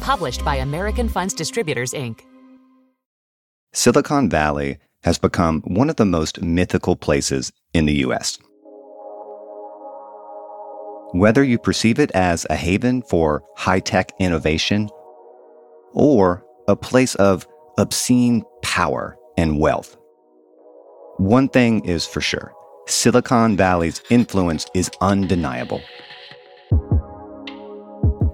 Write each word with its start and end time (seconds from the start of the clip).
Published 0.00 0.44
by 0.44 0.56
American 0.56 1.08
Funds 1.08 1.34
Distributors, 1.34 1.92
Inc. 1.92 2.20
Silicon 3.72 4.30
Valley 4.30 4.78
has 5.02 5.18
become 5.18 5.60
one 5.62 5.90
of 5.90 5.96
the 5.96 6.06
most 6.06 6.42
mythical 6.42 6.96
places 6.96 7.52
in 7.74 7.84
the 7.84 7.92
U.S. 8.06 8.38
Whether 11.12 11.44
you 11.44 11.58
perceive 11.58 11.98
it 11.98 12.10
as 12.12 12.46
a 12.48 12.56
haven 12.56 13.02
for 13.02 13.42
high 13.56 13.80
tech 13.80 14.10
innovation 14.18 14.88
or 15.92 16.44
a 16.66 16.76
place 16.76 17.14
of 17.16 17.46
obscene 17.78 18.42
power 18.62 19.16
and 19.36 19.60
wealth, 19.60 19.96
one 21.18 21.48
thing 21.48 21.84
is 21.84 22.06
for 22.06 22.22
sure 22.22 22.52
Silicon 22.86 23.56
Valley's 23.56 24.00
influence 24.08 24.66
is 24.74 24.90
undeniable. 25.02 25.82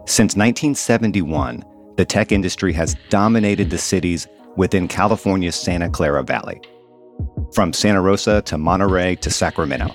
Since 0.08 0.36
1971, 0.36 1.64
the 1.96 2.04
tech 2.04 2.30
industry 2.30 2.72
has 2.74 2.94
dominated 3.08 3.70
the 3.70 3.78
cities 3.78 4.28
within 4.56 4.86
California's 4.86 5.56
Santa 5.56 5.90
Clara 5.90 6.22
Valley, 6.22 6.60
from 7.52 7.72
Santa 7.72 8.00
Rosa 8.00 8.40
to 8.42 8.56
Monterey 8.56 9.16
to 9.16 9.30
Sacramento. 9.30 9.92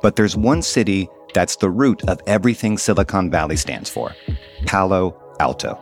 But 0.00 0.16
there's 0.16 0.38
one 0.38 0.62
city 0.62 1.06
that's 1.34 1.56
the 1.56 1.68
root 1.68 2.02
of 2.08 2.22
everything 2.26 2.78
Silicon 2.78 3.30
Valley 3.30 3.56
stands 3.56 3.90
for 3.90 4.14
Palo 4.64 5.20
Alto. 5.38 5.78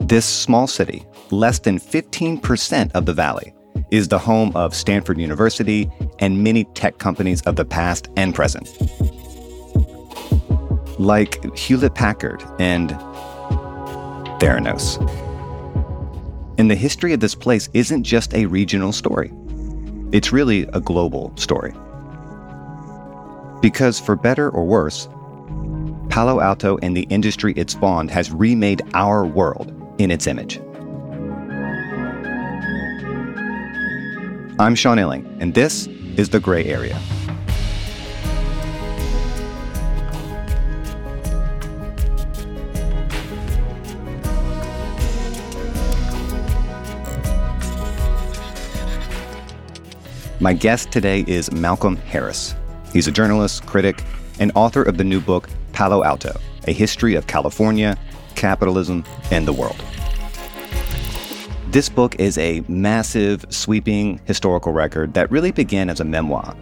This 0.00 0.24
small 0.24 0.66
city, 0.66 1.04
less 1.30 1.58
than 1.58 1.78
15% 1.78 2.92
of 2.92 3.04
the 3.04 3.12
valley, 3.12 3.52
is 3.90 4.08
the 4.08 4.18
home 4.18 4.56
of 4.56 4.74
Stanford 4.74 5.20
University 5.20 5.90
and 6.18 6.42
many 6.42 6.64
tech 6.64 6.96
companies 6.96 7.42
of 7.42 7.56
the 7.56 7.64
past 7.66 8.08
and 8.16 8.34
present. 8.34 8.68
Like 10.98 11.56
Hewlett 11.56 11.94
Packard 11.94 12.42
and 12.58 12.90
Theranos. 14.40 14.98
And 16.58 16.70
the 16.70 16.74
history 16.74 17.12
of 17.12 17.20
this 17.20 17.34
place 17.34 17.68
isn't 17.72 18.02
just 18.02 18.34
a 18.34 18.46
regional 18.46 18.92
story, 18.92 19.32
it's 20.12 20.32
really 20.32 20.62
a 20.72 20.80
global 20.80 21.32
story. 21.36 21.72
Because, 23.60 23.98
for 24.00 24.16
better 24.16 24.50
or 24.50 24.64
worse, 24.64 25.08
Palo 26.10 26.40
Alto 26.40 26.78
and 26.82 26.96
the 26.96 27.06
industry 27.10 27.52
it 27.56 27.70
spawned 27.70 28.10
has 28.10 28.30
remade 28.30 28.82
our 28.94 29.24
world 29.24 29.72
in 29.98 30.10
its 30.10 30.26
image. 30.26 30.60
I'm 34.60 34.74
Sean 34.74 34.98
Illing, 34.98 35.24
and 35.40 35.54
this 35.54 35.86
is 36.16 36.30
The 36.30 36.40
Gray 36.40 36.64
Area. 36.64 36.98
My 50.40 50.52
guest 50.52 50.92
today 50.92 51.24
is 51.26 51.50
Malcolm 51.50 51.96
Harris. 51.96 52.54
He's 52.92 53.08
a 53.08 53.10
journalist, 53.10 53.66
critic, 53.66 54.04
and 54.38 54.52
author 54.54 54.84
of 54.84 54.96
the 54.96 55.02
new 55.02 55.20
book, 55.20 55.48
Palo 55.72 56.04
Alto 56.04 56.38
A 56.68 56.72
History 56.72 57.16
of 57.16 57.26
California, 57.26 57.96
Capitalism, 58.36 59.04
and 59.32 59.48
the 59.48 59.52
World. 59.52 59.82
This 61.72 61.88
book 61.88 62.14
is 62.20 62.38
a 62.38 62.62
massive, 62.68 63.46
sweeping 63.48 64.20
historical 64.26 64.72
record 64.72 65.12
that 65.14 65.28
really 65.32 65.50
began 65.50 65.90
as 65.90 65.98
a 65.98 66.04
memoir. 66.04 66.56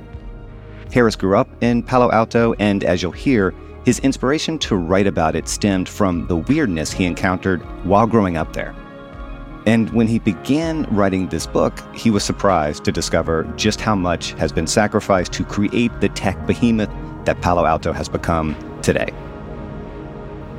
Harris 0.91 1.15
grew 1.15 1.37
up 1.37 1.51
in 1.63 1.83
Palo 1.83 2.11
Alto, 2.13 2.55
and 2.59 2.83
as 2.83 3.03
you'll 3.03 3.13
hear, 3.13 3.53
his 3.85 3.99
inspiration 3.99 4.59
to 4.61 4.77
write 4.77 5.07
about 5.07 5.37
it 5.37 5.49
stemmed 5.49 5.87
from 5.87 6.27
the 6.29 6.37
weirdness 6.37 6.93
he 6.93 7.05
encountered 7.05 7.61
while 7.85 8.07
growing 8.07 8.39
up 8.39 8.55
there. 8.55 8.75
And 9.67 9.91
when 9.91 10.07
he 10.07 10.21
began 10.21 10.85
writing 10.85 11.29
this 11.29 11.47
book, 11.47 11.83
he 11.93 12.11
was 12.11 12.23
surprised 12.25 12.85
to 12.85 12.93
discover 12.93 13.43
just 13.57 13.81
how 13.81 13.97
much 13.97 14.31
has 14.35 14.53
been 14.53 14.69
sacrificed 14.69 15.33
to 15.35 15.45
create 15.45 15.91
the 16.01 16.09
tech 16.11 16.47
behemoth 16.47 16.91
that 17.25 17.41
Palo 17.43 17.67
Alto 17.67 17.93
has 17.93 18.09
become 18.09 18.57
today. 18.81 19.13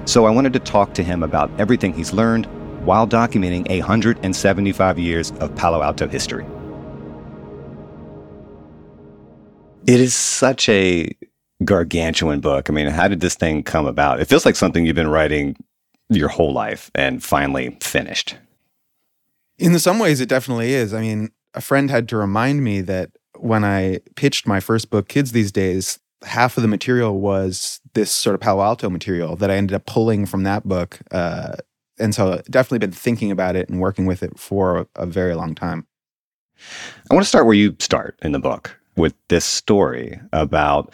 So 0.03 0.25
I 0.25 0.29
wanted 0.29 0.53
to 0.53 0.59
talk 0.59 0.93
to 0.95 1.03
him 1.03 1.23
about 1.23 1.49
everything 1.57 1.93
he's 1.93 2.11
learned 2.11 2.47
while 2.85 3.07
documenting 3.07 3.67
175 3.69 4.99
years 4.99 5.31
of 5.39 5.55
Palo 5.55 5.81
Alto 5.81 6.07
history. 6.07 6.45
It 9.85 10.01
is 10.01 10.13
such 10.13 10.67
a 10.67 11.09
gargantuan 11.63 12.41
book. 12.41 12.69
I 12.69 12.73
mean, 12.73 12.87
how 12.87 13.07
did 13.07 13.21
this 13.21 13.35
thing 13.35 13.63
come 13.63 13.85
about? 13.85 14.19
It 14.19 14.25
feels 14.25 14.45
like 14.45 14.57
something 14.57 14.85
you've 14.85 14.95
been 14.95 15.07
writing 15.07 15.55
your 16.09 16.27
whole 16.27 16.53
life 16.53 16.91
and 16.93 17.23
finally 17.23 17.77
finished. 17.81 18.35
In 19.59 19.77
some 19.79 19.99
ways, 19.99 20.21
it 20.21 20.29
definitely 20.29 20.73
is. 20.73 20.93
I 20.93 21.01
mean, 21.01 21.31
a 21.53 21.61
friend 21.61 21.89
had 21.89 22.07
to 22.09 22.17
remind 22.17 22.63
me 22.63 22.81
that 22.81 23.11
when 23.37 23.63
I 23.63 23.99
pitched 24.15 24.47
my 24.47 24.59
first 24.59 24.89
book, 24.89 25.07
Kids 25.07 25.31
These 25.31 25.51
Days, 25.51 25.99
half 26.23 26.57
of 26.57 26.61
the 26.61 26.67
material 26.67 27.19
was 27.19 27.79
this 27.93 28.11
sort 28.11 28.33
of 28.33 28.41
Palo 28.41 28.63
Alto 28.63 28.89
material 28.89 29.35
that 29.35 29.51
I 29.51 29.55
ended 29.55 29.75
up 29.75 29.85
pulling 29.85 30.25
from 30.25 30.43
that 30.43 30.67
book. 30.67 30.99
Uh, 31.11 31.55
and 31.99 32.13
so 32.13 32.41
definitely 32.49 32.79
been 32.79 32.91
thinking 32.91 33.31
about 33.31 33.55
it 33.55 33.69
and 33.69 33.79
working 33.79 34.05
with 34.05 34.23
it 34.23 34.37
for 34.37 34.87
a, 34.95 35.05
very 35.05 35.33
long 35.35 35.55
time. 35.55 35.87
I 37.09 37.13
want 37.13 37.23
to 37.23 37.29
start 37.29 37.45
where 37.45 37.55
you 37.55 37.75
start 37.79 38.17
in 38.21 38.31
the 38.31 38.39
book 38.39 38.77
with 38.95 39.13
this 39.29 39.45
story 39.45 40.19
about 40.33 40.93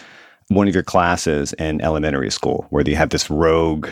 one 0.49 0.67
of 0.67 0.73
your 0.73 0.83
classes 0.83 1.53
in 1.53 1.81
elementary 1.81 2.29
school 2.29 2.67
where 2.69 2.87
you 2.87 2.95
have 2.95 3.09
this 3.09 3.29
rogue 3.29 3.89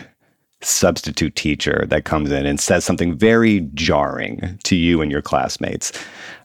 substitute 0.64 1.34
teacher 1.36 1.84
that 1.88 2.04
comes 2.04 2.30
in 2.30 2.46
and 2.46 2.60
says 2.60 2.84
something 2.84 3.16
very 3.16 3.60
jarring 3.74 4.58
to 4.64 4.76
you 4.76 5.00
and 5.00 5.10
your 5.10 5.22
classmates. 5.22 5.92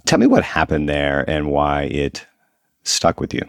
Tell 0.05 0.19
me 0.19 0.27
what 0.27 0.43
happened 0.43 0.89
there 0.89 1.29
and 1.29 1.51
why 1.51 1.83
it 1.83 2.25
stuck 2.83 3.19
with 3.19 3.33
you. 3.33 3.47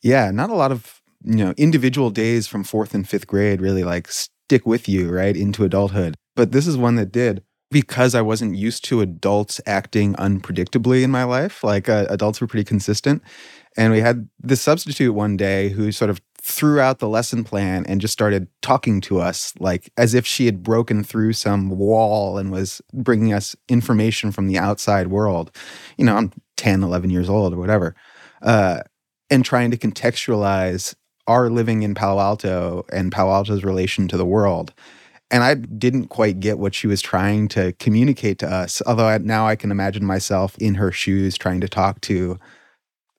Yeah, 0.00 0.30
not 0.30 0.50
a 0.50 0.54
lot 0.54 0.72
of, 0.72 1.00
you 1.24 1.36
know, 1.36 1.54
individual 1.56 2.10
days 2.10 2.46
from 2.46 2.64
4th 2.64 2.94
and 2.94 3.06
5th 3.06 3.26
grade 3.26 3.60
really 3.60 3.84
like 3.84 4.08
stick 4.10 4.66
with 4.66 4.88
you, 4.88 5.10
right, 5.10 5.36
into 5.36 5.64
adulthood. 5.64 6.16
But 6.34 6.52
this 6.52 6.66
is 6.66 6.76
one 6.76 6.96
that 6.96 7.12
did 7.12 7.42
because 7.70 8.14
I 8.14 8.20
wasn't 8.20 8.56
used 8.56 8.84
to 8.86 9.00
adults 9.00 9.60
acting 9.66 10.14
unpredictably 10.14 11.02
in 11.02 11.10
my 11.10 11.24
life. 11.24 11.64
Like 11.64 11.88
uh, 11.88 12.06
adults 12.08 12.40
were 12.40 12.46
pretty 12.46 12.64
consistent. 12.64 13.22
And 13.76 13.92
we 13.92 14.00
had 14.00 14.28
this 14.38 14.60
substitute 14.60 15.14
one 15.14 15.36
day 15.36 15.70
who 15.70 15.90
sort 15.92 16.10
of 16.10 16.20
threw 16.44 16.80
out 16.80 16.98
the 16.98 17.08
lesson 17.08 17.44
plan 17.44 17.86
and 17.86 18.00
just 18.00 18.12
started 18.12 18.48
talking 18.62 19.00
to 19.00 19.20
us 19.20 19.54
like 19.60 19.92
as 19.96 20.12
if 20.12 20.26
she 20.26 20.46
had 20.46 20.62
broken 20.62 21.04
through 21.04 21.32
some 21.32 21.70
wall 21.70 22.36
and 22.36 22.50
was 22.50 22.82
bringing 22.92 23.32
us 23.32 23.54
information 23.68 24.32
from 24.32 24.48
the 24.48 24.58
outside 24.58 25.06
world. 25.06 25.54
You 25.96 26.04
know, 26.04 26.16
I'm 26.16 26.32
10, 26.56 26.82
11 26.82 27.10
years 27.10 27.28
old 27.28 27.54
or 27.54 27.58
whatever. 27.58 27.94
Uh, 28.42 28.80
and 29.30 29.44
trying 29.44 29.70
to 29.70 29.76
contextualize 29.76 30.96
our 31.28 31.48
living 31.48 31.82
in 31.82 31.94
Palo 31.94 32.20
Alto 32.20 32.84
and 32.92 33.12
Palo 33.12 33.32
Alto's 33.32 33.62
relation 33.62 34.08
to 34.08 34.16
the 34.16 34.26
world. 34.26 34.74
And 35.30 35.44
I 35.44 35.54
didn't 35.54 36.08
quite 36.08 36.40
get 36.40 36.58
what 36.58 36.74
she 36.74 36.88
was 36.88 37.00
trying 37.00 37.46
to 37.48 37.72
communicate 37.74 38.40
to 38.40 38.52
us. 38.52 38.82
Although 38.84 39.06
I, 39.06 39.18
now 39.18 39.46
I 39.46 39.54
can 39.54 39.70
imagine 39.70 40.04
myself 40.04 40.58
in 40.58 40.74
her 40.74 40.90
shoes 40.90 41.38
trying 41.38 41.60
to 41.60 41.68
talk 41.68 42.00
to 42.02 42.38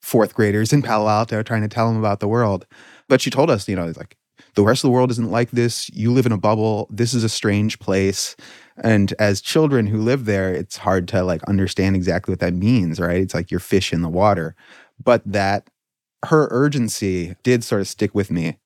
fourth 0.01 0.35
graders 0.35 0.73
in 0.73 0.81
Palo 0.81 1.07
Alto, 1.07 1.41
trying 1.41 1.61
to 1.61 1.69
tell 1.69 1.87
them 1.87 1.97
about 1.97 2.19
the 2.19 2.27
world. 2.27 2.67
But 3.09 3.21
she 3.21 3.29
told 3.29 3.49
us, 3.49 3.67
you 3.67 3.75
know, 3.75 3.91
like 3.97 4.17
the 4.55 4.63
rest 4.63 4.83
of 4.83 4.89
the 4.89 4.93
world 4.93 5.11
isn't 5.11 5.31
like 5.31 5.51
this. 5.51 5.89
You 5.89 6.11
live 6.11 6.25
in 6.25 6.31
a 6.31 6.37
bubble. 6.37 6.87
This 6.89 7.13
is 7.13 7.23
a 7.23 7.29
strange 7.29 7.79
place. 7.79 8.35
And 8.83 9.13
as 9.19 9.41
children 9.41 9.87
who 9.87 10.01
live 10.01 10.25
there, 10.25 10.53
it's 10.53 10.77
hard 10.77 11.07
to 11.09 11.23
like 11.23 11.43
understand 11.43 11.95
exactly 11.95 12.31
what 12.31 12.39
that 12.39 12.53
means, 12.53 12.99
right? 12.99 13.21
It's 13.21 13.33
like 13.33 13.51
you're 13.51 13.59
fish 13.59 13.93
in 13.93 14.01
the 14.01 14.09
water. 14.09 14.55
But 15.03 15.21
that 15.25 15.69
her 16.25 16.47
urgency 16.51 17.35
did 17.43 17.63
sort 17.63 17.81
of 17.81 17.87
stick 17.87 18.15
with 18.15 18.31
me. 18.31 18.57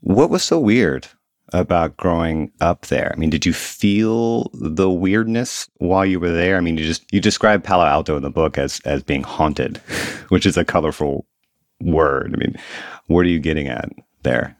What 0.00 0.30
was 0.30 0.42
so 0.42 0.60
weird 0.60 1.08
about 1.52 1.96
growing 1.96 2.52
up 2.60 2.86
there? 2.86 3.12
I 3.12 3.18
mean, 3.18 3.30
did 3.30 3.46
you 3.46 3.52
feel 3.52 4.50
the 4.52 4.90
weirdness 4.90 5.68
while 5.78 6.04
you 6.04 6.20
were 6.20 6.30
there? 6.30 6.56
I 6.56 6.60
mean, 6.60 6.76
you 6.76 6.84
just 6.84 7.04
you 7.12 7.20
describe 7.20 7.64
Palo 7.64 7.84
Alto 7.84 8.16
in 8.16 8.22
the 8.22 8.30
book 8.30 8.58
as 8.58 8.80
as 8.84 9.02
being 9.02 9.22
haunted, 9.22 9.78
which 10.28 10.46
is 10.46 10.56
a 10.56 10.64
colorful 10.64 11.26
word. 11.80 12.34
I 12.34 12.38
mean, 12.38 12.56
what 13.06 13.20
are 13.20 13.28
you 13.28 13.38
getting 13.38 13.68
at 13.68 13.90
there? 14.22 14.56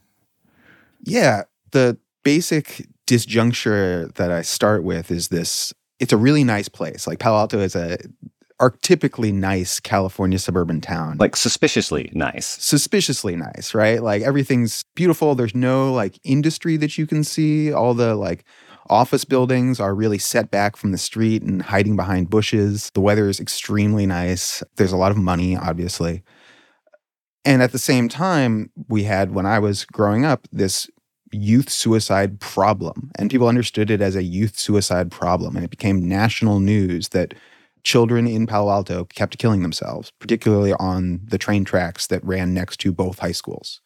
Yeah, 1.03 1.43
the 1.71 1.97
basic 2.23 2.87
disjuncture 3.07 4.13
that 4.15 4.31
I 4.31 4.41
start 4.41 4.83
with 4.83 5.11
is 5.11 5.29
this 5.29 5.73
it's 5.99 6.13
a 6.13 6.17
really 6.17 6.43
nice 6.43 6.69
place. 6.69 7.07
Like 7.07 7.19
Palo 7.19 7.37
Alto 7.37 7.59
is 7.59 7.75
a 7.75 7.97
archetypically 8.59 9.33
nice 9.33 9.79
California 9.79 10.37
suburban 10.37 10.81
town. 10.81 11.17
Like 11.17 11.35
suspiciously 11.35 12.11
nice. 12.13 12.45
Suspiciously 12.45 13.35
nice, 13.35 13.73
right? 13.73 14.03
Like 14.03 14.21
everything's 14.21 14.83
beautiful. 14.95 15.35
There's 15.35 15.55
no 15.55 15.93
like 15.93 16.19
industry 16.23 16.77
that 16.77 16.97
you 16.97 17.07
can 17.07 17.23
see. 17.23 17.71
All 17.71 17.93
the 17.93 18.15
like 18.15 18.43
office 18.89 19.23
buildings 19.23 19.79
are 19.79 19.95
really 19.95 20.17
set 20.17 20.51
back 20.51 20.75
from 20.75 20.91
the 20.91 20.97
street 20.97 21.41
and 21.41 21.61
hiding 21.61 21.95
behind 21.95 22.29
bushes. 22.29 22.91
The 22.93 23.01
weather 23.01 23.29
is 23.29 23.39
extremely 23.39 24.05
nice. 24.05 24.63
There's 24.75 24.91
a 24.91 24.97
lot 24.97 25.11
of 25.11 25.17
money, 25.17 25.55
obviously. 25.55 26.23
And 27.45 27.61
at 27.61 27.71
the 27.71 27.79
same 27.79 28.09
time, 28.09 28.71
we 28.87 29.03
had, 29.03 29.33
when 29.33 29.45
I 29.45 29.59
was 29.59 29.85
growing 29.85 30.25
up, 30.25 30.47
this 30.51 30.89
youth 31.31 31.69
suicide 31.69 32.39
problem. 32.39 33.11
And 33.15 33.29
people 33.29 33.47
understood 33.47 33.91
it 33.91 34.01
as 34.01 34.15
a 34.15 34.23
youth 34.23 34.57
suicide 34.57 35.11
problem. 35.11 35.55
And 35.55 35.63
it 35.63 35.71
became 35.71 36.07
national 36.07 36.59
news 36.59 37.09
that 37.09 37.33
children 37.83 38.27
in 38.27 38.45
Palo 38.45 38.71
Alto 38.71 39.05
kept 39.05 39.37
killing 39.37 39.61
themselves, 39.61 40.11
particularly 40.19 40.73
on 40.73 41.21
the 41.23 41.37
train 41.37 41.63
tracks 41.63 42.07
that 42.07 42.23
ran 42.23 42.53
next 42.53 42.77
to 42.81 42.91
both 42.91 43.19
high 43.19 43.31
schools. 43.31 43.81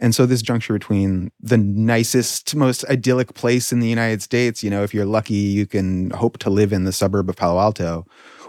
And 0.00 0.14
so, 0.14 0.26
this 0.26 0.42
juncture 0.42 0.72
between 0.72 1.30
the 1.40 1.56
nicest, 1.56 2.54
most 2.54 2.84
idyllic 2.86 3.34
place 3.34 3.72
in 3.72 3.78
the 3.78 3.88
United 3.88 4.22
States, 4.22 4.62
you 4.62 4.68
know, 4.68 4.82
if 4.82 4.92
you're 4.92 5.04
lucky, 5.04 5.34
you 5.34 5.66
can 5.66 6.10
hope 6.10 6.38
to 6.38 6.50
live 6.50 6.72
in 6.72 6.84
the 6.84 6.92
suburb 6.92 7.28
of 7.28 7.36
Palo 7.36 7.60
Alto, 7.60 8.04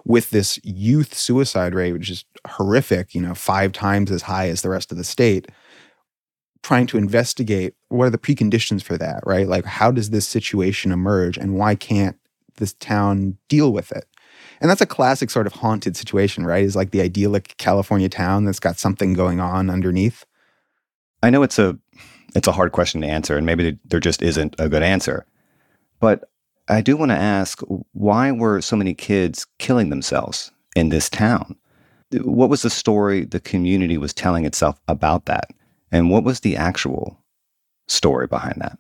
with 0.06 0.30
this 0.30 0.60
youth 0.64 1.14
suicide 1.14 1.74
rate, 1.74 1.94
which 1.94 2.10
is 2.10 2.26
horrific, 2.48 3.14
you 3.16 3.22
know, 3.22 3.34
five 3.34 3.72
times 3.72 4.12
as 4.12 4.24
high 4.24 4.48
as 4.50 4.62
the 4.62 4.70
rest 4.70 4.92
of 4.92 4.98
the 4.98 5.04
state, 5.04 5.50
trying 6.62 6.88
to 6.88 6.98
investigate 6.98 7.74
what 7.90 8.06
are 8.06 8.12
the 8.12 8.18
preconditions 8.18 8.84
for 8.84 8.98
that, 8.98 9.22
right? 9.26 9.48
Like, 9.48 9.66
how 9.66 9.92
does 9.92 10.12
this 10.12 10.28
situation 10.28 10.92
emerge 10.92 11.38
and 11.38 11.56
why 11.56 11.76
can't 11.76 12.18
this 12.58 12.74
town 12.74 13.38
deal 13.50 13.74
with 13.74 13.92
it? 13.92 14.06
And 14.62 14.70
that's 14.70 14.82
a 14.82 14.86
classic 14.86 15.30
sort 15.30 15.48
of 15.48 15.54
haunted 15.54 15.98
situation, 15.98 16.46
right? 16.46 16.64
Is 16.64 16.76
like 16.76 16.92
the 16.92 17.02
idyllic 17.02 17.56
California 17.58 18.10
town 18.10 18.46
that's 18.46 18.60
got 18.60 18.78
something 18.78 19.14
going 19.14 19.40
on 19.40 19.70
underneath. 19.70 20.26
I 21.24 21.30
know 21.30 21.44
it's 21.44 21.60
a 21.60 21.78
it's 22.36 22.48
a 22.48 22.52
hard 22.52 22.74
question 22.74 23.02
to 23.02 23.08
answer, 23.08 23.38
and 23.38 23.46
maybe 23.46 23.80
there 23.86 24.00
just 24.00 24.22
isn't 24.22 24.56
a 24.60 24.70
good 24.70 24.84
answer. 24.84 25.26
But 26.00 26.30
I 26.68 26.82
do 26.82 26.98
want 26.98 27.12
to 27.12 27.18
ask 27.18 27.62
why 27.94 28.32
were 28.32 28.62
so 28.62 28.76
many 28.76 28.94
kids 28.94 29.46
killing 29.60 29.90
themselves 29.90 30.52
in 30.76 30.90
this 30.90 31.10
town? 31.10 31.56
What 32.12 32.50
was 32.50 32.62
the 32.62 32.70
story 32.70 33.26
the 33.26 33.40
community 33.40 33.98
was 33.98 34.14
telling 34.14 34.46
itself 34.46 34.80
about 34.88 35.26
that? 35.26 35.52
And 35.92 36.10
what 36.10 36.24
was 36.24 36.40
the 36.40 36.58
actual 36.58 37.24
story 37.88 38.28
behind 38.28 38.62
that? 38.62 38.78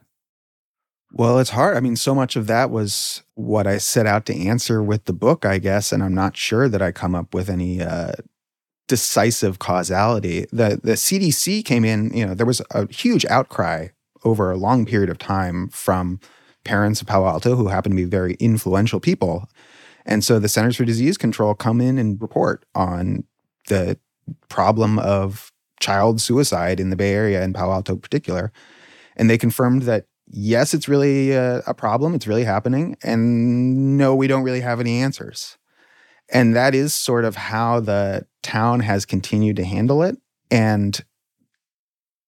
Well, 1.13 1.39
it's 1.39 1.51
hard. 1.51 1.77
I 1.77 1.79
mean, 1.79 1.95
so 1.95 2.13
much 2.13 2.35
of 2.35 2.47
that 2.47 2.71
was 2.71 3.23
what 3.35 3.67
I 3.67 3.77
set 3.77 4.05
out 4.05 4.25
to 4.25 4.47
answer 4.47 4.83
with 4.83 5.05
the 5.05 5.13
book, 5.13 5.45
I 5.45 5.59
guess, 5.59 5.91
and 5.91 6.03
I'm 6.03 6.15
not 6.15 6.35
sure 6.35 6.67
that 6.67 6.81
I 6.81 6.91
come 6.91 7.15
up 7.15 7.33
with 7.33 7.49
any 7.49 7.81
uh, 7.81 8.13
decisive 8.87 9.59
causality. 9.59 10.45
The 10.51 10.79
the 10.83 10.93
CDC 10.93 11.63
came 11.63 11.85
in, 11.85 12.11
you 12.13 12.25
know, 12.25 12.33
there 12.33 12.45
was 12.45 12.61
a 12.71 12.91
huge 12.91 13.25
outcry 13.25 13.89
over 14.25 14.51
a 14.51 14.57
long 14.57 14.85
period 14.85 15.09
of 15.09 15.17
time 15.17 15.69
from 15.69 16.19
parents 16.65 16.99
of 16.99 17.07
Palo 17.07 17.27
Alto 17.27 17.55
who 17.55 17.67
happen 17.67 17.91
to 17.91 17.95
be 17.95 18.03
very 18.03 18.33
influential 18.39 18.99
people. 18.99 19.47
And 20.05 20.23
so 20.23 20.37
the 20.37 20.49
Centers 20.49 20.75
for 20.75 20.85
Disease 20.85 21.17
Control 21.17 21.55
come 21.55 21.79
in 21.79 21.97
and 21.97 22.21
report 22.21 22.65
on 22.75 23.23
the 23.67 23.97
problem 24.49 24.99
of 24.99 25.51
child 25.79 26.19
suicide 26.19 26.79
in 26.79 26.89
the 26.89 26.95
Bay 26.95 27.13
Area 27.13 27.41
and 27.41 27.55
Palo 27.55 27.73
Alto 27.73 27.93
in 27.93 27.99
particular. 27.99 28.51
And 29.15 29.29
they 29.29 29.37
confirmed 29.37 29.83
that 29.83 30.05
yes, 30.27 30.73
it's 30.73 30.87
really 30.87 31.31
a, 31.31 31.59
a, 31.67 31.73
problem. 31.73 32.15
It's 32.15 32.27
really 32.27 32.43
happening. 32.43 32.97
And 33.03 33.97
no, 33.97 34.15
we 34.15 34.27
don't 34.27 34.43
really 34.43 34.61
have 34.61 34.79
any 34.79 35.01
answers. 35.01 35.57
And 36.29 36.55
that 36.55 36.73
is 36.73 36.93
sort 36.93 37.25
of 37.25 37.35
how 37.35 37.79
the 37.79 38.25
town 38.41 38.79
has 38.79 39.05
continued 39.05 39.55
to 39.57 39.63
handle 39.63 40.01
it. 40.01 40.17
And 40.49 41.03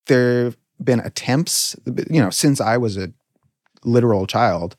there 0.06 0.46
have 0.46 0.58
been 0.82 1.00
attempts, 1.00 1.76
you 2.10 2.22
know, 2.22 2.30
since 2.30 2.62
I 2.62 2.78
was 2.78 2.98
a 2.98 3.12
literal 3.84 4.28
child 4.28 4.76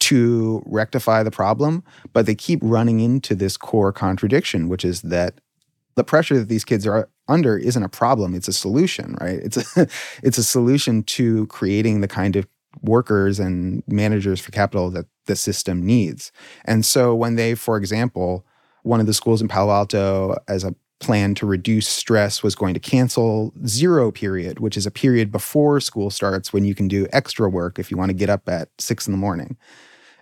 to 0.00 0.62
rectify 0.66 1.22
the 1.22 1.30
problem, 1.30 1.82
but 2.12 2.26
they 2.26 2.34
keep 2.34 2.60
running 2.62 3.00
into 3.00 3.34
this 3.34 3.56
core 3.56 3.92
contradiction, 3.92 4.68
which 4.68 4.84
is 4.84 5.02
that 5.02 5.40
the 5.94 6.04
pressure 6.04 6.38
that 6.38 6.48
these 6.48 6.64
kids 6.64 6.86
are 6.86 7.08
under 7.28 7.56
isn't 7.56 7.82
a 7.82 7.88
problem 7.88 8.34
it's 8.34 8.48
a 8.48 8.52
solution 8.52 9.16
right? 9.20 9.40
It's 9.42 9.76
a 9.76 9.88
it's 10.22 10.38
a 10.38 10.44
solution 10.44 11.02
to 11.04 11.46
creating 11.46 12.00
the 12.00 12.08
kind 12.08 12.36
of 12.36 12.46
workers 12.82 13.38
and 13.38 13.82
managers 13.86 14.40
for 14.40 14.50
capital 14.50 14.90
that 14.90 15.06
the 15.26 15.36
system 15.36 15.86
needs. 15.86 16.32
And 16.64 16.84
so 16.84 17.14
when 17.14 17.36
they 17.36 17.54
for 17.54 17.76
example 17.76 18.44
one 18.82 19.00
of 19.00 19.06
the 19.06 19.14
schools 19.14 19.40
in 19.40 19.48
Palo 19.48 19.72
Alto 19.72 20.36
as 20.48 20.64
a 20.64 20.74
plan 21.04 21.34
to 21.34 21.46
reduce 21.46 21.88
stress 21.88 22.42
was 22.42 22.54
going 22.54 22.74
to 22.74 22.80
cancel 22.80 23.52
zero 23.66 24.10
period 24.10 24.58
which 24.58 24.76
is 24.76 24.86
a 24.86 24.90
period 24.90 25.30
before 25.30 25.80
school 25.80 26.10
starts 26.10 26.52
when 26.52 26.64
you 26.64 26.74
can 26.74 26.88
do 26.88 27.06
extra 27.12 27.48
work 27.48 27.78
if 27.78 27.90
you 27.90 27.96
want 27.96 28.08
to 28.08 28.14
get 28.14 28.30
up 28.30 28.48
at 28.48 28.68
6 28.78 29.06
in 29.06 29.12
the 29.12 29.18
morning 29.18 29.56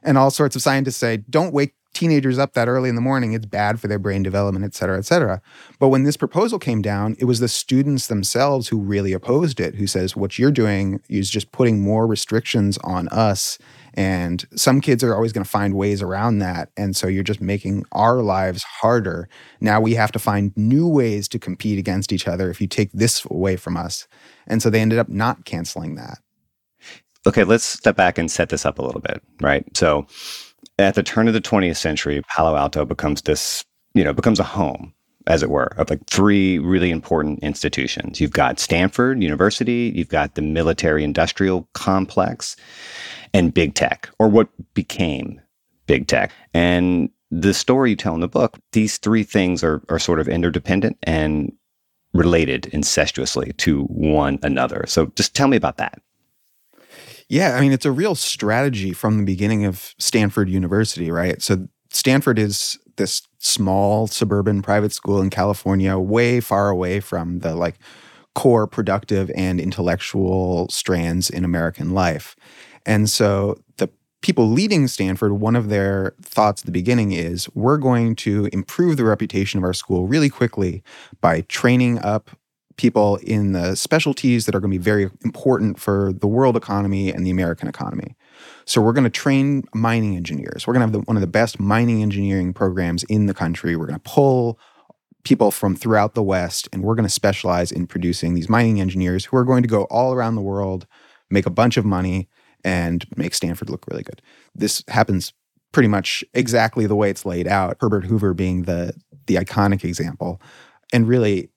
and 0.02 0.19
all 0.19 0.31
sorts 0.31 0.56
of 0.56 0.62
scientists 0.62 0.96
say 0.96 1.19
don't 1.19 1.52
wake 1.52 1.75
teenagers 1.93 2.38
up 2.38 2.55
that 2.55 2.69
early 2.69 2.88
in 2.88 2.94
the 2.94 3.00
morning, 3.00 3.32
it's 3.32 3.46
bad 3.46 3.81
for 3.81 3.88
their 3.88 3.99
brain 3.99 4.23
development, 4.23 4.64
et 4.64 4.75
cetera, 4.75 4.99
et 4.99 5.05
cetera. 5.05 5.40
But 5.79 5.88
when 5.88 6.05
this 6.05 6.17
proposal 6.17 6.58
came 6.58 6.82
down, 6.82 7.17
it 7.19 7.26
was 7.26 7.40
the 7.40 7.49
students 7.49 8.06
themselves 8.06 8.69
who 8.69 8.79
really 8.79 9.12
opposed 9.12 9.61
it, 9.61 9.75
who 9.75 9.87
says, 9.87 10.17
what 10.17 10.38
you're 10.38 10.50
doing 10.50 11.00
is 11.08 11.31
just 11.31 11.52
putting 11.52 11.81
more 11.81 12.06
restrictions 12.06 12.79
on 12.79 13.08
us. 13.08 13.58
And 13.94 14.44
some 14.55 14.81
kids 14.81 15.05
are 15.05 15.15
always 15.15 15.32
going 15.32 15.44
to 15.44 15.51
find 15.51 15.75
ways 15.75 16.03
around 16.03 16.39
that. 16.39 16.70
And 16.77 16.96
so 16.96 17.06
you're 17.06 17.22
just 17.22 17.41
making 17.41 17.84
our 17.93 18.22
lives 18.22 18.63
harder. 18.63 19.29
Now 19.61 19.81
we 19.81 19.94
have 19.94 20.13
to 20.13 20.19
find 20.19 20.56
new 20.56 20.89
ways 20.89 21.29
to 21.29 21.39
compete 21.39 21.79
against 21.79 22.13
each 22.13 22.27
other 22.27 22.51
if 22.51 22.61
you 22.61 22.67
take 22.67 22.91
this 22.93 23.25
away 23.31 23.56
from 23.56 23.77
us. 23.77 24.06
And 24.46 24.63
so 24.63 24.70
they 24.70 24.81
ended 24.81 24.99
up 24.99 25.08
not 25.08 25.44
canceling 25.44 25.94
that. 25.96 26.19
Okay, 27.27 27.44
let's 27.44 27.65
step 27.65 27.96
back 27.96 28.19
and 28.19 28.31
set 28.31 28.49
this 28.49 28.67
up 28.67 28.79
a 28.79 28.82
little 28.82 29.01
bit, 29.01 29.22
right? 29.41 29.65
So 29.77 30.06
at 30.79 30.94
the 30.94 31.03
turn 31.03 31.29
of 31.29 31.34
the 31.34 31.41
20th 31.41 31.77
century, 31.77 32.22
Palo 32.34 32.56
Alto 32.56 32.84
becomes 32.84 33.22
this, 33.22 33.65
you 33.94 34.03
know, 34.03 34.13
becomes 34.13 34.41
a 34.41 34.44
home, 34.44 34.93
as 35.26 35.43
it 35.43 35.50
were, 35.50 35.72
of 35.76 35.91
like 35.91 36.05
three 36.06 36.58
really 36.58 36.91
important 36.91 37.38
institutions. 37.41 38.20
You've 38.20 38.32
got 38.32 38.58
Stanford 38.58 39.22
University, 39.22 39.93
you've 39.94 40.08
got 40.08 40.34
the 40.34 40.43
military 40.43 41.05
industrial 41.05 41.69
complex, 41.74 42.56
and 43.34 43.55
big 43.55 43.74
tech, 43.74 44.08
or 44.19 44.29
what 44.29 44.48
became 44.74 45.41
big 45.86 46.06
tech. 46.06 46.32
And 46.55 47.10
the 47.31 47.55
story 47.55 47.91
you 47.91 47.96
tell 47.96 48.14
in 48.14 48.20
the 48.20 48.29
book, 48.29 48.58
these 48.72 48.98
three 48.98 49.22
things 49.22 49.64
are, 49.64 49.82
are 49.88 49.98
sort 49.98 50.20
of 50.20 50.29
interdependent 50.29 50.98
and 51.02 51.52
related 52.12 52.64
incestuously 52.72 53.56
to 53.56 53.84
one 53.84 54.38
another. 54.43 54.84
So 54.86 55.06
just 55.17 55.34
tell 55.34 55.48
me 55.48 55.56
about 55.56 55.79
that. 55.79 56.00
Yeah, 57.29 57.56
I 57.56 57.60
mean, 57.62 57.72
it's 57.72 57.86
a 57.86 57.93
real 57.93 58.14
strategy 58.14 58.93
from 58.93 59.17
the 59.17 59.24
beginning 59.24 59.64
of 59.64 59.94
Stanford 59.98 60.50
University, 60.50 61.10
right? 61.10 61.41
So, 61.41 61.67
Stanford 61.91 62.38
is 62.38 62.79
this 62.96 63.22
small 63.39 64.06
suburban 64.06 64.63
private 64.63 64.93
school 64.93 65.20
in 65.20 65.31
California, 65.31 65.99
way 65.99 66.41
far 66.41 66.69
away 66.69 67.01
from 67.01 67.41
the 67.41 67.55
like 67.55 67.79
core 68.34 68.67
productive 68.67 69.31
and 69.37 69.61
intellectual 69.61 70.69
strands 70.69 71.29
in 71.29 71.44
American 71.44 71.91
life. 71.91 72.34
And 72.87 73.08
so, 73.08 73.58
the 73.77 73.91
people 74.22 74.49
leading 74.49 74.89
Stanford, 74.89 75.32
one 75.32 75.56
of 75.56 75.69
their 75.69 76.15
thoughts 76.22 76.63
at 76.63 76.67
the 76.67 76.72
beginning 76.72 77.13
is 77.13 77.49
we're 77.55 77.77
going 77.77 78.17
to 78.17 78.49
improve 78.53 78.96
the 78.96 79.05
reputation 79.05 79.58
of 79.58 79.65
our 79.65 79.75
school 79.75 80.06
really 80.06 80.31
quickly 80.31 80.82
by 81.20 81.43
training 81.43 81.99
up 81.99 82.31
people 82.77 83.17
in 83.22 83.53
the 83.53 83.77
specialties 83.77 84.46
that 84.46 84.55
are 84.55 84.61
going 84.61 84.70
to 84.70 84.79
be 84.79 84.82
very 84.82 85.11
important 85.25 85.79
for 85.79 86.13
the 86.13 86.27
world 86.27 86.56
economy 86.56 87.13
and 87.13 87.27
the 87.27 87.31
American 87.31 87.69
economy. 87.69 88.17
So 88.65 88.81
we're 88.81 88.93
going 88.93 89.05
to 89.05 89.11
train 89.11 89.65
mining 89.75 90.17
engineers. 90.17 90.67
We're 90.67 90.75
going 90.75 90.81
to 90.81 90.87
have 90.87 90.93
the, 90.93 91.07
one 91.07 91.17
of 91.17 91.21
the 91.21 91.27
best 91.27 91.61
mining 91.61 92.03
engineering 92.03 92.53
programs 92.53 93.05
in 93.05 93.27
the 93.27 93.35
country. 93.35 93.77
We're 93.77 93.87
going 93.87 94.01
to 94.01 94.11
pull 94.11 94.59
people 95.25 95.51
from 95.51 95.77
throughout 95.77 96.15
the 96.15 96.23
West, 96.23 96.69
and 96.73 96.83
we're 96.83 96.95
going 96.95 97.07
to 97.07 97.13
specialize 97.13 97.71
in 97.71 97.87
producing 97.87 98.35
these 98.35 98.49
mining 98.49 98.81
engineers 98.81 99.25
who 99.25 99.37
are 99.37 99.45
going 99.45 99.63
to 99.63 99.69
go 99.69 99.85
all 99.85 100.13
around 100.13 100.35
the 100.35 100.43
world, 100.43 100.87
make 101.31 101.47
a 101.47 101.51
bunch 101.51 101.77
of 101.77 101.85
money, 101.85 102.29
and 102.65 103.05
make 103.17 103.35
Stanford 103.35 103.71
look 103.71 103.87
really 103.89 104.03
good. 104.03 104.23
This 104.55 104.83
happens 104.89 105.33
pretty 105.73 105.89
much 105.89 106.23
exactly 106.35 106.87
the 106.87 106.97
way 106.97 107.11
it's 107.11 107.25
laid 107.25 107.49
out. 107.49 107.77
Herbert 107.81 108.05
Hoover 108.05 108.35
being 108.35 108.63
the 108.63 108.95
the 109.27 109.37
iconic 109.37 109.85
example, 109.85 110.41
and 110.93 111.07
really 111.07 111.51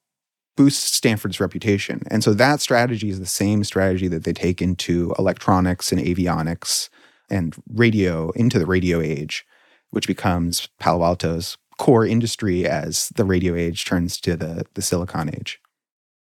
boosts 0.55 0.95
Stanford's 0.95 1.39
reputation. 1.39 2.01
And 2.09 2.23
so 2.23 2.33
that 2.35 2.61
strategy 2.61 3.09
is 3.09 3.19
the 3.19 3.25
same 3.25 3.63
strategy 3.63 4.07
that 4.07 4.23
they 4.23 4.33
take 4.33 4.61
into 4.61 5.13
electronics 5.19 5.91
and 5.91 5.99
avionics 5.99 6.89
and 7.29 7.55
radio 7.73 8.31
into 8.31 8.59
the 8.59 8.65
radio 8.65 9.01
age, 9.01 9.45
which 9.91 10.07
becomes 10.07 10.67
Palo 10.79 11.03
Alto's 11.03 11.57
core 11.77 12.05
industry 12.05 12.65
as 12.65 13.09
the 13.15 13.25
radio 13.25 13.55
age 13.55 13.85
turns 13.85 14.19
to 14.21 14.35
the, 14.35 14.65
the 14.73 14.81
silicon 14.81 15.29
age. 15.29 15.59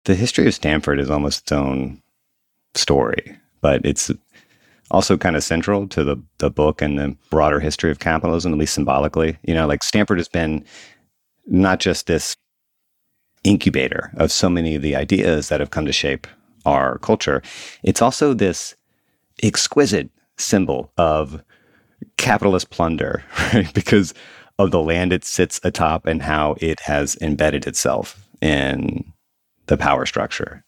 The 0.04 0.14
history 0.14 0.46
of 0.46 0.54
Stanford 0.54 1.00
is 1.00 1.10
almost 1.10 1.42
its 1.42 1.52
own 1.52 2.02
story, 2.74 3.36
but 3.60 3.84
it's 3.84 4.10
also 4.90 5.16
kind 5.16 5.36
of 5.36 5.42
central 5.42 5.86
to 5.88 6.04
the, 6.04 6.16
the 6.38 6.50
book 6.50 6.82
and 6.82 6.98
the 6.98 7.16
broader 7.30 7.60
history 7.60 7.90
of 7.90 7.98
capitalism, 7.98 8.52
at 8.52 8.58
least 8.58 8.74
symbolically. 8.74 9.38
You 9.42 9.54
know, 9.54 9.66
like 9.66 9.82
Stanford 9.82 10.18
has 10.18 10.28
been 10.28 10.64
not 11.46 11.80
just 11.80 12.06
this 12.06 12.36
incubator 13.44 14.10
of 14.16 14.30
so 14.32 14.48
many 14.48 14.74
of 14.74 14.82
the 14.82 14.96
ideas 14.96 15.48
that 15.48 15.60
have 15.60 15.70
come 15.70 15.86
to 15.86 15.92
shape 15.92 16.26
our 16.66 16.98
culture, 16.98 17.42
it's 17.82 18.02
also 18.02 18.34
this 18.34 18.74
exquisite 19.42 20.10
symbol 20.40 20.92
of 20.96 21.42
capitalist 22.16 22.70
plunder, 22.70 23.22
right? 23.54 23.72
Because 23.74 24.14
of 24.58 24.70
the 24.70 24.80
land 24.80 25.12
it 25.12 25.24
sits 25.24 25.60
atop 25.64 26.06
and 26.06 26.22
how 26.22 26.54
it 26.58 26.80
has 26.80 27.16
embedded 27.20 27.66
itself 27.66 28.26
in 28.40 29.12
the 29.66 29.76
power 29.76 30.04
structure. 30.04 30.64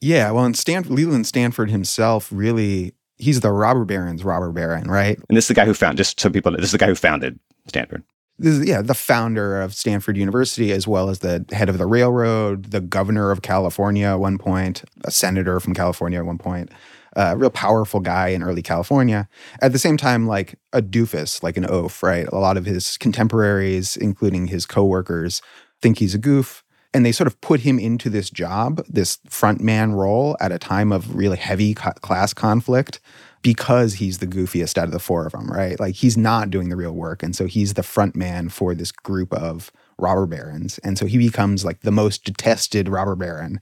Yeah, 0.00 0.30
well, 0.30 0.44
and 0.44 0.56
Stanford, 0.56 0.92
Leland 0.92 1.26
Stanford 1.26 1.70
himself 1.70 2.28
really, 2.32 2.94
he's 3.18 3.40
the 3.40 3.52
robber 3.52 3.84
baron's 3.84 4.24
robber 4.24 4.50
baron, 4.50 4.90
right? 4.90 5.18
And 5.28 5.36
this 5.36 5.44
is 5.44 5.48
the 5.48 5.54
guy 5.54 5.64
who 5.64 5.74
found, 5.74 5.98
just 5.98 6.18
so 6.18 6.30
people 6.30 6.50
know, 6.50 6.56
this 6.56 6.66
is 6.66 6.72
the 6.72 6.78
guy 6.78 6.86
who 6.86 6.94
founded 6.94 7.38
Stanford. 7.68 8.02
This 8.38 8.54
is, 8.54 8.66
yeah, 8.66 8.82
the 8.82 8.94
founder 8.94 9.60
of 9.60 9.74
Stanford 9.74 10.16
University, 10.16 10.72
as 10.72 10.88
well 10.88 11.10
as 11.10 11.20
the 11.20 11.44
head 11.52 11.68
of 11.68 11.78
the 11.78 11.86
railroad, 11.86 12.70
the 12.70 12.80
governor 12.80 13.30
of 13.30 13.42
California 13.42 14.06
at 14.06 14.18
one 14.18 14.38
point, 14.38 14.82
a 15.04 15.10
senator 15.10 15.60
from 15.60 15.74
California 15.74 16.18
at 16.18 16.26
one 16.26 16.38
point 16.38 16.72
a 17.14 17.36
real 17.36 17.50
powerful 17.50 18.00
guy 18.00 18.28
in 18.28 18.42
early 18.42 18.62
California. 18.62 19.28
At 19.60 19.72
the 19.72 19.78
same 19.78 19.96
time, 19.96 20.26
like 20.26 20.58
a 20.72 20.82
doofus, 20.82 21.42
like 21.42 21.56
an 21.56 21.66
oaf, 21.66 22.02
right? 22.02 22.26
A 22.28 22.38
lot 22.38 22.56
of 22.56 22.64
his 22.64 22.96
contemporaries, 22.98 23.96
including 23.96 24.48
his 24.48 24.66
coworkers, 24.66 25.42
think 25.80 25.98
he's 25.98 26.14
a 26.14 26.18
goof. 26.18 26.64
And 26.94 27.06
they 27.06 27.12
sort 27.12 27.26
of 27.26 27.40
put 27.40 27.60
him 27.60 27.78
into 27.78 28.10
this 28.10 28.28
job, 28.28 28.84
this 28.86 29.18
frontman 29.28 29.94
role 29.94 30.36
at 30.40 30.52
a 30.52 30.58
time 30.58 30.92
of 30.92 31.14
really 31.14 31.38
heavy 31.38 31.74
co- 31.74 31.92
class 31.92 32.34
conflict 32.34 33.00
because 33.40 33.94
he's 33.94 34.18
the 34.18 34.26
goofiest 34.26 34.78
out 34.78 34.84
of 34.84 34.92
the 34.92 34.98
four 34.98 35.26
of 35.26 35.32
them, 35.32 35.50
right? 35.50 35.80
Like 35.80 35.94
he's 35.96 36.16
not 36.16 36.50
doing 36.50 36.68
the 36.68 36.76
real 36.76 36.92
work. 36.92 37.22
And 37.22 37.34
so 37.34 37.46
he's 37.46 37.74
the 37.74 37.82
front 37.82 38.14
man 38.14 38.48
for 38.48 38.74
this 38.74 38.92
group 38.92 39.32
of 39.32 39.72
robber 39.98 40.26
barons. 40.26 40.78
And 40.78 40.98
so 40.98 41.06
he 41.06 41.18
becomes 41.18 41.64
like 41.64 41.80
the 41.80 41.90
most 41.90 42.24
detested 42.24 42.88
robber 42.88 43.16
baron 43.16 43.60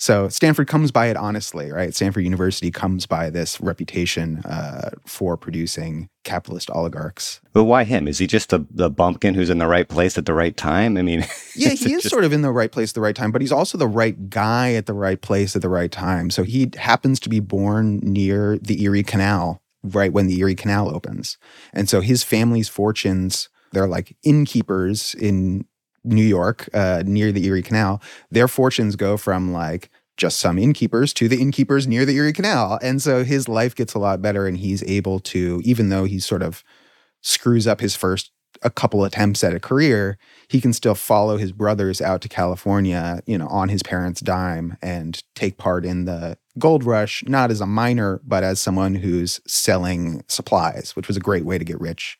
so 0.00 0.30
Stanford 0.30 0.66
comes 0.66 0.90
by 0.90 1.08
it 1.08 1.16
honestly, 1.18 1.70
right? 1.70 1.94
Stanford 1.94 2.24
University 2.24 2.70
comes 2.70 3.04
by 3.04 3.28
this 3.28 3.60
reputation 3.60 4.38
uh, 4.46 4.92
for 5.04 5.36
producing 5.36 6.08
capitalist 6.24 6.70
oligarchs. 6.70 7.42
But 7.52 7.64
why 7.64 7.84
him? 7.84 8.08
Is 8.08 8.16
he 8.16 8.26
just 8.26 8.50
a, 8.54 8.64
the 8.70 8.88
bumpkin 8.88 9.34
who's 9.34 9.50
in 9.50 9.58
the 9.58 9.66
right 9.66 9.86
place 9.86 10.16
at 10.16 10.24
the 10.24 10.32
right 10.32 10.56
time? 10.56 10.96
I 10.96 11.02
mean, 11.02 11.20
yeah, 11.54 11.68
he 11.68 11.92
is 11.92 12.04
just... 12.04 12.08
sort 12.08 12.24
of 12.24 12.32
in 12.32 12.40
the 12.40 12.50
right 12.50 12.72
place 12.72 12.92
at 12.92 12.94
the 12.94 13.02
right 13.02 13.14
time, 13.14 13.30
but 13.30 13.42
he's 13.42 13.52
also 13.52 13.76
the 13.76 13.86
right 13.86 14.30
guy 14.30 14.72
at 14.72 14.86
the 14.86 14.94
right 14.94 15.20
place 15.20 15.54
at 15.54 15.60
the 15.60 15.68
right 15.68 15.92
time. 15.92 16.30
So 16.30 16.44
he 16.44 16.70
happens 16.78 17.20
to 17.20 17.28
be 17.28 17.40
born 17.40 17.98
near 17.98 18.56
the 18.56 18.82
Erie 18.82 19.02
Canal, 19.02 19.60
right 19.82 20.14
when 20.14 20.28
the 20.28 20.40
Erie 20.40 20.54
Canal 20.54 20.88
opens. 20.88 21.36
And 21.74 21.90
so 21.90 22.00
his 22.00 22.22
family's 22.22 22.70
fortunes, 22.70 23.50
they're 23.72 23.86
like 23.86 24.16
innkeepers 24.22 25.14
in 25.14 25.66
New 26.04 26.24
York, 26.24 26.68
uh, 26.72 27.02
near 27.06 27.32
the 27.32 27.44
Erie 27.46 27.62
Canal, 27.62 28.00
their 28.30 28.48
fortunes 28.48 28.96
go 28.96 29.16
from 29.16 29.52
like 29.52 29.90
just 30.16 30.38
some 30.38 30.58
innkeepers 30.58 31.12
to 31.14 31.28
the 31.28 31.40
innkeepers 31.40 31.86
near 31.86 32.04
the 32.04 32.16
Erie 32.16 32.32
Canal. 32.32 32.78
And 32.82 33.00
so 33.00 33.24
his 33.24 33.48
life 33.48 33.74
gets 33.74 33.94
a 33.94 33.98
lot 33.98 34.20
better 34.20 34.46
and 34.46 34.58
he's 34.58 34.82
able 34.84 35.18
to, 35.20 35.60
even 35.64 35.88
though 35.88 36.04
he 36.04 36.18
sort 36.20 36.42
of 36.42 36.62
screws 37.22 37.66
up 37.66 37.80
his 37.80 37.96
first 37.96 38.30
a 38.62 38.70
couple 38.70 39.04
attempts 39.04 39.42
at 39.42 39.54
a 39.54 39.60
career, 39.60 40.18
he 40.48 40.60
can 40.60 40.72
still 40.72 40.94
follow 40.94 41.38
his 41.38 41.52
brothers 41.52 42.00
out 42.00 42.20
to 42.20 42.28
California, 42.28 43.22
you 43.26 43.38
know, 43.38 43.46
on 43.48 43.68
his 43.68 43.82
parents' 43.82 44.20
dime 44.20 44.76
and 44.82 45.22
take 45.34 45.56
part 45.56 45.84
in 45.86 46.04
the 46.04 46.36
gold 46.58 46.84
rush, 46.84 47.24
not 47.26 47.50
as 47.50 47.60
a 47.60 47.66
miner, 47.66 48.20
but 48.24 48.44
as 48.44 48.60
someone 48.60 48.96
who's 48.96 49.40
selling 49.46 50.22
supplies, 50.28 50.94
which 50.94 51.08
was 51.08 51.16
a 51.16 51.20
great 51.20 51.44
way 51.44 51.56
to 51.56 51.64
get 51.64 51.80
rich 51.80 52.18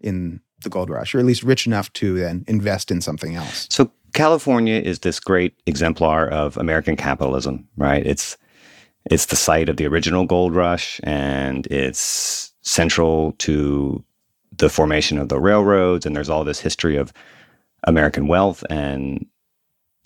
in 0.00 0.40
the 0.62 0.70
gold 0.70 0.90
rush, 0.90 1.14
or 1.14 1.18
at 1.18 1.24
least 1.24 1.42
rich 1.42 1.66
enough 1.66 1.92
to 1.94 2.18
then 2.18 2.44
invest 2.46 2.90
in 2.90 3.00
something 3.00 3.34
else. 3.34 3.66
So 3.70 3.90
California 4.12 4.80
is 4.80 5.00
this 5.00 5.20
great 5.20 5.54
exemplar 5.66 6.28
of 6.28 6.56
American 6.56 6.96
capitalism, 6.96 7.68
right? 7.76 8.04
It's 8.06 8.36
it's 9.06 9.26
the 9.26 9.36
site 9.36 9.68
of 9.68 9.76
the 9.76 9.86
original 9.86 10.26
gold 10.26 10.54
rush, 10.54 11.00
and 11.04 11.66
it's 11.68 12.52
central 12.62 13.32
to 13.38 14.04
the 14.58 14.68
formation 14.68 15.18
of 15.18 15.28
the 15.28 15.40
railroads. 15.40 16.04
And 16.04 16.14
there's 16.14 16.28
all 16.28 16.44
this 16.44 16.60
history 16.60 16.96
of 16.96 17.12
American 17.84 18.28
wealth 18.28 18.62
and 18.68 19.24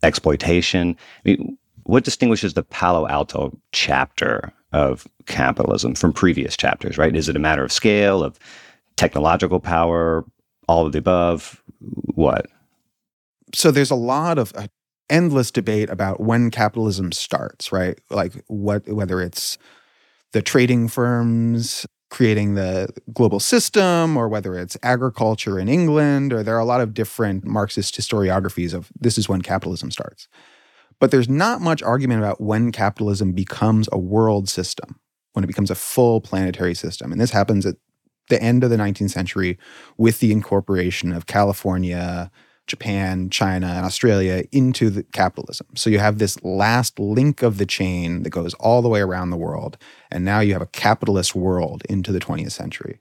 exploitation. 0.03 0.97
I 1.25 1.31
mean, 1.31 1.59
what 1.85 2.05
distinguishes 2.05 2.55
the 2.55 2.63
Palo 2.63 3.09
Alto 3.09 3.59
chapter 3.73 4.53
of 4.73 5.07
capitalism 5.27 5.95
from 5.95 6.13
previous 6.13 6.57
chapters? 6.57 6.97
Right? 6.97 7.17
Is 7.17 7.29
it 7.29 7.37
a 7.37 7.41
matter 7.41 7.65
of 7.65 7.73
scale, 7.73 8.23
of 8.23 8.39
technological 8.97 9.59
power, 9.59 10.25
all 10.69 10.87
of 10.87 10.93
the 10.93 10.99
above? 10.99 11.63
What? 12.15 12.47
So 13.55 13.71
there's 13.71 13.91
a 13.91 13.97
lot 13.97 14.39
of 14.39 14.53
uh, 14.57 14.69
endless 15.09 15.51
debate 15.51 15.91
about 15.91 16.21
when 16.21 16.51
capitalism 16.51 17.13
starts, 17.13 17.73
right? 17.73 17.99
Like 18.11 18.33
what 18.47 18.89
whether 18.89 19.21
it's 19.21 19.59
the 20.33 20.43
trading 20.43 20.89
firms 20.89 21.87
creating 22.11 22.55
the 22.55 22.89
global 23.13 23.41
system 23.41 24.17
or 24.17 24.29
whether 24.29 24.57
it's 24.57 24.77
agriculture 24.85 25.59
in 25.59 25.69
England 25.69 26.33
or 26.33 26.45
there 26.45 26.55
are 26.55 26.61
a 26.61 26.65
lot 26.65 26.81
of 26.81 26.95
different 26.95 27.45
Marxist 27.45 27.99
historiographies 27.99 28.73
of 28.73 28.89
this 29.01 29.19
is 29.19 29.29
when 29.29 29.43
capitalism 29.43 29.91
starts. 29.91 30.29
But 31.01 31.11
there's 31.11 31.29
not 31.29 31.61
much 31.61 31.83
argument 31.83 32.21
about 32.21 32.41
when 32.41 32.71
capitalism 32.71 33.33
becomes 33.33 33.89
a 33.91 33.99
world 33.99 34.49
system, 34.49 35.01
when 35.33 35.43
it 35.43 35.49
becomes 35.49 35.73
a 35.73 35.75
full 35.75 36.21
planetary 36.21 36.75
system. 36.75 37.11
And 37.11 37.21
this 37.21 37.33
happens 37.33 37.67
at 37.67 37.77
the 38.29 38.43
end 38.43 38.65
of 38.65 38.71
the 38.71 38.77
19th 38.77 39.11
century 39.11 39.59
with 39.97 40.21
the 40.21 40.33
incorporation 40.33 41.13
of 41.13 41.27
California, 41.27 42.31
Japan, 42.67 43.29
China, 43.29 43.67
and 43.67 43.85
Australia 43.85 44.45
into 44.51 44.89
the 44.89 45.03
capitalism. 45.03 45.67
So 45.75 45.91
you 45.91 45.99
have 45.99 46.19
this 46.19 46.43
last 46.43 46.99
link 46.99 47.43
of 47.43 47.59
the 47.59 47.67
chain 47.67 48.23
that 48.23 48.31
goes 48.31 48.55
all 48.55 48.81
the 48.81 48.89
way 48.89 49.01
around 49.01 49.31
the 49.31 49.37
world. 49.37 49.77
And 50.11 50.25
now 50.25 50.41
you 50.41 50.55
have 50.55 50.63
a 50.63 50.67
capitalist 50.67 51.35
world 51.35 51.83
into 51.89 52.13
the 52.13 52.21
20th 52.21 52.53
century. 52.53 53.01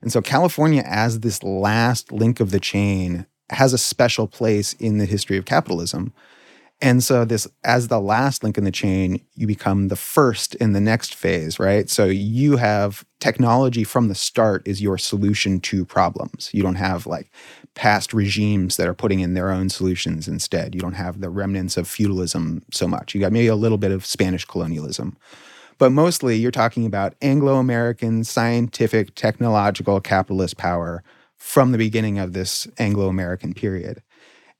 And 0.00 0.12
so 0.12 0.22
California, 0.22 0.82
as 0.86 1.20
this 1.20 1.42
last 1.42 2.12
link 2.12 2.40
of 2.40 2.52
the 2.52 2.60
chain, 2.60 3.26
has 3.50 3.72
a 3.72 3.78
special 3.78 4.28
place 4.28 4.74
in 4.74 4.98
the 4.98 5.06
history 5.06 5.36
of 5.36 5.44
capitalism 5.44 6.12
and 6.80 7.04
so 7.04 7.24
this 7.24 7.46
as 7.64 7.88
the 7.88 8.00
last 8.00 8.42
link 8.42 8.56
in 8.56 8.64
the 8.64 8.70
chain, 8.70 9.20
you 9.34 9.46
become 9.46 9.88
the 9.88 9.96
first 9.96 10.54
in 10.56 10.72
the 10.72 10.80
next 10.80 11.14
phase, 11.14 11.58
right? 11.58 11.90
So 11.90 12.06
you 12.06 12.56
have 12.56 13.04
technology 13.20 13.84
from 13.84 14.08
the 14.08 14.14
start 14.14 14.66
is 14.66 14.80
your 14.80 14.96
solution 14.96 15.60
to 15.60 15.84
problems. 15.84 16.50
You 16.52 16.62
don't 16.62 16.76
have 16.76 17.06
like 17.06 17.30
past 17.74 18.14
regimes 18.14 18.76
that 18.76 18.88
are 18.88 18.94
putting 18.94 19.20
in 19.20 19.34
their 19.34 19.50
own 19.50 19.68
solutions 19.68 20.26
instead. 20.26 20.74
You 20.74 20.80
don't 20.80 20.94
have 20.94 21.20
the 21.20 21.30
remnants 21.30 21.76
of 21.76 21.86
feudalism 21.86 22.62
so 22.72 22.88
much. 22.88 23.14
You 23.14 23.20
got 23.20 23.32
maybe 23.32 23.48
a 23.48 23.56
little 23.56 23.78
bit 23.78 23.92
of 23.92 24.06
Spanish 24.06 24.44
colonialism. 24.44 25.16
But 25.78 25.92
mostly 25.92 26.36
you're 26.36 26.50
talking 26.50 26.84
about 26.84 27.14
Anglo-American 27.22 28.24
scientific 28.24 29.14
technological 29.14 30.00
capitalist 30.00 30.56
power 30.56 31.02
from 31.36 31.72
the 31.72 31.78
beginning 31.78 32.18
of 32.18 32.34
this 32.34 32.66
Anglo-American 32.78 33.54
period. 33.54 34.02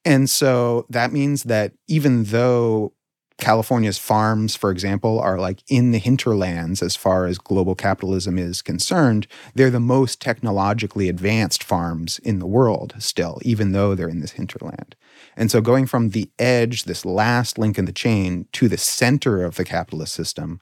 And 0.05 0.31
so 0.31 0.87
that 0.89 1.13
means 1.13 1.45
that 1.45 1.73
even 1.89 2.25
though 2.25 2.95
California's 3.41 3.99
farms, 3.99 4.55
for 4.55 4.71
example, 4.71 5.19
are 5.19 5.39
like 5.39 5.63
in 5.69 5.91
the 5.91 5.99
hinterlands 5.99 6.83
as 6.83 6.95
far 6.95 7.27
as 7.27 7.39
global 7.39 7.75
capitalism 7.75 8.39
is 8.39 8.63
concerned, 8.63 9.27
they're 9.55 9.71
the 9.71 9.81
most 9.81 10.21
technologically 10.21 11.09
advanced 11.09 11.65
farms 11.65 12.19
in 12.21 12.39
the 12.39 12.47
world 12.47 12.95
still, 12.99 13.41
even 13.43 13.73
though 13.73 13.95
they're 13.95 14.09
in 14.09 14.21
this 14.21 14.33
hinterland. 14.33 14.95
And 15.37 15.51
so 15.51 15.61
going 15.61 15.87
from 15.87 16.11
the 16.11 16.31
edge, 16.39 16.85
this 16.85 17.05
last 17.05 17.59
link 17.59 17.79
in 17.79 17.87
the 17.87 17.93
chain, 17.93 18.47
to 18.53 18.69
the 18.69 18.79
center 18.79 19.43
of 19.43 19.57
the 19.57 19.65
capitalist 19.65 20.15
system, 20.15 20.61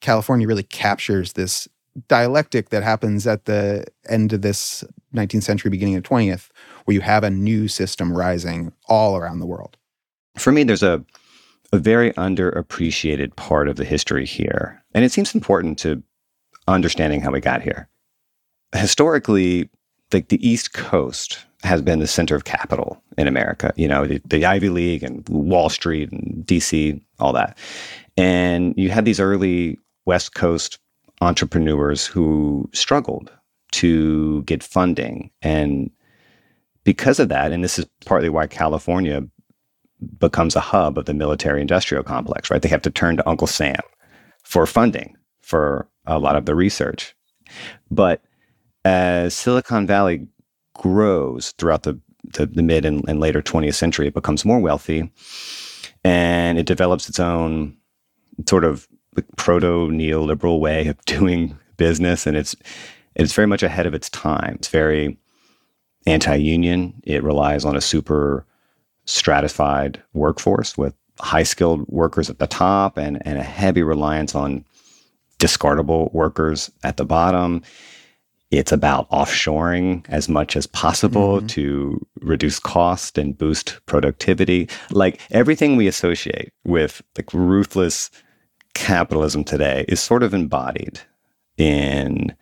California 0.00 0.46
really 0.46 0.62
captures 0.62 1.32
this 1.32 1.66
dialectic 2.08 2.70
that 2.70 2.82
happens 2.82 3.26
at 3.26 3.44
the 3.44 3.84
end 4.08 4.32
of 4.32 4.42
this 4.42 4.84
19th 5.14 5.42
century, 5.42 5.70
beginning 5.70 5.96
of 5.96 6.02
20th, 6.02 6.48
where 6.84 6.94
you 6.94 7.00
have 7.00 7.24
a 7.24 7.30
new 7.30 7.68
system 7.68 8.16
rising 8.16 8.72
all 8.88 9.16
around 9.16 9.40
the 9.40 9.46
world. 9.46 9.76
For 10.36 10.52
me, 10.52 10.64
there's 10.64 10.82
a 10.82 11.04
a 11.74 11.78
very 11.78 12.12
underappreciated 12.12 13.34
part 13.36 13.66
of 13.66 13.76
the 13.76 13.84
history 13.84 14.26
here, 14.26 14.84
and 14.94 15.04
it 15.04 15.12
seems 15.12 15.34
important 15.34 15.78
to 15.78 16.02
understanding 16.68 17.22
how 17.22 17.30
we 17.30 17.40
got 17.40 17.62
here. 17.62 17.88
Historically, 18.74 19.70
like 20.12 20.28
the 20.28 20.46
East 20.46 20.74
Coast 20.74 21.46
has 21.62 21.80
been 21.80 22.00
the 22.00 22.06
center 22.06 22.34
of 22.34 22.44
capital 22.44 23.02
in 23.16 23.26
America. 23.26 23.72
You 23.76 23.88
know, 23.88 24.06
the, 24.06 24.20
the 24.24 24.44
Ivy 24.44 24.68
League 24.68 25.02
and 25.02 25.26
Wall 25.28 25.68
Street 25.68 26.10
and 26.12 26.44
DC, 26.46 27.00
all 27.18 27.32
that. 27.32 27.56
And 28.16 28.74
you 28.76 28.90
had 28.90 29.04
these 29.04 29.20
early 29.20 29.78
West 30.04 30.34
Coast 30.34 30.78
entrepreneurs 31.20 32.04
who 32.04 32.68
struggled 32.72 33.30
to 33.72 34.42
get 34.42 34.62
funding. 34.62 35.30
And 35.40 35.90
because 36.84 37.18
of 37.18 37.28
that, 37.28 37.52
and 37.52 37.62
this 37.62 37.78
is 37.78 37.86
partly 38.04 38.28
why 38.28 38.46
California 38.46 39.22
becomes 40.18 40.56
a 40.56 40.60
hub 40.60 40.98
of 40.98 41.04
the 41.04 41.14
military 41.14 41.60
industrial 41.60 42.02
complex, 42.02 42.50
right? 42.50 42.60
They 42.60 42.68
have 42.68 42.82
to 42.82 42.90
turn 42.90 43.16
to 43.16 43.28
Uncle 43.28 43.46
Sam 43.46 43.80
for 44.42 44.66
funding 44.66 45.16
for 45.40 45.88
a 46.06 46.18
lot 46.18 46.36
of 46.36 46.46
the 46.46 46.54
research. 46.54 47.14
But 47.90 48.22
as 48.84 49.34
Silicon 49.34 49.86
Valley 49.86 50.26
grows 50.74 51.52
throughout 51.58 51.84
the, 51.84 52.00
the, 52.24 52.46
the 52.46 52.62
mid 52.62 52.84
and, 52.84 53.04
and 53.08 53.20
later 53.20 53.42
20th 53.42 53.74
century, 53.74 54.08
it 54.08 54.14
becomes 54.14 54.44
more 54.44 54.58
wealthy 54.58 55.12
and 56.02 56.58
it 56.58 56.66
develops 56.66 57.08
its 57.08 57.20
own 57.20 57.76
sort 58.48 58.64
of 58.64 58.88
proto 59.36 59.88
neoliberal 59.88 60.58
way 60.58 60.88
of 60.88 61.00
doing 61.04 61.56
business. 61.76 62.26
And 62.26 62.36
it's, 62.36 62.56
it's 63.14 63.34
very 63.34 63.46
much 63.46 63.62
ahead 63.62 63.86
of 63.86 63.94
its 63.94 64.10
time. 64.10 64.54
It's 64.56 64.68
very 64.68 65.18
anti 66.06 66.36
union. 66.36 66.94
It 67.04 67.22
relies 67.22 67.64
on 67.64 67.76
a 67.76 67.80
super 67.80 68.46
stratified 69.04 70.02
workforce 70.12 70.78
with 70.78 70.94
high 71.20 71.42
skilled 71.42 71.86
workers 71.88 72.30
at 72.30 72.38
the 72.38 72.46
top 72.46 72.96
and, 72.96 73.24
and 73.26 73.38
a 73.38 73.42
heavy 73.42 73.82
reliance 73.82 74.34
on 74.34 74.64
discardable 75.38 76.12
workers 76.12 76.70
at 76.84 76.96
the 76.96 77.04
bottom. 77.04 77.62
It's 78.50 78.70
about 78.70 79.08
offshoring 79.10 80.04
as 80.08 80.28
much 80.28 80.56
as 80.56 80.66
possible 80.66 81.38
mm-hmm. 81.38 81.46
to 81.48 82.06
reduce 82.20 82.58
cost 82.58 83.16
and 83.16 83.36
boost 83.36 83.80
productivity. 83.86 84.68
Like 84.90 85.20
everything 85.30 85.76
we 85.76 85.86
associate 85.86 86.52
with 86.64 87.02
like 87.16 87.32
ruthless 87.32 88.10
capitalism 88.74 89.42
today 89.44 89.84
is 89.88 90.00
sort 90.00 90.22
of 90.22 90.34
embodied 90.34 91.00
in 91.56 92.34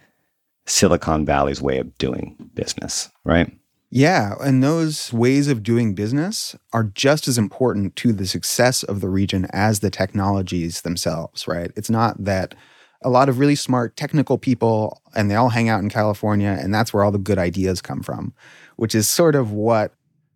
Silicon 0.66 1.24
Valley's 1.24 1.62
way 1.62 1.78
of 1.78 1.96
doing 1.98 2.36
business, 2.54 3.10
right? 3.24 3.52
Yeah, 3.90 4.34
and 4.40 4.62
those 4.62 5.12
ways 5.12 5.48
of 5.48 5.64
doing 5.64 5.94
business 5.94 6.54
are 6.72 6.84
just 6.84 7.26
as 7.26 7.38
important 7.38 7.96
to 7.96 8.12
the 8.12 8.26
success 8.26 8.84
of 8.84 9.00
the 9.00 9.08
region 9.08 9.48
as 9.52 9.80
the 9.80 9.90
technologies 9.90 10.82
themselves, 10.82 11.48
right? 11.48 11.72
It's 11.74 11.90
not 11.90 12.22
that 12.24 12.54
a 13.02 13.10
lot 13.10 13.28
of 13.28 13.38
really 13.38 13.56
smart 13.56 13.96
technical 13.96 14.38
people 14.38 15.00
and 15.16 15.30
they 15.30 15.34
all 15.34 15.48
hang 15.48 15.68
out 15.68 15.82
in 15.82 15.88
California 15.88 16.56
and 16.60 16.72
that's 16.72 16.92
where 16.92 17.02
all 17.02 17.10
the 17.10 17.18
good 17.18 17.38
ideas 17.38 17.80
come 17.80 18.02
from, 18.02 18.32
which 18.76 18.94
is 18.94 19.08
sort 19.08 19.34
of 19.34 19.52
what 19.52 19.94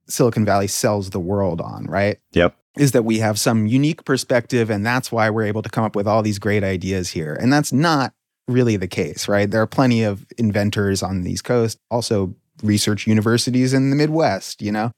Silicon 0.08 0.44
Valley 0.44 0.66
sells 0.66 1.10
the 1.10 1.20
world 1.20 1.60
on, 1.60 1.84
right? 1.84 2.18
Yep. 2.32 2.56
Is 2.76 2.92
that 2.92 3.04
we 3.04 3.18
have 3.18 3.38
some 3.38 3.66
unique 3.66 4.04
perspective 4.04 4.68
and 4.68 4.84
that's 4.84 5.12
why 5.12 5.30
we're 5.30 5.44
able 5.44 5.62
to 5.62 5.68
come 5.68 5.84
up 5.84 5.94
with 5.94 6.08
all 6.08 6.22
these 6.22 6.38
great 6.40 6.64
ideas 6.64 7.10
here. 7.10 7.34
And 7.34 7.52
that's 7.52 7.72
not 7.72 8.14
really 8.48 8.76
the 8.76 8.88
case, 8.88 9.28
right? 9.28 9.50
There 9.50 9.62
are 9.62 9.66
plenty 9.66 10.02
of 10.02 10.26
inventors 10.38 11.02
on 11.02 11.22
the 11.22 11.32
East 11.32 11.44
Coast, 11.44 11.78
also 11.90 12.34
research 12.62 13.06
universities 13.06 13.72
in 13.72 13.90
the 13.90 13.96
Midwest, 13.96 14.62
you 14.62 14.72
know? 14.72 14.90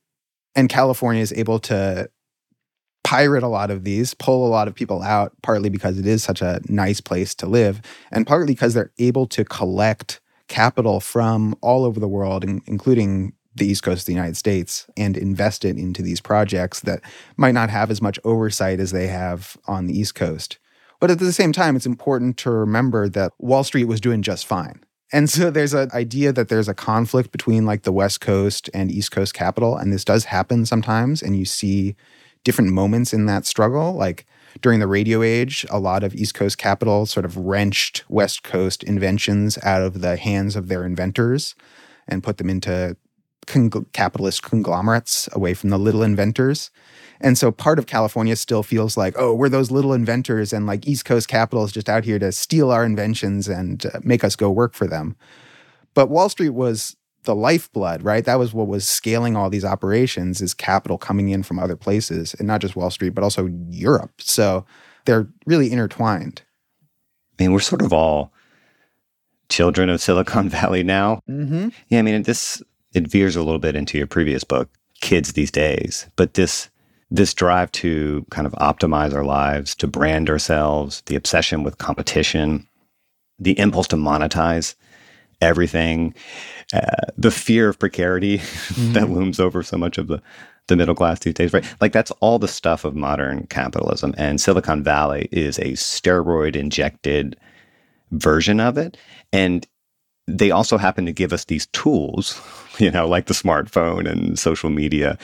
And 0.54 0.68
California 0.68 1.22
is 1.22 1.32
able 1.32 1.58
to 1.60 2.08
pirate 3.04 3.44
a 3.44 3.48
lot 3.48 3.70
of 3.70 3.84
these, 3.84 4.14
pull 4.14 4.46
a 4.46 4.50
lot 4.50 4.66
of 4.66 4.74
people 4.74 5.02
out, 5.02 5.32
partly 5.42 5.68
because 5.68 5.98
it 5.98 6.06
is 6.06 6.24
such 6.24 6.42
a 6.42 6.60
nice 6.68 7.00
place 7.00 7.34
to 7.36 7.46
live, 7.46 7.80
and 8.10 8.26
partly 8.26 8.52
because 8.52 8.74
they're 8.74 8.92
able 8.98 9.26
to 9.28 9.44
collect 9.44 10.20
capital 10.48 10.98
from 11.00 11.54
all 11.60 11.84
over 11.84 12.00
the 12.00 12.08
world, 12.08 12.44
including 12.44 13.32
the 13.54 13.66
East 13.66 13.82
Coast 13.82 14.02
of 14.02 14.06
the 14.06 14.12
United 14.12 14.36
States, 14.36 14.86
and 14.96 15.16
invest 15.16 15.64
it 15.64 15.78
into 15.78 16.02
these 16.02 16.20
projects 16.20 16.80
that 16.80 17.00
might 17.36 17.54
not 17.54 17.70
have 17.70 17.90
as 17.90 18.02
much 18.02 18.18
oversight 18.24 18.80
as 18.80 18.90
they 18.90 19.06
have 19.06 19.56
on 19.66 19.86
the 19.86 19.98
East 19.98 20.14
Coast. 20.14 20.58
But 21.00 21.10
at 21.10 21.18
the 21.18 21.32
same 21.32 21.52
time, 21.52 21.76
it's 21.76 21.86
important 21.86 22.36
to 22.38 22.50
remember 22.50 23.08
that 23.10 23.32
Wall 23.38 23.64
Street 23.64 23.84
was 23.84 24.00
doing 24.00 24.22
just 24.22 24.46
fine. 24.46 24.80
And 25.12 25.30
so 25.30 25.50
there's 25.50 25.74
an 25.74 25.90
idea 25.92 26.32
that 26.32 26.48
there's 26.48 26.68
a 26.68 26.74
conflict 26.74 27.30
between 27.30 27.64
like 27.64 27.82
the 27.82 27.92
West 27.92 28.20
Coast 28.20 28.68
and 28.74 28.90
East 28.90 29.12
Coast 29.12 29.34
capital. 29.34 29.76
And 29.76 29.92
this 29.92 30.04
does 30.04 30.24
happen 30.24 30.66
sometimes. 30.66 31.22
And 31.22 31.36
you 31.36 31.44
see 31.44 31.94
different 32.44 32.72
moments 32.72 33.12
in 33.12 33.26
that 33.26 33.46
struggle. 33.46 33.92
Like 33.94 34.26
during 34.60 34.80
the 34.80 34.86
radio 34.86 35.22
age, 35.22 35.64
a 35.70 35.78
lot 35.78 36.02
of 36.02 36.14
East 36.14 36.34
Coast 36.34 36.58
capital 36.58 37.06
sort 37.06 37.24
of 37.24 37.36
wrenched 37.36 38.04
West 38.08 38.42
Coast 38.42 38.82
inventions 38.82 39.58
out 39.62 39.82
of 39.82 40.00
the 40.00 40.16
hands 40.16 40.56
of 40.56 40.68
their 40.68 40.84
inventors 40.84 41.54
and 42.08 42.22
put 42.22 42.38
them 42.38 42.50
into 42.50 42.96
con- 43.46 43.70
capitalist 43.92 44.42
conglomerates 44.42 45.28
away 45.32 45.54
from 45.54 45.70
the 45.70 45.78
little 45.78 46.02
inventors. 46.02 46.70
And 47.20 47.38
so 47.38 47.50
part 47.50 47.78
of 47.78 47.86
California 47.86 48.36
still 48.36 48.62
feels 48.62 48.96
like, 48.96 49.14
oh, 49.16 49.34
we're 49.34 49.48
those 49.48 49.70
little 49.70 49.92
inventors, 49.92 50.52
and 50.52 50.66
like 50.66 50.86
East 50.86 51.04
Coast 51.04 51.28
capital 51.28 51.64
is 51.64 51.72
just 51.72 51.88
out 51.88 52.04
here 52.04 52.18
to 52.18 52.32
steal 52.32 52.70
our 52.70 52.84
inventions 52.84 53.48
and 53.48 53.86
uh, 53.86 54.00
make 54.02 54.24
us 54.24 54.36
go 54.36 54.50
work 54.50 54.74
for 54.74 54.86
them. 54.86 55.16
But 55.94 56.10
Wall 56.10 56.28
Street 56.28 56.50
was 56.50 56.96
the 57.24 57.34
lifeblood, 57.34 58.02
right? 58.02 58.24
That 58.24 58.38
was 58.38 58.54
what 58.54 58.68
was 58.68 58.88
scaling 58.88 59.36
all 59.36 59.50
these 59.50 59.64
operations 59.64 60.40
is 60.40 60.54
capital 60.54 60.96
coming 60.96 61.28
in 61.28 61.42
from 61.42 61.58
other 61.58 61.76
places 61.76 62.34
and 62.34 62.46
not 62.46 62.60
just 62.60 62.76
Wall 62.76 62.90
Street, 62.90 63.10
but 63.10 63.24
also 63.24 63.46
Europe. 63.68 64.12
So 64.20 64.64
they're 65.04 65.28
really 65.44 65.70
intertwined. 65.70 66.42
I 67.38 67.42
mean, 67.42 67.52
we're 67.52 67.60
sort 67.60 67.82
of 67.82 67.92
all 67.92 68.32
children 69.48 69.90
of 69.90 70.00
Silicon 70.00 70.48
Valley 70.50 70.82
now. 70.82 71.20
Mm-hmm. 71.28 71.68
Yeah, 71.88 71.98
I 71.98 72.02
mean, 72.02 72.22
this 72.22 72.62
it 72.94 73.08
veers 73.08 73.36
a 73.36 73.42
little 73.42 73.58
bit 73.58 73.76
into 73.76 73.98
your 73.98 74.06
previous 74.06 74.44
book, 74.44 74.70
Kids 75.00 75.34
These 75.34 75.50
Days, 75.50 76.08
but 76.16 76.34
this 76.34 76.70
this 77.10 77.34
drive 77.34 77.70
to 77.72 78.26
kind 78.30 78.46
of 78.46 78.52
optimize 78.54 79.14
our 79.14 79.24
lives, 79.24 79.74
to 79.76 79.86
brand 79.86 80.28
ourselves, 80.28 81.02
the 81.06 81.16
obsession 81.16 81.62
with 81.62 81.78
competition, 81.78 82.66
the 83.38 83.58
impulse 83.58 83.86
to 83.88 83.96
monetize 83.96 84.74
everything, 85.40 86.14
uh, 86.72 87.06
the 87.16 87.30
fear 87.30 87.68
of 87.68 87.78
precarity 87.78 88.38
mm-hmm. 88.38 88.92
that 88.94 89.10
looms 89.10 89.38
over 89.38 89.62
so 89.62 89.76
much 89.76 89.98
of 89.98 90.08
the 90.08 90.22
the 90.68 90.74
middle 90.74 90.96
class 90.96 91.20
these 91.20 91.34
days, 91.34 91.52
right? 91.52 91.64
Like 91.80 91.92
that's 91.92 92.10
all 92.18 92.40
the 92.40 92.48
stuff 92.48 92.84
of 92.84 92.96
modern 92.96 93.46
capitalism, 93.46 94.14
and 94.18 94.40
Silicon 94.40 94.82
Valley 94.82 95.28
is 95.30 95.58
a 95.58 95.72
steroid 95.74 96.56
injected 96.56 97.36
version 98.10 98.58
of 98.58 98.76
it, 98.76 98.96
and 99.32 99.64
they 100.26 100.50
also 100.50 100.76
happen 100.76 101.06
to 101.06 101.12
give 101.12 101.32
us 101.32 101.44
these 101.44 101.66
tools, 101.66 102.40
you 102.78 102.90
know, 102.90 103.06
like 103.06 103.26
the 103.26 103.34
smartphone 103.34 104.10
and 104.10 104.38
social 104.38 104.70
media, 104.70 105.18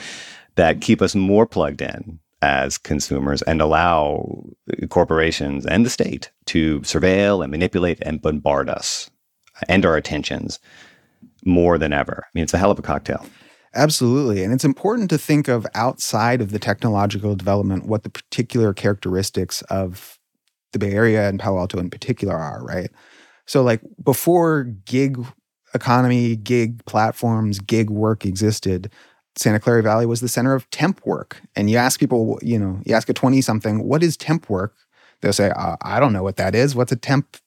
that 0.55 0.81
keep 0.81 1.01
us 1.01 1.15
more 1.15 1.45
plugged 1.45 1.81
in 1.81 2.19
as 2.41 2.77
consumers 2.77 3.41
and 3.43 3.61
allow 3.61 4.43
corporations 4.89 5.65
and 5.65 5.85
the 5.85 5.89
state 5.89 6.29
to 6.45 6.81
surveil 6.81 7.41
and 7.41 7.51
manipulate 7.51 7.99
and 8.01 8.21
bombard 8.21 8.69
us 8.69 9.09
and 9.69 9.85
our 9.85 9.95
attentions 9.95 10.59
more 11.45 11.77
than 11.77 11.93
ever. 11.93 12.23
I 12.25 12.29
mean, 12.33 12.43
it's 12.43 12.53
a 12.53 12.57
hell 12.57 12.71
of 12.71 12.79
a 12.79 12.83
cocktail. 12.83 13.25
Absolutely. 13.75 14.43
And 14.43 14.53
it's 14.53 14.65
important 14.65 15.09
to 15.09 15.17
think 15.17 15.47
of 15.47 15.65
outside 15.73 16.41
of 16.41 16.51
the 16.51 16.59
technological 16.59 17.35
development 17.35 17.87
what 17.87 18.03
the 18.03 18.09
particular 18.09 18.73
characteristics 18.73 19.61
of 19.63 20.19
the 20.73 20.79
Bay 20.79 20.91
Area 20.91 21.27
and 21.27 21.39
Palo 21.39 21.59
Alto 21.59 21.79
in 21.79 21.89
particular 21.89 22.35
are, 22.35 22.63
right? 22.63 22.91
So, 23.45 23.63
like 23.63 23.81
before 24.03 24.63
gig 24.85 25.17
economy, 25.73 26.35
gig 26.35 26.85
platforms, 26.85 27.59
gig 27.59 27.89
work 27.89 28.25
existed, 28.25 28.91
Santa 29.35 29.59
Clara 29.59 29.81
Valley 29.81 30.05
was 30.05 30.21
the 30.21 30.27
center 30.27 30.53
of 30.53 30.69
temp 30.69 31.05
work. 31.05 31.41
And 31.55 31.69
you 31.69 31.77
ask 31.77 31.99
people, 31.99 32.39
you 32.41 32.59
know, 32.59 32.79
you 32.85 32.93
ask 32.93 33.09
a 33.09 33.13
20 33.13 33.41
something, 33.41 33.83
what 33.83 34.03
is 34.03 34.15
temp 34.15 34.49
work? 34.49 34.75
They'll 35.21 35.33
say, 35.33 35.51
uh, 35.51 35.77
I 35.81 35.99
don't 35.99 36.13
know 36.13 36.23
what 36.23 36.35
that 36.35 36.53
is. 36.53 36.75
What's 36.75 36.91
a 36.91 36.97
temp 36.97 37.37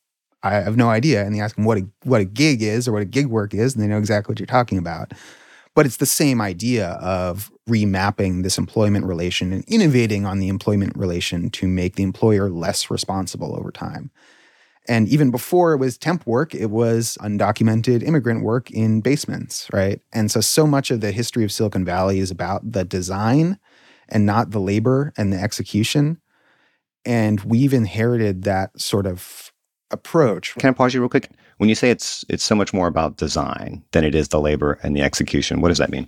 I 0.46 0.54
have 0.54 0.76
no 0.76 0.88
idea. 0.88 1.24
And 1.24 1.36
you 1.36 1.42
ask 1.42 1.56
them 1.56 1.64
what 1.64 1.78
a, 1.78 1.86
what 2.04 2.20
a 2.20 2.24
gig 2.24 2.62
is 2.62 2.86
or 2.86 2.92
what 2.92 3.02
a 3.02 3.06
gig 3.06 3.26
work 3.26 3.52
is, 3.52 3.74
and 3.74 3.82
they 3.82 3.88
know 3.88 3.98
exactly 3.98 4.32
what 4.32 4.38
you're 4.38 4.46
talking 4.46 4.78
about. 4.78 5.12
But 5.74 5.84
it's 5.84 5.98
the 5.98 6.06
same 6.06 6.40
idea 6.40 6.90
of 6.92 7.50
remapping 7.68 8.42
this 8.42 8.56
employment 8.56 9.04
relation 9.04 9.52
and 9.52 9.64
innovating 9.66 10.24
on 10.24 10.38
the 10.38 10.48
employment 10.48 10.96
relation 10.96 11.50
to 11.50 11.66
make 11.66 11.96
the 11.96 12.02
employer 12.02 12.48
less 12.48 12.90
responsible 12.90 13.54
over 13.56 13.70
time. 13.70 14.10
And 14.88 15.08
even 15.08 15.30
before 15.30 15.72
it 15.72 15.78
was 15.78 15.98
temp 15.98 16.26
work, 16.26 16.54
it 16.54 16.70
was 16.70 17.18
undocumented 17.20 18.02
immigrant 18.02 18.42
work 18.42 18.70
in 18.70 19.00
basements, 19.00 19.68
right? 19.72 20.00
And 20.12 20.30
so, 20.30 20.40
so 20.40 20.66
much 20.66 20.90
of 20.90 21.00
the 21.00 21.12
history 21.12 21.44
of 21.44 21.52
Silicon 21.52 21.84
Valley 21.84 22.20
is 22.20 22.30
about 22.30 22.72
the 22.72 22.84
design 22.84 23.58
and 24.08 24.24
not 24.24 24.50
the 24.50 24.60
labor 24.60 25.12
and 25.16 25.32
the 25.32 25.40
execution. 25.40 26.20
And 27.04 27.40
we've 27.40 27.74
inherited 27.74 28.42
that 28.42 28.80
sort 28.80 29.06
of 29.06 29.52
approach. 29.90 30.54
Can 30.56 30.70
I 30.70 30.72
pause 30.72 30.94
you 30.94 31.00
real 31.00 31.08
quick? 31.08 31.30
When 31.58 31.68
you 31.68 31.74
say 31.74 31.90
it's 31.90 32.24
it's 32.28 32.44
so 32.44 32.54
much 32.54 32.74
more 32.74 32.86
about 32.86 33.16
design 33.16 33.82
than 33.92 34.04
it 34.04 34.14
is 34.14 34.28
the 34.28 34.40
labor 34.40 34.78
and 34.82 34.96
the 34.96 35.02
execution, 35.02 35.60
what 35.60 35.68
does 35.68 35.78
that 35.78 35.90
mean? 35.90 36.06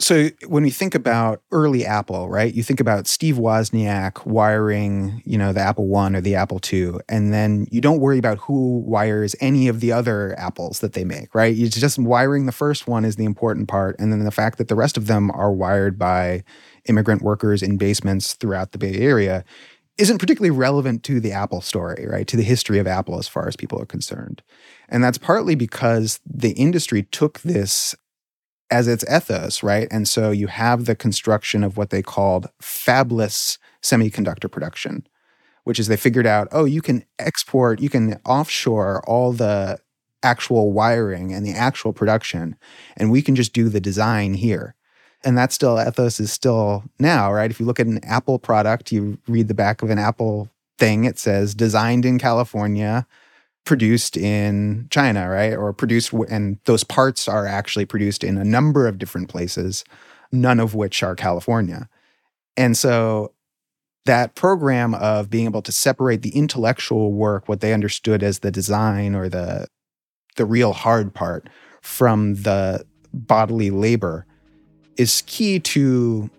So 0.00 0.30
when 0.46 0.62
we 0.62 0.70
think 0.70 0.94
about 0.94 1.42
early 1.52 1.84
Apple, 1.84 2.30
right? 2.30 2.54
You 2.54 2.62
think 2.62 2.80
about 2.80 3.06
Steve 3.06 3.34
Wozniak 3.36 4.24
wiring, 4.24 5.22
you 5.26 5.36
know, 5.36 5.52
the 5.52 5.60
Apple 5.60 5.88
One 5.88 6.16
or 6.16 6.22
the 6.22 6.34
Apple 6.34 6.58
Two, 6.58 7.00
and 7.06 7.34
then 7.34 7.66
you 7.70 7.82
don't 7.82 8.00
worry 8.00 8.16
about 8.16 8.38
who 8.38 8.78
wires 8.78 9.36
any 9.40 9.68
of 9.68 9.80
the 9.80 9.92
other 9.92 10.34
apples 10.38 10.80
that 10.80 10.94
they 10.94 11.04
make, 11.04 11.34
right? 11.34 11.54
You 11.54 11.68
just 11.68 11.98
wiring 11.98 12.46
the 12.46 12.52
first 12.52 12.88
one 12.88 13.04
is 13.04 13.16
the 13.16 13.26
important 13.26 13.68
part, 13.68 13.94
and 13.98 14.10
then 14.10 14.24
the 14.24 14.30
fact 14.30 14.56
that 14.56 14.68
the 14.68 14.74
rest 14.74 14.96
of 14.96 15.06
them 15.06 15.30
are 15.32 15.52
wired 15.52 15.98
by 15.98 16.44
immigrant 16.88 17.20
workers 17.20 17.62
in 17.62 17.76
basements 17.76 18.32
throughout 18.32 18.72
the 18.72 18.78
Bay 18.78 18.94
Area 18.94 19.44
isn't 19.98 20.16
particularly 20.16 20.50
relevant 20.50 21.04
to 21.04 21.20
the 21.20 21.32
Apple 21.32 21.60
story, 21.60 22.06
right? 22.08 22.26
To 22.26 22.38
the 22.38 22.42
history 22.42 22.78
of 22.78 22.86
Apple 22.86 23.18
as 23.18 23.28
far 23.28 23.46
as 23.46 23.54
people 23.54 23.78
are 23.82 23.86
concerned. 23.86 24.42
And 24.88 25.04
that's 25.04 25.18
partly 25.18 25.54
because 25.54 26.20
the 26.24 26.52
industry 26.52 27.02
took 27.02 27.40
this 27.40 27.94
as 28.70 28.86
its 28.86 29.04
ethos, 29.10 29.62
right? 29.62 29.88
And 29.90 30.08
so 30.08 30.30
you 30.30 30.46
have 30.46 30.84
the 30.84 30.94
construction 30.94 31.64
of 31.64 31.76
what 31.76 31.90
they 31.90 32.02
called 32.02 32.48
fabless 32.62 33.58
semiconductor 33.82 34.50
production, 34.50 35.06
which 35.64 35.78
is 35.78 35.88
they 35.88 35.96
figured 35.96 36.26
out, 36.26 36.48
oh, 36.52 36.64
you 36.64 36.80
can 36.80 37.04
export, 37.18 37.80
you 37.80 37.88
can 37.88 38.20
offshore 38.24 39.02
all 39.06 39.32
the 39.32 39.78
actual 40.22 40.72
wiring 40.72 41.32
and 41.32 41.44
the 41.46 41.52
actual 41.52 41.92
production, 41.92 42.56
and 42.96 43.10
we 43.10 43.22
can 43.22 43.34
just 43.34 43.52
do 43.52 43.68
the 43.68 43.80
design 43.80 44.34
here. 44.34 44.74
And 45.24 45.36
that 45.36 45.52
still 45.52 45.80
ethos 45.80 46.20
is 46.20 46.32
still 46.32 46.84
now, 46.98 47.32
right? 47.32 47.50
If 47.50 47.60
you 47.60 47.66
look 47.66 47.80
at 47.80 47.86
an 47.86 48.02
Apple 48.04 48.38
product, 48.38 48.92
you 48.92 49.18
read 49.26 49.48
the 49.48 49.54
back 49.54 49.82
of 49.82 49.90
an 49.90 49.98
Apple 49.98 50.48
thing, 50.78 51.04
it 51.04 51.18
says 51.18 51.54
designed 51.54 52.04
in 52.04 52.18
California, 52.18 53.06
produced 53.64 54.16
in 54.16 54.86
China, 54.90 55.28
right? 55.28 55.54
Or 55.54 55.72
produced, 55.72 56.12
and 56.28 56.58
those 56.64 56.84
parts 56.84 57.28
are 57.28 57.46
actually 57.46 57.84
produced 57.84 58.24
in 58.24 58.38
a 58.38 58.44
number 58.44 58.86
of 58.86 58.98
different 58.98 59.28
places, 59.28 59.84
none 60.32 60.60
of 60.60 60.74
which 60.74 61.02
are 61.02 61.14
California. 61.14 61.88
And 62.56 62.76
so 62.76 63.32
that 64.06 64.34
program 64.34 64.94
of 64.94 65.30
being 65.30 65.44
able 65.44 65.62
to 65.62 65.72
separate 65.72 66.22
the 66.22 66.30
intellectual 66.30 67.12
work, 67.12 67.48
what 67.48 67.60
they 67.60 67.72
understood 67.72 68.22
as 68.22 68.40
the 68.40 68.50
design 68.50 69.14
or 69.14 69.28
the 69.28 69.66
the 70.36 70.44
real 70.44 70.72
hard 70.72 71.12
part 71.12 71.48
from 71.82 72.34
the 72.42 72.84
bodily 73.12 73.70
labor 73.70 74.24
is 74.96 75.22
key 75.26 75.58
to 75.58 76.30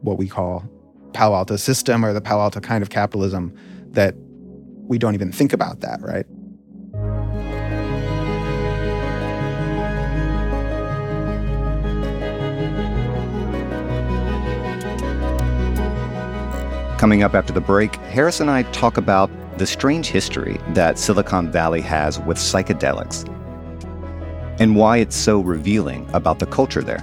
what 0.00 0.16
we 0.16 0.28
call 0.28 0.64
Palo 1.12 1.36
Alto 1.36 1.56
system 1.56 2.04
or 2.04 2.12
the 2.12 2.20
Palo 2.20 2.42
Alto 2.42 2.60
kind 2.60 2.82
of 2.82 2.90
capitalism 2.90 3.54
that 3.90 4.14
we 4.86 4.98
don't 4.98 5.14
even 5.14 5.32
think 5.32 5.52
about 5.52 5.80
that, 5.80 6.00
right? 6.00 6.26
Coming 17.02 17.24
up 17.24 17.34
after 17.34 17.52
the 17.52 17.60
break, 17.60 17.96
Harris 17.96 18.38
and 18.38 18.48
I 18.48 18.62
talk 18.70 18.96
about 18.96 19.28
the 19.58 19.66
strange 19.66 20.06
history 20.06 20.60
that 20.68 21.00
Silicon 21.00 21.50
Valley 21.50 21.80
has 21.80 22.20
with 22.20 22.36
psychedelics 22.36 23.28
and 24.60 24.76
why 24.76 24.98
it's 24.98 25.16
so 25.16 25.40
revealing 25.40 26.08
about 26.12 26.38
the 26.38 26.46
culture 26.46 26.80
there. 26.80 27.02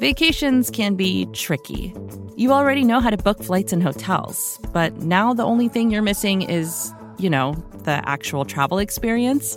Vacations 0.00 0.68
can 0.68 0.96
be 0.96 1.28
tricky. 1.32 1.94
You 2.36 2.50
already 2.50 2.82
know 2.82 2.98
how 2.98 3.10
to 3.10 3.16
book 3.16 3.40
flights 3.40 3.72
and 3.72 3.84
hotels, 3.84 4.58
but 4.72 4.96
now 4.96 5.32
the 5.32 5.44
only 5.44 5.68
thing 5.68 5.92
you're 5.92 6.02
missing 6.02 6.42
is, 6.42 6.92
you 7.20 7.30
know, 7.30 7.54
the 7.84 8.02
actual 8.08 8.44
travel 8.44 8.78
experience. 8.80 9.56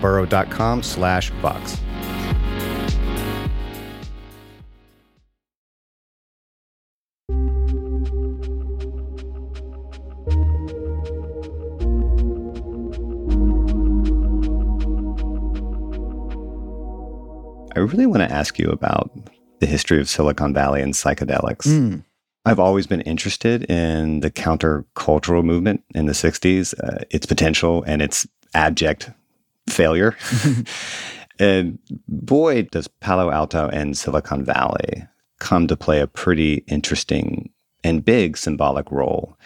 burrow.com 0.00 0.82
slash 0.82 1.30
vox. 1.42 1.80
I 17.76 17.84
really 17.84 18.06
want 18.06 18.22
to 18.22 18.30
ask 18.30 18.58
you 18.58 18.68
about 18.68 19.10
the 19.60 19.66
history 19.66 20.00
of 20.00 20.08
Silicon 20.08 20.52
Valley 20.52 20.82
and 20.82 20.92
psychedelics. 20.92 21.66
Mm. 21.66 22.04
I've 22.44 22.58
always 22.58 22.86
been 22.86 23.02
interested 23.02 23.70
in 23.70 24.20
the 24.20 24.30
countercultural 24.30 25.44
movement 25.44 25.84
in 25.94 26.06
the 26.06 26.12
60s, 26.12 26.74
uh, 26.82 27.04
its 27.10 27.26
potential 27.26 27.82
and 27.86 28.02
its 28.02 28.26
abject 28.54 29.10
failure. 29.72 30.16
and 31.38 31.78
boy, 32.08 32.62
does 32.62 32.88
Palo 32.88 33.30
Alto 33.30 33.68
and 33.68 33.96
Silicon 33.96 34.44
Valley 34.44 35.06
come 35.38 35.66
to 35.66 35.76
play 35.76 36.00
a 36.00 36.06
pretty 36.06 36.64
interesting 36.68 37.50
and 37.82 38.04
big 38.04 38.36
symbolic 38.36 38.90
role 38.90 39.36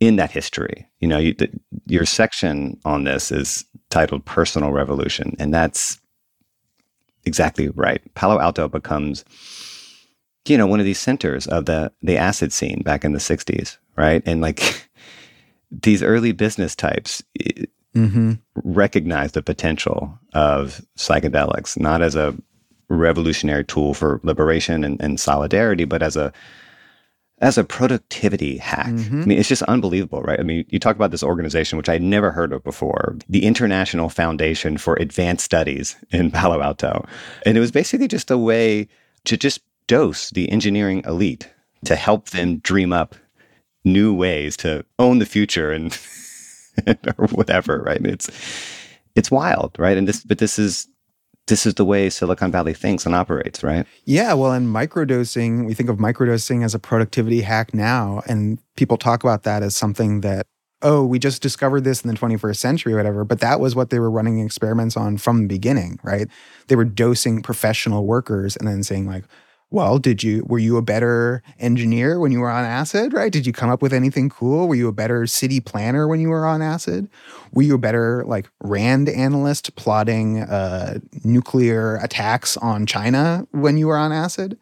in 0.00 0.16
that 0.16 0.32
history. 0.32 0.88
You 0.98 1.06
know, 1.06 1.18
you, 1.18 1.36
your 1.86 2.04
section 2.04 2.80
on 2.84 3.04
this 3.04 3.30
is 3.30 3.64
titled 3.90 4.24
Personal 4.24 4.72
Revolution, 4.72 5.36
and 5.38 5.54
that's 5.54 6.00
exactly 7.24 7.68
right. 7.68 8.02
Palo 8.14 8.40
Alto 8.40 8.66
becomes 8.66 9.24
you 10.46 10.58
know, 10.58 10.66
one 10.66 10.80
of 10.80 10.86
these 10.86 10.98
centers 10.98 11.46
of 11.46 11.66
the 11.66 11.92
the 12.02 12.16
acid 12.16 12.52
scene 12.52 12.82
back 12.82 13.04
in 13.04 13.12
the 13.12 13.18
60s, 13.18 13.76
right? 13.96 14.22
And 14.26 14.40
like 14.40 14.88
these 15.70 16.02
early 16.02 16.32
business 16.32 16.74
types 16.74 17.22
mm-hmm. 17.94 18.32
recognize 18.64 19.32
the 19.32 19.42
potential 19.42 20.18
of 20.34 20.82
psychedelics, 20.96 21.78
not 21.78 22.02
as 22.02 22.14
a 22.14 22.34
revolutionary 22.88 23.64
tool 23.64 23.94
for 23.94 24.20
liberation 24.22 24.84
and, 24.84 25.00
and 25.00 25.18
solidarity, 25.18 25.84
but 25.84 26.02
as 26.02 26.16
a 26.16 26.32
as 27.42 27.58
a 27.58 27.64
productivity 27.64 28.56
hack. 28.56 28.86
Mm-hmm. 28.86 29.22
I 29.22 29.24
mean, 29.24 29.38
it's 29.38 29.48
just 29.48 29.64
unbelievable, 29.64 30.22
right? 30.22 30.38
I 30.38 30.44
mean, 30.44 30.64
you 30.68 30.78
talk 30.78 30.94
about 30.94 31.10
this 31.10 31.24
organization, 31.24 31.76
which 31.76 31.88
I 31.88 31.94
had 31.94 32.02
never 32.02 32.30
heard 32.30 32.52
of 32.52 32.62
before, 32.62 33.16
the 33.28 33.44
International 33.44 34.08
Foundation 34.08 34.78
for 34.78 34.94
Advanced 34.94 35.44
Studies 35.44 35.96
in 36.10 36.30
Palo 36.32 36.62
Alto. 36.62 37.04
And 37.44 37.56
it 37.56 37.60
was 37.60 37.72
basically 37.72 38.06
just 38.06 38.30
a 38.30 38.38
way 38.38 38.86
to 39.24 39.36
just 39.36 39.60
dose 39.88 40.30
the 40.30 40.48
engineering 40.50 41.02
elite 41.04 41.52
to 41.84 41.96
help 41.96 42.30
them 42.30 42.58
dream 42.58 42.92
up 42.92 43.16
new 43.84 44.14
ways 44.14 44.56
to 44.58 44.84
own 45.00 45.18
the 45.18 45.26
future 45.26 45.72
and 45.72 45.92
or 47.18 47.26
whatever, 47.28 47.82
right? 47.84 48.04
It's 48.04 48.30
it's 49.14 49.30
wild, 49.30 49.76
right? 49.78 49.96
And 49.96 50.08
this 50.08 50.22
but 50.24 50.38
this 50.38 50.58
is 50.58 50.88
this 51.48 51.66
is 51.66 51.74
the 51.74 51.84
way 51.84 52.08
Silicon 52.08 52.52
Valley 52.52 52.72
thinks 52.72 53.04
and 53.04 53.14
operates, 53.14 53.62
right? 53.62 53.84
Yeah, 54.04 54.32
well, 54.34 54.52
and 54.52 54.68
microdosing, 54.68 55.66
we 55.66 55.74
think 55.74 55.90
of 55.90 55.96
microdosing 55.96 56.64
as 56.64 56.74
a 56.74 56.78
productivity 56.78 57.40
hack 57.40 57.74
now, 57.74 58.22
and 58.28 58.58
people 58.76 58.96
talk 58.96 59.24
about 59.24 59.42
that 59.42 59.62
as 59.62 59.74
something 59.74 60.20
that 60.20 60.46
oh, 60.82 61.04
we 61.04 61.18
just 61.18 61.42
discovered 61.42 61.82
this 61.82 62.02
in 62.02 62.10
the 62.10 62.16
21st 62.16 62.56
century 62.56 62.92
or 62.92 62.96
whatever, 62.96 63.24
but 63.24 63.40
that 63.40 63.60
was 63.60 63.74
what 63.74 63.90
they 63.90 63.98
were 63.98 64.10
running 64.10 64.40
experiments 64.40 64.96
on 64.96 65.16
from 65.16 65.42
the 65.42 65.46
beginning, 65.46 65.98
right? 66.02 66.28
They 66.66 66.76
were 66.76 66.84
dosing 66.84 67.40
professional 67.40 68.04
workers 68.04 68.56
and 68.56 68.66
then 68.66 68.82
saying 68.82 69.06
like, 69.06 69.24
well, 69.72 69.98
did 69.98 70.22
you 70.22 70.44
were 70.46 70.58
you 70.58 70.76
a 70.76 70.82
better 70.82 71.42
engineer 71.58 72.20
when 72.20 72.30
you 72.30 72.40
were 72.40 72.50
on 72.50 72.64
acid, 72.64 73.12
right? 73.12 73.32
Did 73.32 73.46
you 73.46 73.52
come 73.52 73.70
up 73.70 73.80
with 73.80 73.92
anything 73.92 74.28
cool? 74.28 74.68
Were 74.68 74.74
you 74.74 74.86
a 74.86 74.92
better 74.92 75.26
city 75.26 75.60
planner 75.60 76.06
when 76.06 76.20
you 76.20 76.28
were 76.28 76.46
on 76.46 76.60
acid? 76.60 77.08
Were 77.52 77.62
you 77.62 77.74
a 77.74 77.78
better 77.78 78.22
like 78.26 78.50
Rand 78.62 79.08
analyst 79.08 79.74
plotting 79.74 80.40
uh, 80.40 80.98
nuclear 81.24 81.96
attacks 81.96 82.56
on 82.58 82.84
China 82.84 83.46
when 83.52 83.78
you 83.78 83.86
were 83.86 83.96
on 83.96 84.12
acid? 84.12 84.58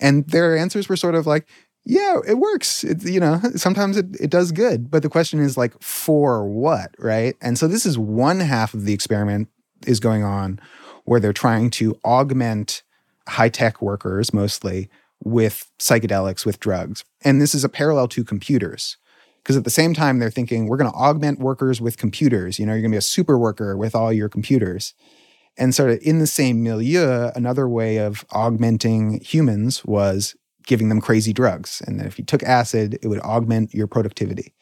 And 0.00 0.28
their 0.28 0.56
answers 0.56 0.88
were 0.88 0.96
sort 0.96 1.14
of 1.14 1.26
like, 1.26 1.48
yeah, 1.84 2.16
it 2.26 2.38
works. 2.38 2.82
It, 2.82 3.04
you 3.04 3.20
know, 3.20 3.40
sometimes 3.54 3.96
it, 3.96 4.06
it 4.20 4.30
does 4.30 4.50
good. 4.50 4.90
But 4.90 5.02
the 5.02 5.08
question 5.08 5.38
is 5.40 5.56
like, 5.56 5.80
for 5.80 6.46
what, 6.46 6.90
right? 6.98 7.36
And 7.40 7.56
so 7.56 7.68
this 7.68 7.86
is 7.86 7.96
one 7.96 8.40
half 8.40 8.74
of 8.74 8.84
the 8.84 8.92
experiment 8.92 9.48
is 9.86 10.00
going 10.00 10.24
on 10.24 10.60
where 11.04 11.20
they're 11.20 11.32
trying 11.32 11.70
to 11.70 11.98
augment 12.04 12.82
high 13.28 13.48
tech 13.48 13.80
workers 13.80 14.32
mostly 14.32 14.88
with 15.22 15.70
psychedelics, 15.78 16.46
with 16.46 16.60
drugs. 16.60 17.04
And 17.22 17.40
this 17.40 17.54
is 17.54 17.64
a 17.64 17.68
parallel 17.68 18.08
to 18.08 18.24
computers. 18.24 18.96
Because 19.42 19.56
at 19.56 19.64
the 19.64 19.70
same 19.70 19.94
time, 19.94 20.18
they're 20.18 20.30
thinking, 20.30 20.66
we're 20.66 20.76
going 20.76 20.90
to 20.90 20.96
augment 20.96 21.38
workers 21.38 21.80
with 21.80 21.96
computers. 21.96 22.58
You 22.58 22.66
know, 22.66 22.72
you're 22.72 22.82
going 22.82 22.90
to 22.90 22.96
be 22.96 22.98
a 22.98 23.02
super 23.02 23.38
worker 23.38 23.76
with 23.76 23.94
all 23.94 24.12
your 24.12 24.28
computers. 24.28 24.94
And 25.56 25.74
sort 25.74 25.90
of 25.90 25.98
in 26.02 26.18
the 26.18 26.26
same 26.26 26.62
milieu, 26.62 27.30
another 27.34 27.68
way 27.68 27.96
of 27.96 28.24
augmenting 28.30 29.20
humans 29.20 29.84
was 29.84 30.36
giving 30.66 30.88
them 30.88 31.00
crazy 31.00 31.32
drugs. 31.32 31.82
And 31.86 31.98
that 31.98 32.06
if 32.06 32.18
you 32.18 32.24
took 32.24 32.42
acid, 32.42 32.98
it 33.02 33.08
would 33.08 33.20
augment 33.20 33.74
your 33.74 33.86
productivity. 33.86 34.54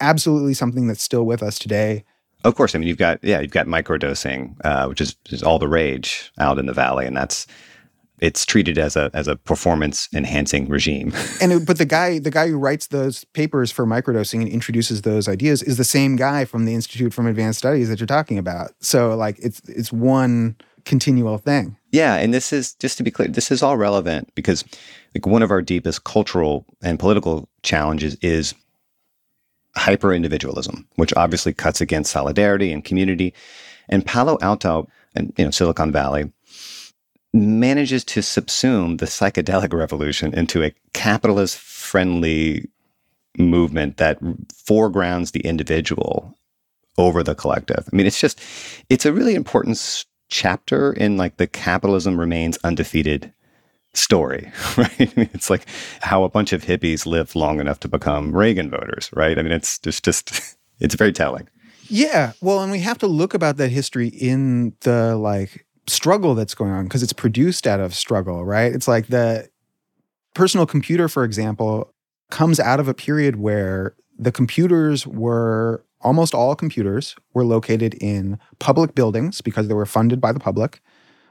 Absolutely 0.00 0.54
something 0.54 0.88
that's 0.88 1.02
still 1.02 1.24
with 1.24 1.42
us 1.42 1.58
today. 1.58 2.04
Of 2.44 2.56
course, 2.56 2.74
I 2.74 2.78
mean 2.78 2.88
you've 2.88 2.98
got 2.98 3.22
yeah 3.22 3.40
you've 3.40 3.52
got 3.52 3.66
microdosing, 3.66 4.56
uh, 4.64 4.86
which 4.86 5.00
is, 5.00 5.14
is 5.30 5.44
all 5.44 5.60
the 5.60 5.68
rage 5.68 6.32
out 6.38 6.58
in 6.58 6.66
the 6.66 6.72
valley, 6.72 7.06
and 7.06 7.16
that's 7.16 7.46
it's 8.22 8.46
treated 8.46 8.78
as 8.78 8.94
a 8.96 9.10
as 9.12 9.26
a 9.26 9.36
performance 9.36 10.08
enhancing 10.14 10.68
regime. 10.68 11.12
and 11.42 11.52
it, 11.52 11.66
but 11.66 11.76
the 11.76 11.84
guy 11.84 12.20
the 12.20 12.30
guy 12.30 12.48
who 12.48 12.56
writes 12.56 12.86
those 12.86 13.24
papers 13.34 13.72
for 13.72 13.84
microdosing 13.84 14.40
and 14.40 14.48
introduces 14.48 15.02
those 15.02 15.28
ideas 15.28 15.62
is 15.62 15.76
the 15.76 15.84
same 15.84 16.16
guy 16.16 16.44
from 16.44 16.64
the 16.64 16.72
Institute 16.72 17.12
for 17.12 17.26
Advanced 17.28 17.58
Studies 17.58 17.88
that 17.88 17.98
you're 17.98 18.06
talking 18.06 18.38
about. 18.38 18.70
So 18.80 19.14
like 19.16 19.38
it's 19.40 19.60
it's 19.68 19.92
one 19.92 20.56
continual 20.84 21.38
thing. 21.38 21.76
Yeah, 21.90 22.14
and 22.14 22.32
this 22.32 22.52
is 22.52 22.74
just 22.74 22.96
to 22.98 23.04
be 23.04 23.10
clear, 23.10 23.28
this 23.28 23.50
is 23.50 23.62
all 23.62 23.76
relevant 23.76 24.32
because 24.34 24.64
like 25.14 25.26
one 25.26 25.42
of 25.42 25.50
our 25.50 25.60
deepest 25.60 26.04
cultural 26.04 26.64
and 26.80 26.98
political 26.98 27.48
challenges 27.62 28.16
is 28.22 28.54
hyper 29.76 30.12
individualism, 30.12 30.86
which 30.94 31.12
obviously 31.16 31.52
cuts 31.52 31.80
against 31.80 32.12
solidarity 32.12 32.72
and 32.72 32.84
community. 32.84 33.34
And 33.88 34.06
Palo 34.06 34.38
Alto 34.40 34.88
and 35.14 35.32
you 35.36 35.44
know 35.44 35.50
Silicon 35.50 35.90
Valley 35.90 36.32
manages 37.32 38.04
to 38.04 38.20
subsume 38.20 38.98
the 38.98 39.06
psychedelic 39.06 39.72
revolution 39.72 40.34
into 40.34 40.62
a 40.62 40.74
capitalist 40.92 41.58
friendly 41.58 42.68
movement 43.38 43.96
that 43.96 44.18
foregrounds 44.54 45.30
the 45.30 45.40
individual 45.40 46.36
over 46.98 47.22
the 47.22 47.34
collective. 47.34 47.88
I 47.90 47.96
mean, 47.96 48.06
it's 48.06 48.20
just, 48.20 48.40
it's 48.90 49.06
a 49.06 49.12
really 49.12 49.34
important 49.34 50.04
chapter 50.28 50.92
in 50.92 51.16
like 51.16 51.36
the 51.38 51.46
capitalism 51.46 52.20
remains 52.20 52.58
undefeated 52.64 53.32
story, 53.94 54.52
right? 54.76 55.12
it's 55.16 55.50
like 55.50 55.66
how 56.00 56.24
a 56.24 56.28
bunch 56.28 56.52
of 56.52 56.64
hippies 56.64 57.06
lived 57.06 57.34
long 57.34 57.60
enough 57.60 57.80
to 57.80 57.88
become 57.88 58.34
Reagan 58.34 58.70
voters, 58.70 59.10
right? 59.14 59.38
I 59.38 59.42
mean, 59.42 59.52
it's 59.52 59.78
just, 59.78 60.04
just 60.04 60.56
it's 60.80 60.94
very 60.94 61.12
telling. 61.12 61.48
Yeah. 61.88 62.32
Well, 62.40 62.60
and 62.60 62.72
we 62.72 62.80
have 62.80 62.98
to 62.98 63.06
look 63.06 63.34
about 63.34 63.56
that 63.56 63.68
history 63.68 64.08
in 64.08 64.74
the 64.80 65.16
like 65.16 65.66
struggle 65.86 66.34
that's 66.34 66.54
going 66.54 66.70
on 66.70 66.84
because 66.84 67.02
it's 67.02 67.12
produced 67.12 67.66
out 67.66 67.80
of 67.80 67.94
struggle, 67.94 68.44
right? 68.44 68.72
It's 68.72 68.88
like 68.88 69.08
the 69.08 69.48
personal 70.34 70.66
computer, 70.66 71.08
for 71.08 71.24
example, 71.24 71.92
comes 72.30 72.60
out 72.60 72.80
of 72.80 72.88
a 72.88 72.94
period 72.94 73.36
where 73.36 73.94
the 74.18 74.32
computers 74.32 75.06
were 75.06 75.84
almost 76.00 76.34
all 76.34 76.54
computers 76.54 77.14
were 77.34 77.44
located 77.44 77.94
in 77.94 78.38
public 78.58 78.94
buildings 78.94 79.40
because 79.40 79.68
they 79.68 79.74
were 79.74 79.86
funded 79.86 80.20
by 80.20 80.32
the 80.32 80.40
public, 80.40 80.80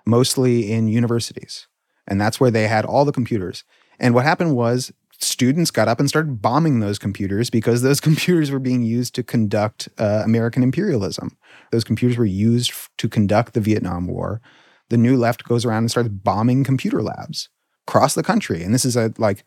mostly 0.06 0.72
in 0.72 0.88
universities. 0.88 1.68
And 2.08 2.20
that's 2.20 2.40
where 2.40 2.52
they 2.52 2.68
had 2.68 2.86
all 2.86 3.06
the 3.06 3.12
computers. 3.12 3.64
And 4.00 4.14
what 4.14 4.26
happened 4.26 4.56
was 4.56 4.92
students 5.24 5.72
got 5.72 5.88
up 5.88 6.00
and 6.00 6.10
started 6.10 6.42
bombing 6.42 6.80
those 6.80 7.00
computers 7.00 7.50
because 7.50 7.82
those 7.82 8.00
computers 8.08 8.52
were 8.52 8.60
being 8.60 8.84
used 8.84 9.16
to 9.16 9.24
conduct 9.24 9.90
uh, 9.98 10.22
American 10.24 10.64
imperialism. 10.64 11.38
Those 11.72 11.84
computers 11.84 12.18
were 12.18 12.26
used 12.26 12.72
f- 12.72 12.90
to 12.98 13.10
conduct 13.10 13.54
the 13.54 13.62
Vietnam 13.62 14.08
War. 14.08 14.42
The 14.90 14.98
new 14.98 15.18
left 15.18 15.44
goes 15.46 15.66
around 15.66 15.84
and 15.84 15.92
starts 15.92 16.10
bombing 16.10 16.64
computer 16.64 17.02
labs 17.02 17.50
across 17.88 18.14
the 18.14 18.24
country. 18.24 18.64
And 18.64 18.74
this 18.74 18.86
is 18.86 18.96
a 18.98 19.14
like 19.18 19.44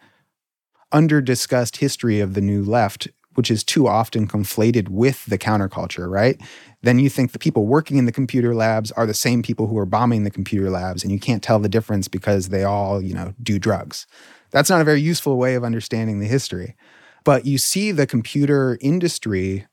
under 0.93 1.21
discussed 1.21 1.79
history 1.79 2.21
of 2.21 2.35
the 2.35 2.41
new 2.41 2.63
left, 2.63 3.09
which 3.35 3.51
is 3.51 3.65
too 3.65 3.89
often 3.89 4.29
conflated 4.29 4.89
with 4.89 5.27
the 5.27 5.39
counterculture, 5.39 6.09
right? 6.09 6.41
Then 6.83 6.99
you 6.99 7.09
think 7.09 7.33
the 7.33 7.39
people 7.39 7.67
working 7.67 7.97
in 7.97 8.07
the 8.07 8.13
computer 8.13 8.55
labs 8.55 8.93
are 8.93 9.07
the 9.07 9.15
same 9.15 9.43
people 9.43 9.67
who 9.67 9.77
are 9.77 9.87
bombing 9.87 10.23
the 10.23 10.31
computer 10.31 10.71
labs, 10.71 11.03
and 11.03 11.11
you 11.11 11.19
can't 11.19 11.43
tell 11.43 11.59
the 11.59 11.69
difference 11.69 12.09
because 12.09 12.51
they 12.51 12.63
all, 12.63 13.03
you 13.03 13.15
know, 13.15 13.35
do 13.43 13.59
drugs. 13.59 14.07
That's 14.55 14.71
not 14.71 14.81
a 14.81 14.85
very 14.85 15.01
useful 15.01 15.37
way 15.37 15.57
of 15.57 15.65
understanding 15.65 16.21
the 16.21 16.29
history. 16.29 16.77
But 17.25 17.45
you 17.45 17.59
see 17.59 17.91
the 17.91 18.07
computer 18.07 18.79
industry 18.81 19.67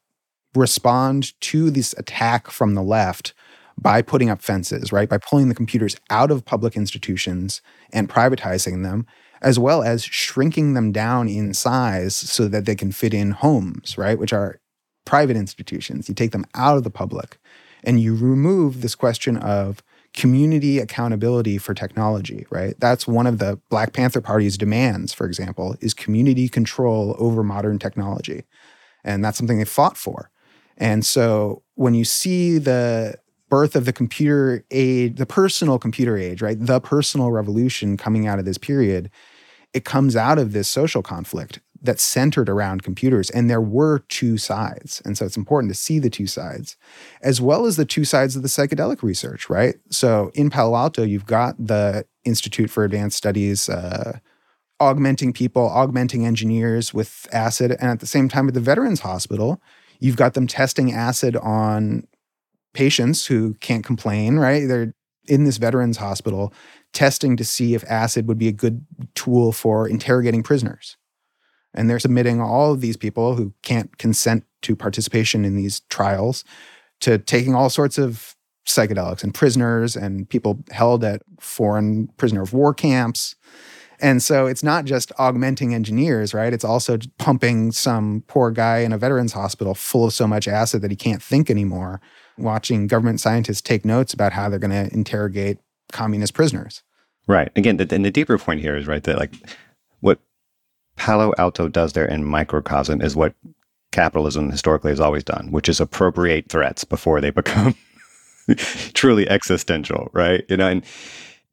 respond 0.55 1.39
to 1.41 1.69
this 1.69 1.93
attack 1.99 2.49
from 2.49 2.73
the 2.73 2.81
left 2.81 3.35
by 3.79 4.01
putting 4.01 4.31
up 4.31 4.41
fences, 4.41 4.91
right? 4.91 5.07
By 5.07 5.19
pulling 5.19 5.49
the 5.49 5.55
computers 5.55 5.95
out 6.09 6.31
of 6.31 6.45
public 6.45 6.75
institutions 6.75 7.61
and 7.93 8.09
privatizing 8.09 8.81
them, 8.81 9.05
as 9.43 9.59
well 9.59 9.83
as 9.83 10.03
shrinking 10.03 10.73
them 10.73 10.91
down 10.91 11.29
in 11.29 11.53
size 11.53 12.15
so 12.15 12.47
that 12.47 12.65
they 12.65 12.75
can 12.75 12.91
fit 12.91 13.13
in 13.13 13.31
homes, 13.31 13.99
right? 13.99 14.17
Which 14.17 14.33
are 14.33 14.59
private 15.05 15.37
institutions. 15.37 16.09
You 16.09 16.15
take 16.15 16.31
them 16.31 16.45
out 16.55 16.77
of 16.77 16.83
the 16.83 16.89
public 16.89 17.37
and 17.83 17.99
you 17.99 18.15
remove 18.15 18.81
this 18.81 18.95
question 18.95 19.37
of 19.37 19.83
community 20.13 20.79
accountability 20.79 21.57
for 21.57 21.73
technology, 21.73 22.45
right? 22.49 22.75
That's 22.79 23.07
one 23.07 23.27
of 23.27 23.37
the 23.39 23.59
Black 23.69 23.93
Panther 23.93 24.21
Party's 24.21 24.57
demands, 24.57 25.13
for 25.13 25.25
example, 25.25 25.75
is 25.79 25.93
community 25.93 26.49
control 26.49 27.15
over 27.17 27.43
modern 27.43 27.79
technology. 27.79 28.43
And 29.03 29.23
that's 29.23 29.37
something 29.37 29.57
they 29.57 29.65
fought 29.65 29.97
for. 29.97 30.29
And 30.77 31.05
so 31.05 31.63
when 31.75 31.93
you 31.93 32.03
see 32.03 32.57
the 32.57 33.15
birth 33.49 33.75
of 33.75 33.85
the 33.85 33.93
computer 33.93 34.65
age, 34.71 35.17
the 35.17 35.25
personal 35.25 35.79
computer 35.79 36.17
age, 36.17 36.41
right? 36.41 36.57
The 36.59 36.79
personal 36.79 37.31
revolution 37.31 37.97
coming 37.97 38.27
out 38.27 38.39
of 38.39 38.45
this 38.45 38.57
period, 38.57 39.09
it 39.73 39.85
comes 39.85 40.15
out 40.15 40.39
of 40.39 40.53
this 40.53 40.67
social 40.67 41.01
conflict 41.01 41.59
that's 41.81 42.03
centered 42.03 42.49
around 42.49 42.83
computers. 42.83 43.29
And 43.29 43.49
there 43.49 43.61
were 43.61 43.99
two 44.09 44.37
sides. 44.37 45.01
And 45.03 45.17
so 45.17 45.25
it's 45.25 45.37
important 45.37 45.73
to 45.73 45.79
see 45.79 45.99
the 45.99 46.09
two 46.09 46.27
sides, 46.27 46.77
as 47.21 47.41
well 47.41 47.65
as 47.65 47.75
the 47.75 47.85
two 47.85 48.05
sides 48.05 48.35
of 48.35 48.43
the 48.43 48.47
psychedelic 48.47 49.01
research, 49.01 49.49
right? 49.49 49.75
So 49.89 50.31
in 50.33 50.49
Palo 50.49 50.75
Alto, 50.75 51.03
you've 51.03 51.25
got 51.25 51.55
the 51.57 52.05
Institute 52.23 52.69
for 52.69 52.83
Advanced 52.83 53.17
Studies. 53.17 53.67
Uh, 53.69 54.19
augmenting 54.79 55.31
people, 55.31 55.69
augmenting 55.69 56.25
engineers 56.25 56.91
with 56.91 57.27
acid. 57.31 57.69
And 57.79 57.91
at 57.91 57.99
the 57.99 58.07
same 58.07 58.27
time, 58.27 58.47
at 58.47 58.55
the 58.55 58.59
Veterans 58.59 59.01
Hospital, 59.01 59.61
you've 59.99 60.15
got 60.15 60.33
them 60.33 60.47
testing 60.47 60.91
acid 60.91 61.35
on 61.35 62.07
patients 62.73 63.27
who 63.27 63.53
can't 63.55 63.85
complain, 63.85 64.37
right? 64.37 64.67
They're 64.67 64.95
in 65.27 65.43
this 65.43 65.57
veterans 65.57 65.97
hospital 65.97 66.51
testing 66.93 67.37
to 67.37 67.45
see 67.45 67.75
if 67.75 67.83
acid 67.89 68.27
would 68.27 68.39
be 68.39 68.47
a 68.47 68.51
good 68.51 68.85
tool 69.13 69.51
for 69.51 69.87
interrogating 69.87 70.43
prisoners. 70.43 70.97
And 71.73 71.89
they're 71.89 71.99
submitting 71.99 72.41
all 72.41 72.73
of 72.73 72.81
these 72.81 72.97
people 72.97 73.35
who 73.35 73.53
can't 73.61 73.97
consent 73.97 74.43
to 74.63 74.75
participation 74.75 75.45
in 75.45 75.55
these 75.55 75.81
trials 75.89 76.43
to 77.01 77.17
taking 77.17 77.55
all 77.55 77.69
sorts 77.69 77.97
of 77.97 78.35
psychedelics 78.67 79.23
and 79.23 79.33
prisoners 79.33 79.95
and 79.95 80.29
people 80.29 80.63
held 80.71 81.03
at 81.03 81.21
foreign 81.39 82.07
prisoner 82.17 82.41
of 82.41 82.53
war 82.53 82.73
camps. 82.73 83.35
And 83.99 84.21
so 84.21 84.47
it's 84.47 84.63
not 84.63 84.85
just 84.85 85.11
augmenting 85.19 85.75
engineers, 85.75 86.33
right? 86.33 86.53
It's 86.53 86.63
also 86.63 86.97
pumping 87.19 87.71
some 87.71 88.23
poor 88.27 88.49
guy 88.49 88.79
in 88.79 88.93
a 88.93 88.97
veterans 88.97 89.33
hospital 89.33 89.75
full 89.75 90.05
of 90.05 90.13
so 90.13 90.27
much 90.27 90.47
acid 90.47 90.81
that 90.81 90.91
he 90.91 90.97
can't 90.97 91.21
think 91.21 91.49
anymore, 91.49 92.01
watching 92.37 92.87
government 92.87 93.19
scientists 93.19 93.61
take 93.61 93.85
notes 93.85 94.13
about 94.13 94.33
how 94.33 94.49
they're 94.49 94.59
going 94.59 94.71
to 94.71 94.93
interrogate 94.93 95.59
communist 95.91 96.33
prisoners. 96.33 96.81
Right. 97.27 97.51
Again, 97.55 97.77
the, 97.77 97.87
and 97.93 98.03
the 98.03 98.11
deeper 98.11 98.37
point 98.39 98.61
here 98.61 98.75
is 98.75 98.87
right 98.87 99.03
that 99.03 99.17
like 99.17 99.33
Palo 101.01 101.33
Alto 101.39 101.67
does 101.67 101.93
there 101.93 102.05
in 102.05 102.23
microcosm 102.23 103.01
is 103.01 103.15
what 103.15 103.33
capitalism 103.91 104.51
historically 104.51 104.91
has 104.91 104.99
always 104.99 105.23
done, 105.23 105.51
which 105.51 105.67
is 105.67 105.79
appropriate 105.79 106.47
threats 106.47 106.83
before 106.83 107.19
they 107.19 107.31
become 107.41 107.75
truly 108.93 109.27
existential, 109.27 110.11
right? 110.13 110.45
You 110.47 110.57
know, 110.57 110.67
and 110.67 110.85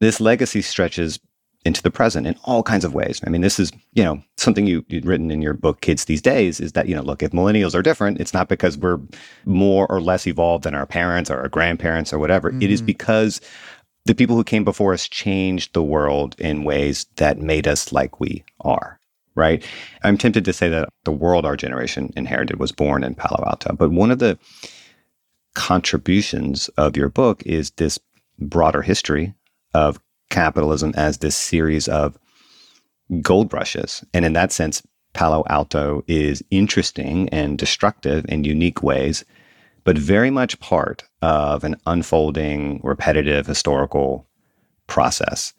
this 0.01 0.21
legacy 0.21 0.61
stretches 0.61 1.19
into 1.65 1.81
the 1.81 1.89
present 1.89 2.27
in 2.27 2.35
all 2.43 2.61
kinds 2.61 2.85
of 2.85 2.93
ways. 2.93 3.21
I 3.25 3.31
mean, 3.31 3.41
this 3.41 3.59
is, 3.59 3.71
you 3.93 4.03
know, 4.03 4.21
something 4.37 4.67
you, 4.67 4.85
you'd 4.87 5.07
written 5.07 5.31
in 5.31 5.41
your 5.41 5.55
book, 5.55 5.81
Kids 5.81 6.05
These 6.05 6.21
Days, 6.21 6.59
is 6.59 6.73
that, 6.73 6.87
you 6.87 6.93
know, 6.93 7.01
look, 7.01 7.23
if 7.23 7.31
millennials 7.31 7.73
are 7.73 7.81
different, 7.81 8.21
it's 8.21 8.35
not 8.35 8.49
because 8.49 8.77
we're 8.77 8.99
more 9.45 9.91
or 9.91 9.99
less 9.99 10.27
evolved 10.27 10.63
than 10.63 10.75
our 10.75 10.85
parents 10.85 11.31
or 11.31 11.39
our 11.39 11.49
grandparents 11.49 12.13
or 12.13 12.19
whatever. 12.19 12.51
Mm-hmm. 12.51 12.61
It 12.61 12.69
is 12.69 12.81
mm-hmm. 12.81 12.85
because 12.85 13.41
the 14.05 14.13
people 14.13 14.35
who 14.35 14.43
came 14.43 14.63
before 14.63 14.93
us 14.93 15.07
changed 15.07 15.73
the 15.73 15.81
world 15.81 16.35
in 16.37 16.65
ways 16.65 17.07
that 17.15 17.39
made 17.39 17.67
us 17.67 17.91
like 17.91 18.19
we 18.19 18.43
are 18.61 18.98
right? 19.39 19.65
I'm 20.03 20.17
tempted 20.17 20.45
to 20.45 20.53
say 20.53 20.69
that 20.69 20.89
the 21.05 21.11
world 21.11 21.45
our 21.45 21.57
generation 21.57 22.11
inherited 22.15 22.59
was 22.59 22.71
born 22.71 23.03
in 23.03 23.15
Palo 23.15 23.43
Alto. 23.47 23.73
But 23.73 23.91
one 23.91 24.11
of 24.11 24.19
the 24.19 24.37
contributions 25.55 26.67
of 26.77 26.95
your 26.95 27.09
book 27.09 27.41
is 27.45 27.71
this 27.71 27.97
broader 28.37 28.83
history 28.83 29.33
of 29.73 29.99
capitalism 30.29 30.93
as 30.95 31.17
this 31.17 31.35
series 31.35 31.87
of 31.87 32.19
gold 33.21 33.51
rushes. 33.51 34.03
And 34.13 34.25
in 34.25 34.33
that 34.33 34.51
sense, 34.51 34.83
Palo 35.13 35.43
Alto 35.49 36.03
is 36.07 36.43
interesting 36.51 37.29
and 37.29 37.57
destructive 37.57 38.25
in 38.29 38.43
unique 38.43 38.83
ways, 38.83 39.25
but 39.83 39.97
very 39.97 40.29
much 40.29 40.59
part 40.59 41.03
of 41.21 41.63
an 41.63 41.77
unfolding, 41.87 42.79
repetitive 42.83 43.47
historical 43.47 44.27
process. 44.85 45.53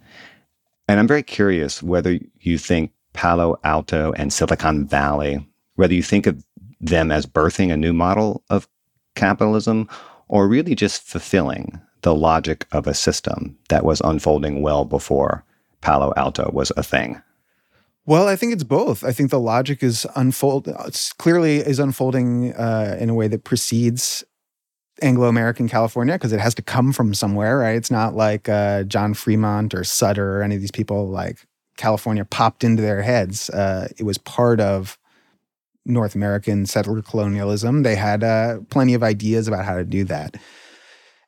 And 0.87 1.01
I'm 1.01 1.09
very 1.09 1.23
curious 1.23 1.83
whether 1.83 2.19
you 2.41 2.59
think 2.59 2.93
Palo 3.21 3.59
Alto 3.65 4.15
and 4.17 4.33
Silicon 4.33 4.87
Valley, 4.87 5.47
whether 5.75 5.93
you 5.93 6.03
think 6.03 6.27
of 6.27 6.43
them 6.81 7.13
as 7.13 7.27
birthing 7.27 7.71
a 7.71 7.77
new 7.77 7.93
model 7.93 8.43
of 8.49 8.67
capitalism 9.15 9.91
or 10.29 10.49
really 10.49 10.75
just 10.75 11.03
fulfilling 11.03 11.79
the 12.01 12.15
logic 12.15 12.67
of 12.73 12.87
a 12.87 12.95
system 12.95 13.59
that 13.69 13.85
was 13.85 14.01
unfolding 14.01 14.63
well 14.63 14.87
before 14.87 15.45
Palo 15.83 16.15
Alto 16.17 16.51
was 16.55 16.73
a 16.79 16.83
thing? 16.83 17.21
Well, 18.07 18.27
I 18.27 18.37
think 18.37 18.55
it's 18.55 18.65
both. 18.65 19.05
I 19.05 19.13
think 19.13 19.31
the 19.31 19.39
logic 19.39 19.83
is 19.83 20.07
unfold 20.17 20.75
clearly 21.19 21.57
is 21.57 21.79
unfolding 21.79 22.55
uh, 22.55 22.97
in 22.99 23.11
a 23.11 23.15
way 23.15 23.29
that 23.29 23.45
precedes 23.45 24.25
Anglo-American 25.03 25.69
California 25.69 26.15
because 26.15 26.33
it 26.33 26.41
has 26.41 26.55
to 26.55 26.63
come 26.63 26.91
from 26.91 27.13
somewhere, 27.13 27.59
right? 27.59 27.77
It's 27.77 27.91
not 27.91 28.15
like 28.15 28.49
uh, 28.49 28.85
John 28.85 29.13
Fremont 29.13 29.75
or 29.75 29.85
Sutter 29.85 30.39
or 30.39 30.43
any 30.43 30.55
of 30.55 30.63
these 30.63 30.71
people 30.71 31.07
like 31.07 31.47
California 31.81 32.27
popped 32.27 32.63
into 32.63 32.83
their 32.83 33.01
heads. 33.01 33.49
Uh, 33.49 33.89
it 33.99 34.05
was 34.05 34.19
part 34.19 34.61
of 34.61 34.99
North 35.87 36.15
American 36.15 36.67
settler 36.67 37.01
colonialism. 37.01 37.83
They 37.83 37.97
had 37.97 38.23
uh, 38.23 38.59
plenty 38.69 38.93
of 38.93 39.03
ideas 39.03 39.49
about 39.49 39.65
how 39.65 39.77
to 39.77 39.85
do 39.85 40.05
that. 40.05 40.37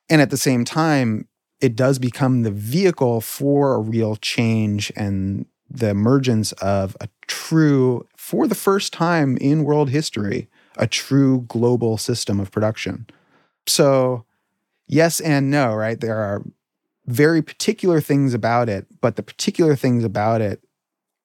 And 0.09 0.21
at 0.21 0.29
the 0.29 0.37
same 0.37 0.63
time, 0.63 1.27
it 1.59 1.75
does 1.75 1.97
become 1.97 2.43
the 2.43 2.51
vehicle 2.51 3.19
for 3.19 3.73
a 3.73 3.79
real 3.79 4.15
change 4.17 4.91
and 4.95 5.47
the 5.69 5.89
emergence 5.89 6.51
of 6.53 6.95
a 7.01 7.09
true, 7.25 8.07
for 8.15 8.47
the 8.47 8.55
first 8.55 8.93
time 8.93 9.37
in 9.37 9.63
world 9.63 9.89
history, 9.89 10.47
a 10.77 10.85
true 10.85 11.45
global 11.47 11.97
system 11.97 12.39
of 12.39 12.51
production. 12.51 13.07
So, 13.65 14.25
yes 14.87 15.19
and 15.19 15.49
no, 15.49 15.73
right? 15.73 15.99
There 15.99 16.17
are 16.17 16.43
very 17.05 17.41
particular 17.41 17.99
things 17.99 18.33
about 18.33 18.69
it, 18.69 18.87
but 19.01 19.15
the 19.15 19.23
particular 19.23 19.75
things 19.75 20.03
about 20.03 20.41
it 20.41 20.63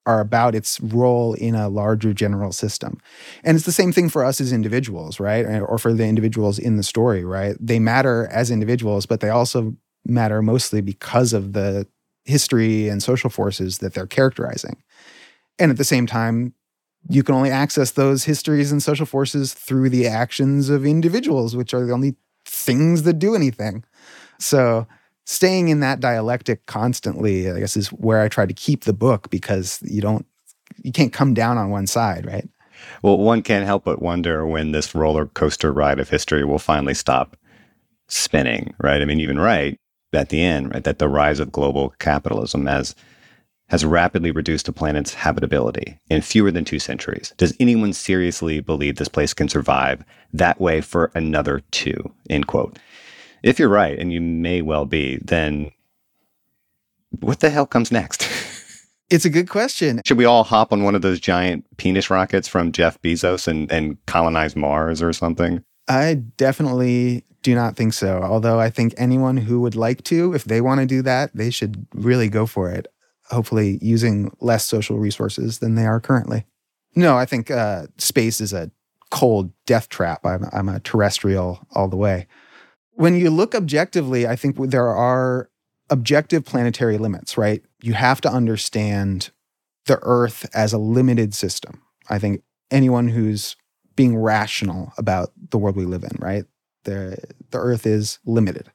are 0.06 0.20
about 0.20 0.54
its 0.54 0.80
role 0.80 1.34
in 1.34 1.54
a 1.54 1.68
larger 1.68 2.14
general 2.14 2.50
system. 2.50 2.98
And 3.44 3.56
it's 3.56 3.66
the 3.66 3.72
same 3.72 3.92
thing 3.92 4.08
for 4.08 4.24
us 4.24 4.40
as 4.40 4.52
individuals, 4.52 5.20
right? 5.20 5.44
Or 5.44 5.78
for 5.78 5.92
the 5.92 6.06
individuals 6.06 6.58
in 6.58 6.76
the 6.76 6.82
story, 6.82 7.24
right? 7.24 7.56
They 7.60 7.78
matter 7.78 8.26
as 8.32 8.50
individuals, 8.50 9.04
but 9.04 9.20
they 9.20 9.28
also 9.28 9.76
matter 10.06 10.40
mostly 10.40 10.80
because 10.80 11.34
of 11.34 11.52
the 11.52 11.86
history 12.24 12.88
and 12.88 13.02
social 13.02 13.28
forces 13.28 13.78
that 13.78 13.92
they're 13.94 14.06
characterizing. 14.06 14.82
And 15.58 15.70
at 15.70 15.76
the 15.76 15.84
same 15.84 16.06
time, 16.06 16.54
you 17.08 17.22
can 17.22 17.34
only 17.34 17.50
access 17.50 17.90
those 17.90 18.24
histories 18.24 18.72
and 18.72 18.82
social 18.82 19.06
forces 19.06 19.52
through 19.54 19.90
the 19.90 20.06
actions 20.06 20.70
of 20.70 20.86
individuals, 20.86 21.54
which 21.54 21.74
are 21.74 21.84
the 21.84 21.92
only 21.92 22.16
things 22.44 23.02
that 23.02 23.18
do 23.18 23.34
anything. 23.34 23.84
So 24.38 24.86
staying 25.28 25.68
in 25.68 25.80
that 25.80 26.00
dialectic 26.00 26.64
constantly, 26.64 27.50
I 27.50 27.60
guess, 27.60 27.76
is 27.76 27.88
where 27.88 28.22
I 28.22 28.28
try 28.28 28.46
to 28.46 28.54
keep 28.54 28.84
the 28.84 28.94
book 28.94 29.28
because 29.28 29.78
you 29.82 30.00
don't, 30.00 30.24
you 30.82 30.90
can't 30.90 31.12
come 31.12 31.34
down 31.34 31.58
on 31.58 31.68
one 31.68 31.86
side, 31.86 32.24
right? 32.24 32.48
Well, 33.02 33.18
one 33.18 33.42
can't 33.42 33.66
help 33.66 33.84
but 33.84 34.00
wonder 34.00 34.46
when 34.46 34.72
this 34.72 34.94
roller 34.94 35.26
coaster 35.26 35.70
ride 35.70 36.00
of 36.00 36.08
history 36.08 36.46
will 36.46 36.58
finally 36.58 36.94
stop 36.94 37.36
spinning, 38.06 38.74
right? 38.80 39.02
I 39.02 39.04
mean, 39.04 39.20
even 39.20 39.38
right 39.38 39.78
at 40.14 40.30
the 40.30 40.40
end, 40.40 40.72
right, 40.72 40.84
that 40.84 40.98
the 40.98 41.10
rise 41.10 41.40
of 41.40 41.52
global 41.52 41.90
capitalism 41.98 42.64
has 42.64 42.94
has 43.68 43.84
rapidly 43.84 44.30
reduced 44.30 44.64
the 44.64 44.72
planet's 44.72 45.12
habitability 45.12 46.00
in 46.08 46.22
fewer 46.22 46.50
than 46.50 46.64
two 46.64 46.78
centuries. 46.78 47.34
Does 47.36 47.54
anyone 47.60 47.92
seriously 47.92 48.60
believe 48.60 48.96
this 48.96 49.08
place 49.08 49.34
can 49.34 49.50
survive 49.50 50.02
that 50.32 50.58
way 50.58 50.80
for 50.80 51.10
another 51.14 51.60
two? 51.70 52.14
End 52.30 52.46
quote 52.46 52.78
if 53.42 53.58
you're 53.58 53.68
right, 53.68 53.98
and 53.98 54.12
you 54.12 54.20
may 54.20 54.62
well 54.62 54.84
be, 54.84 55.18
then 55.18 55.70
what 57.20 57.40
the 57.40 57.50
hell 57.50 57.66
comes 57.66 57.90
next? 57.90 58.28
It's 59.10 59.24
a 59.24 59.30
good 59.30 59.48
question. 59.48 60.02
Should 60.04 60.18
we 60.18 60.26
all 60.26 60.44
hop 60.44 60.70
on 60.70 60.82
one 60.84 60.94
of 60.94 61.00
those 61.00 61.18
giant 61.18 61.64
penis 61.78 62.10
rockets 62.10 62.46
from 62.46 62.72
Jeff 62.72 63.00
Bezos 63.00 63.48
and, 63.48 63.70
and 63.72 63.96
colonize 64.04 64.54
Mars 64.54 65.00
or 65.00 65.14
something? 65.14 65.64
I 65.88 66.14
definitely 66.36 67.24
do 67.42 67.54
not 67.54 67.74
think 67.74 67.94
so. 67.94 68.20
Although 68.22 68.60
I 68.60 68.68
think 68.68 68.92
anyone 68.98 69.38
who 69.38 69.60
would 69.62 69.74
like 69.74 70.04
to, 70.04 70.34
if 70.34 70.44
they 70.44 70.60
want 70.60 70.80
to 70.80 70.86
do 70.86 71.00
that, 71.02 71.34
they 71.34 71.48
should 71.48 71.86
really 71.94 72.28
go 72.28 72.44
for 72.44 72.70
it. 72.70 72.86
Hopefully, 73.30 73.78
using 73.80 74.30
less 74.40 74.66
social 74.66 74.98
resources 74.98 75.58
than 75.58 75.74
they 75.74 75.86
are 75.86 76.00
currently. 76.00 76.44
No, 76.94 77.16
I 77.16 77.24
think 77.24 77.50
uh, 77.50 77.86
space 77.96 78.42
is 78.42 78.52
a 78.52 78.70
cold 79.10 79.52
death 79.64 79.88
trap. 79.88 80.26
I'm, 80.26 80.44
I'm 80.52 80.68
a 80.68 80.80
terrestrial 80.80 81.66
all 81.72 81.88
the 81.88 81.96
way 81.96 82.26
when 82.98 83.14
you 83.14 83.30
look 83.30 83.54
objectively, 83.54 84.26
I 84.26 84.34
think 84.34 84.56
there 84.70 84.88
are 84.88 85.48
objective 85.88 86.44
planetary 86.44 86.98
limits, 86.98 87.38
right? 87.38 87.62
You 87.80 87.92
have 87.92 88.20
to 88.22 88.28
understand 88.28 89.30
the 89.86 90.00
Earth 90.02 90.50
as 90.52 90.72
a 90.72 90.78
limited 90.78 91.32
system. 91.32 91.80
I 92.10 92.18
think 92.18 92.42
anyone 92.72 93.06
who's 93.06 93.54
being 93.94 94.16
rational 94.16 94.92
about 94.98 95.30
the 95.50 95.58
world 95.58 95.76
we 95.76 95.84
live 95.84 96.02
in, 96.02 96.16
right? 96.18 96.44
The, 96.84 97.18
the 97.52 97.58
Earth 97.58 97.86
is 97.86 98.18
limited. 98.26 98.72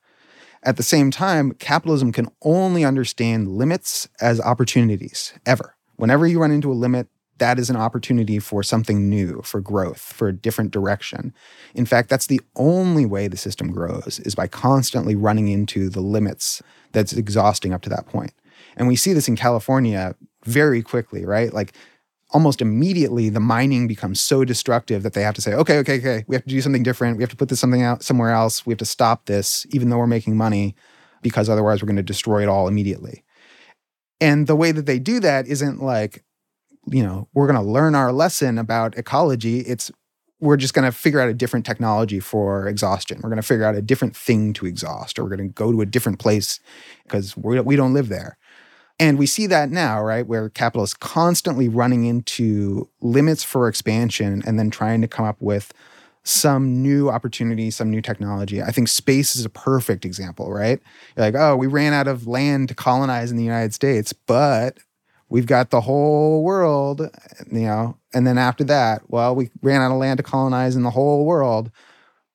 At 0.64 0.78
the 0.78 0.84
same 0.84 1.12
time, 1.12 1.52
capitalism 1.52 2.14
can 2.14 2.30
only 2.44 2.86
understand 2.86 3.50
limits 3.50 4.08
as 4.22 4.40
opportunities, 4.40 5.34
ever. 5.46 5.76
Whenever 5.98 6.26
you 6.26 6.40
run 6.40 6.52
into 6.52 6.72
a 6.72 6.74
limit, 6.74 7.10
that 7.44 7.60
is 7.60 7.70
an 7.70 7.76
opportunity 7.76 8.40
for 8.40 8.64
something 8.64 9.10
new, 9.10 9.42
for 9.42 9.60
growth, 9.60 10.00
for 10.00 10.30
a 10.30 10.34
different 10.34 10.72
direction. 10.72 11.34
In 11.76 11.86
fact, 11.86 12.08
that's 12.08 12.28
the 12.28 12.40
only 12.56 13.06
way 13.06 13.28
the 13.28 13.36
system 13.36 13.70
grows 13.70 14.22
is 14.24 14.34
by 14.34 14.48
constantly 14.48 15.14
running 15.14 15.50
into 15.50 15.90
the 15.90 16.00
limits 16.00 16.62
that's 16.94 17.12
exhausting 17.12 17.74
up 17.74 17.82
to 17.82 17.90
that 17.90 18.06
point. 18.06 18.32
And 18.78 18.88
we 18.88 18.96
see 18.96 19.12
this 19.12 19.28
in 19.28 19.36
California 19.36 20.16
very 20.46 20.82
quickly, 20.82 21.26
right? 21.26 21.52
Like 21.52 21.74
almost 22.30 22.62
immediately 22.62 23.28
the 23.28 23.42
mining 23.42 23.90
becomes 23.90 24.22
so 24.22 24.46
destructive 24.46 25.04
that 25.04 25.12
they 25.12 25.22
have 25.22 25.36
to 25.36 25.42
say, 25.42 25.54
okay, 25.54 25.80
okay, 25.80 25.98
okay, 25.98 26.24
we 26.30 26.38
have 26.38 26.46
to 26.46 26.50
do 26.50 26.62
something 26.62 26.82
different. 26.82 27.18
We 27.18 27.24
have 27.24 27.30
to 27.30 27.36
put 27.36 27.50
this 27.50 27.60
something 27.60 27.82
out 27.82 28.04
somewhere 28.04 28.32
else. 28.32 28.66
We 28.66 28.72
have 28.72 28.80
to 28.80 28.86
stop 28.86 29.26
this, 29.26 29.68
even 29.72 29.90
though 29.90 29.98
we're 29.98 30.08
making 30.08 30.38
money, 30.38 30.78
because 31.22 31.50
otherwise 31.50 31.82
we're 31.82 31.88
going 31.88 31.98
to 31.98 32.04
destroy 32.04 32.42
it 32.42 32.48
all 32.48 32.70
immediately. 32.70 33.26
And 34.22 34.48
the 34.48 34.56
way 34.56 34.72
that 34.72 34.86
they 34.86 34.98
do 34.98 35.20
that 35.20 35.46
isn't 35.46 35.82
like, 35.82 36.24
you 36.86 37.04
know, 37.04 37.28
we're 37.34 37.48
going 37.48 37.64
to 37.64 37.72
learn 37.72 37.96
our 37.96 38.12
lesson 38.12 38.58
about 38.58 38.98
ecology. 38.98 39.60
It's 39.60 39.92
we're 40.40 40.58
just 40.58 40.74
going 40.74 40.84
to 40.84 40.92
figure 40.92 41.22
out 41.22 41.30
a 41.30 41.34
different 41.34 41.66
technology 41.66 42.20
for 42.20 42.68
exhaustion. 42.68 43.20
We're 43.24 43.30
going 43.30 43.42
to 43.42 43.48
figure 43.48 43.64
out 43.64 43.76
a 43.76 43.82
different 43.82 44.16
thing 44.16 44.52
to 44.54 44.66
exhaust, 44.66 45.18
or 45.18 45.24
we're 45.24 45.36
going 45.36 45.50
to 45.50 45.54
go 45.54 45.72
to 45.72 45.80
a 45.80 45.86
different 45.86 46.20
place 46.20 46.60
because 47.04 47.38
we 47.38 47.76
don't 47.76 47.94
live 47.94 48.10
there. 48.10 48.38
And 49.00 49.18
we 49.18 49.26
see 49.26 49.48
that 49.48 49.72
now, 49.72 50.02
right, 50.04 50.28
where 50.28 50.50
capital 50.50 50.84
is 50.84 50.94
constantly 50.94 51.70
running 51.70 52.06
into 52.06 52.90
limits 53.02 53.44
for 53.44 53.68
expansion 53.68 54.44
and 54.46 54.60
then 54.60 54.70
trying 54.70 55.02
to 55.02 55.08
come 55.08 55.26
up 55.26 55.42
with 55.42 55.74
some 56.24 56.82
new 56.82 57.10
opportunity, 57.10 57.72
some 57.72 57.90
new 57.90 58.02
technology. 58.02 58.62
I 58.62 58.72
think 58.72 58.88
space 58.88 59.36
is 59.36 59.46
a 59.46 59.50
perfect 59.50 60.06
example, 60.06 60.52
right? 60.52 60.80
You're 61.16 61.26
like, 61.26 61.36
oh, 61.36 61.56
we 61.56 61.68
ran 61.68 61.94
out 61.94 62.08
of 62.08 62.28
land 62.28 62.70
to 62.70 62.76
colonize 62.76 63.32
in 63.32 63.38
the 63.38 63.44
United 63.44 63.74
States, 63.74 64.14
but 64.14 64.78
we've 65.34 65.48
got 65.48 65.72
the 65.72 65.82
whole 65.82 66.44
world, 66.44 67.10
you 67.52 67.62
know. 67.62 67.98
And 68.14 68.28
then 68.28 68.38
after 68.38 68.64
that, 68.66 69.02
well, 69.10 69.36
we 69.36 69.50
ran 69.64 69.82
out 69.82 69.92
of 69.92 69.98
land 69.98 70.18
to 70.18 70.24
colonize 70.24 70.76
in 70.76 70.84
the 70.84 70.92
whole 70.92 71.26
world 71.26 71.72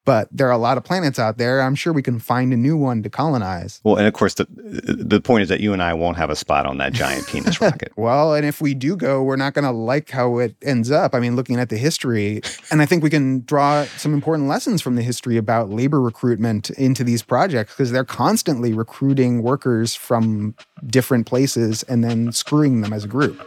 but 0.08 0.26
there 0.32 0.48
are 0.48 0.52
a 0.52 0.56
lot 0.56 0.78
of 0.78 0.84
planets 0.84 1.18
out 1.18 1.36
there. 1.36 1.60
I'm 1.60 1.74
sure 1.74 1.92
we 1.92 2.00
can 2.00 2.18
find 2.18 2.50
a 2.54 2.56
new 2.56 2.78
one 2.78 3.02
to 3.02 3.10
colonize. 3.10 3.82
Well, 3.84 3.96
and 3.96 4.06
of 4.06 4.14
course, 4.14 4.32
the 4.32 4.46
the 4.48 5.20
point 5.20 5.42
is 5.42 5.50
that 5.50 5.60
you 5.60 5.74
and 5.74 5.82
I 5.82 5.92
won't 5.92 6.16
have 6.16 6.30
a 6.30 6.34
spot 6.34 6.64
on 6.64 6.78
that 6.78 6.94
giant 6.94 7.26
penis 7.28 7.60
rocket. 7.60 7.92
well, 7.94 8.32
and 8.32 8.46
if 8.46 8.62
we 8.62 8.72
do 8.72 8.96
go, 8.96 9.22
we're 9.22 9.36
not 9.36 9.52
going 9.52 9.66
to 9.66 9.70
like 9.70 10.08
how 10.08 10.38
it 10.38 10.56
ends 10.62 10.90
up. 10.90 11.14
I 11.14 11.20
mean, 11.20 11.36
looking 11.36 11.60
at 11.60 11.68
the 11.68 11.76
history, 11.76 12.40
and 12.70 12.80
I 12.80 12.86
think 12.86 13.02
we 13.02 13.10
can 13.10 13.40
draw 13.40 13.84
some 13.98 14.14
important 14.14 14.48
lessons 14.48 14.80
from 14.80 14.96
the 14.96 15.02
history 15.02 15.36
about 15.36 15.68
labor 15.68 16.00
recruitment 16.00 16.70
into 16.70 17.04
these 17.04 17.22
projects 17.22 17.74
because 17.74 17.92
they're 17.92 18.02
constantly 18.02 18.72
recruiting 18.72 19.42
workers 19.42 19.94
from 19.94 20.54
different 20.86 21.26
places 21.26 21.82
and 21.82 22.02
then 22.02 22.32
screwing 22.32 22.80
them 22.80 22.94
as 22.94 23.04
a 23.04 23.08
group. 23.08 23.38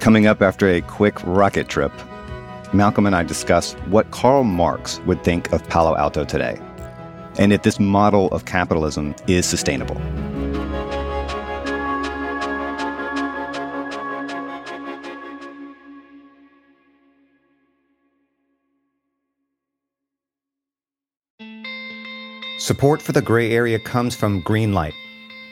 Coming 0.00 0.26
up 0.26 0.40
after 0.40 0.66
a 0.66 0.80
quick 0.80 1.22
rocket 1.24 1.68
trip, 1.68 1.92
Malcolm 2.72 3.04
and 3.04 3.14
I 3.14 3.22
discuss 3.22 3.74
what 3.90 4.10
Karl 4.10 4.44
Marx 4.44 4.98
would 5.00 5.22
think 5.22 5.52
of 5.52 5.62
Palo 5.68 5.94
Alto 5.94 6.24
today, 6.24 6.58
and 7.38 7.52
if 7.52 7.62
this 7.62 7.78
model 7.78 8.28
of 8.28 8.46
capitalism 8.46 9.14
is 9.28 9.44
sustainable. 9.44 10.00
Support 22.58 23.02
for 23.02 23.12
the 23.12 23.20
gray 23.20 23.50
area 23.50 23.78
comes 23.78 24.16
from 24.16 24.42
Greenlight 24.42 24.94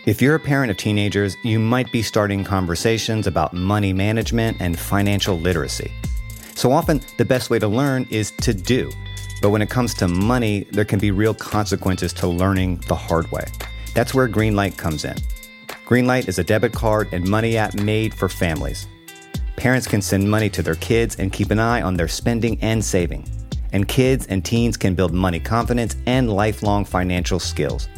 if 0.08 0.22
you're 0.22 0.36
a 0.36 0.40
parent 0.40 0.70
of 0.70 0.78
teenagers, 0.78 1.36
you 1.42 1.58
might 1.58 1.92
be 1.92 2.00
starting 2.00 2.42
conversations 2.42 3.26
about 3.26 3.52
money 3.52 3.92
management 3.92 4.56
and 4.58 4.78
financial 4.78 5.38
literacy. 5.38 5.92
So 6.54 6.72
often, 6.72 7.02
the 7.18 7.26
best 7.26 7.50
way 7.50 7.58
to 7.58 7.68
learn 7.68 8.06
is 8.10 8.30
to 8.40 8.54
do. 8.54 8.90
But 9.42 9.50
when 9.50 9.60
it 9.60 9.68
comes 9.68 9.92
to 9.96 10.08
money, 10.08 10.66
there 10.72 10.86
can 10.86 10.98
be 10.98 11.10
real 11.10 11.34
consequences 11.34 12.14
to 12.14 12.26
learning 12.26 12.84
the 12.88 12.94
hard 12.94 13.30
way. 13.30 13.44
That's 13.94 14.14
where 14.14 14.26
Greenlight 14.26 14.78
comes 14.78 15.04
in. 15.04 15.16
Greenlight 15.84 16.26
is 16.26 16.38
a 16.38 16.44
debit 16.44 16.72
card 16.72 17.10
and 17.12 17.28
money 17.28 17.58
app 17.58 17.74
made 17.74 18.14
for 18.14 18.30
families. 18.30 18.86
Parents 19.56 19.86
can 19.86 20.00
send 20.00 20.30
money 20.30 20.48
to 20.48 20.62
their 20.62 20.76
kids 20.76 21.16
and 21.16 21.34
keep 21.34 21.50
an 21.50 21.58
eye 21.58 21.82
on 21.82 21.98
their 21.98 22.08
spending 22.08 22.58
and 22.62 22.82
saving. 22.82 23.28
And 23.74 23.86
kids 23.86 24.26
and 24.28 24.42
teens 24.42 24.78
can 24.78 24.94
build 24.94 25.12
money 25.12 25.38
confidence 25.38 25.96
and 26.06 26.32
lifelong 26.32 26.86
financial 26.86 27.38
skills. 27.38 27.90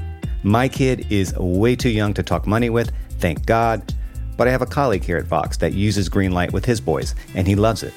My 0.43 0.68
kid 0.68 1.07
is 1.11 1.34
way 1.36 1.76
too 1.76 1.91
young 1.91 2.14
to 2.14 2.22
talk 2.22 2.47
money 2.47 2.70
with, 2.70 2.93
thank 3.18 3.45
God, 3.45 3.95
but 4.36 4.49
I 4.49 4.51
have 4.51 4.62
a 4.62 4.66
colleague 4.66 5.05
here 5.05 5.18
at 5.18 5.26
Vox 5.26 5.57
that 5.59 5.74
uses 5.74 6.09
Greenlight 6.09 6.53
with 6.53 6.64
his 6.64 6.80
boys, 6.80 7.14
and 7.34 7.47
he 7.47 7.55
loves 7.55 7.82
it. 7.82 7.93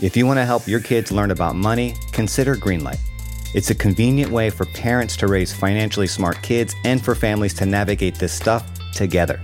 If 0.00 0.16
you 0.16 0.26
want 0.26 0.38
to 0.38 0.44
help 0.44 0.68
your 0.68 0.80
kids 0.80 1.10
learn 1.10 1.30
about 1.30 1.56
money, 1.56 1.94
consider 2.12 2.54
Greenlight. 2.54 3.00
It's 3.54 3.70
a 3.70 3.74
convenient 3.74 4.30
way 4.30 4.50
for 4.50 4.66
parents 4.66 5.16
to 5.16 5.26
raise 5.26 5.52
financially 5.52 6.06
smart 6.06 6.42
kids 6.42 6.74
and 6.84 7.02
for 7.02 7.14
families 7.14 7.54
to 7.54 7.66
navigate 7.66 8.16
this 8.16 8.34
stuff 8.34 8.70
together. 8.92 9.40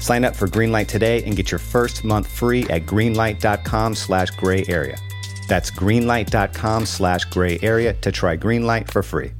Sign 0.00 0.24
up 0.24 0.34
for 0.34 0.48
Greenlight 0.48 0.88
today 0.88 1.22
and 1.24 1.36
get 1.36 1.50
your 1.50 1.58
first 1.58 2.04
month 2.04 2.26
free 2.26 2.62
at 2.70 2.86
greenlight.com 2.86 3.94
slash 3.94 4.30
gray 4.30 4.64
area. 4.68 4.96
That's 5.46 5.70
greenlight.com 5.70 6.86
slash 6.86 7.26
gray 7.26 7.58
area 7.62 7.92
to 7.92 8.10
try 8.10 8.36
Greenlight 8.36 8.90
for 8.90 9.02
free 9.02 9.32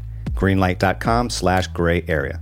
greenlight.com 0.43 1.31
slash 1.31 1.69
gray 1.69 2.05
area. 2.09 2.42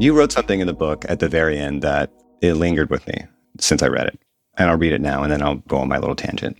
You 0.00 0.16
wrote 0.16 0.30
something 0.30 0.60
in 0.60 0.68
the 0.68 0.72
book 0.72 1.04
at 1.08 1.18
the 1.18 1.28
very 1.28 1.58
end 1.58 1.82
that 1.82 2.12
it 2.40 2.54
lingered 2.54 2.88
with 2.88 3.04
me 3.08 3.24
since 3.58 3.82
I 3.82 3.88
read 3.88 4.06
it. 4.06 4.20
And 4.56 4.70
I'll 4.70 4.78
read 4.78 4.92
it 4.92 5.00
now 5.00 5.24
and 5.24 5.32
then 5.32 5.42
I'll 5.42 5.56
go 5.56 5.78
on 5.78 5.88
my 5.88 5.98
little 5.98 6.14
tangent. 6.14 6.56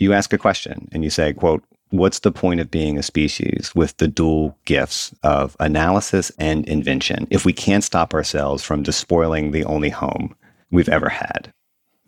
You 0.00 0.12
ask 0.12 0.32
a 0.32 0.38
question 0.38 0.88
and 0.90 1.04
you 1.04 1.10
say, 1.10 1.32
quote, 1.32 1.62
what's 1.90 2.18
the 2.18 2.32
point 2.32 2.58
of 2.58 2.68
being 2.68 2.98
a 2.98 3.02
species 3.02 3.70
with 3.76 3.96
the 3.98 4.08
dual 4.08 4.58
gifts 4.64 5.14
of 5.22 5.56
analysis 5.60 6.32
and 6.36 6.66
invention 6.66 7.28
if 7.30 7.44
we 7.44 7.52
can't 7.52 7.84
stop 7.84 8.12
ourselves 8.12 8.64
from 8.64 8.82
despoiling 8.82 9.52
the 9.52 9.64
only 9.64 9.90
home 9.90 10.34
we've 10.72 10.88
ever 10.88 11.08
had? 11.08 11.52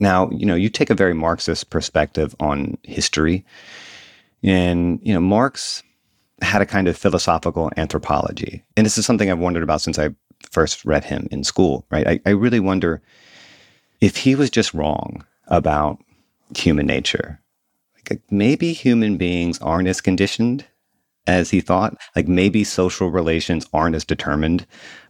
Now, 0.00 0.28
you 0.30 0.46
know, 0.46 0.56
you 0.56 0.68
take 0.68 0.90
a 0.90 0.94
very 0.94 1.14
Marxist 1.14 1.70
perspective 1.70 2.34
on 2.40 2.76
history. 2.82 3.44
And, 4.42 4.98
you 5.04 5.14
know, 5.14 5.20
Marx 5.20 5.84
had 6.42 6.62
a 6.62 6.66
kind 6.66 6.88
of 6.88 6.96
philosophical 6.96 7.70
anthropology. 7.76 8.64
And 8.76 8.84
this 8.84 8.98
is 8.98 9.06
something 9.06 9.30
I've 9.30 9.38
wondered 9.38 9.62
about 9.62 9.80
since 9.80 9.98
I 9.98 10.10
first 10.50 10.84
read 10.84 11.04
him 11.04 11.28
in 11.30 11.44
school, 11.44 11.86
right? 11.90 12.06
I, 12.06 12.20
I 12.26 12.30
really 12.30 12.60
wonder 12.60 13.02
if 14.00 14.16
he 14.16 14.34
was 14.34 14.50
just 14.50 14.74
wrong 14.74 15.24
about 15.48 15.98
human 16.54 16.86
nature 16.86 17.40
like 18.10 18.22
maybe 18.30 18.72
human 18.72 19.16
beings 19.16 19.58
aren't 19.60 19.88
as 19.88 20.00
conditioned 20.00 20.64
as 21.26 21.50
he 21.50 21.60
thought. 21.60 21.96
Like 22.14 22.28
maybe 22.28 22.64
social 22.64 23.10
relations 23.10 23.66
aren't 23.72 23.96
as 23.96 24.04
determined 24.04 24.66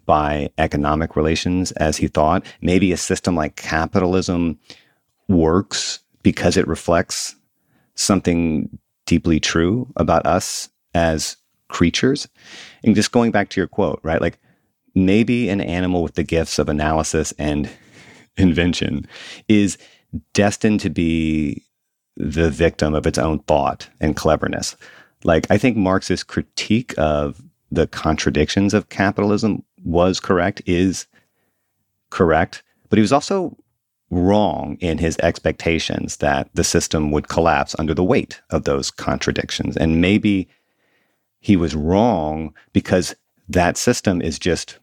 by 0.06 0.50
economic 0.58 1.16
relations 1.16 1.72
as 1.72 1.96
he 1.96 2.08
thought. 2.08 2.44
Maybe 2.60 2.92
a 2.92 2.96
system 2.96 3.34
like 3.34 3.56
capitalism 3.56 4.58
works 5.28 6.00
because 6.22 6.56
it 6.56 6.66
reflects 6.66 7.36
something 7.94 8.78
deeply 9.04 9.40
true 9.40 9.92
about 9.96 10.26
us 10.26 10.68
as 10.96 11.36
creatures. 11.68 12.26
And 12.82 12.94
just 12.94 13.12
going 13.12 13.30
back 13.30 13.50
to 13.50 13.60
your 13.60 13.68
quote, 13.68 14.00
right? 14.02 14.20
Like 14.20 14.38
maybe 14.94 15.50
an 15.50 15.60
animal 15.60 16.02
with 16.02 16.14
the 16.14 16.22
gifts 16.22 16.58
of 16.58 16.70
analysis 16.70 17.32
and 17.38 17.68
invention 18.38 19.06
is 19.46 19.76
destined 20.32 20.80
to 20.80 20.90
be 20.90 21.62
the 22.16 22.50
victim 22.50 22.94
of 22.94 23.06
its 23.06 23.18
own 23.18 23.40
thought 23.40 23.88
and 24.00 24.16
cleverness. 24.16 24.74
Like, 25.22 25.46
I 25.50 25.58
think 25.58 25.76
Marx's 25.76 26.22
critique 26.22 26.94
of 26.96 27.42
the 27.70 27.86
contradictions 27.86 28.72
of 28.72 28.88
capitalism 28.88 29.64
was 29.84 30.18
correct, 30.18 30.62
is 30.64 31.06
correct, 32.10 32.62
but 32.88 32.96
he 32.96 33.02
was 33.02 33.12
also 33.12 33.56
wrong 34.10 34.78
in 34.80 34.96
his 34.98 35.18
expectations 35.18 36.18
that 36.18 36.48
the 36.54 36.64
system 36.64 37.10
would 37.10 37.28
collapse 37.28 37.74
under 37.78 37.92
the 37.92 38.04
weight 38.04 38.40
of 38.50 38.64
those 38.64 38.90
contradictions. 38.90 39.76
And 39.76 40.00
maybe 40.00 40.48
he 41.46 41.56
was 41.56 41.76
wrong 41.76 42.52
because 42.72 43.14
that 43.48 43.76
system 43.76 44.20
is 44.20 44.36
just 44.36 44.80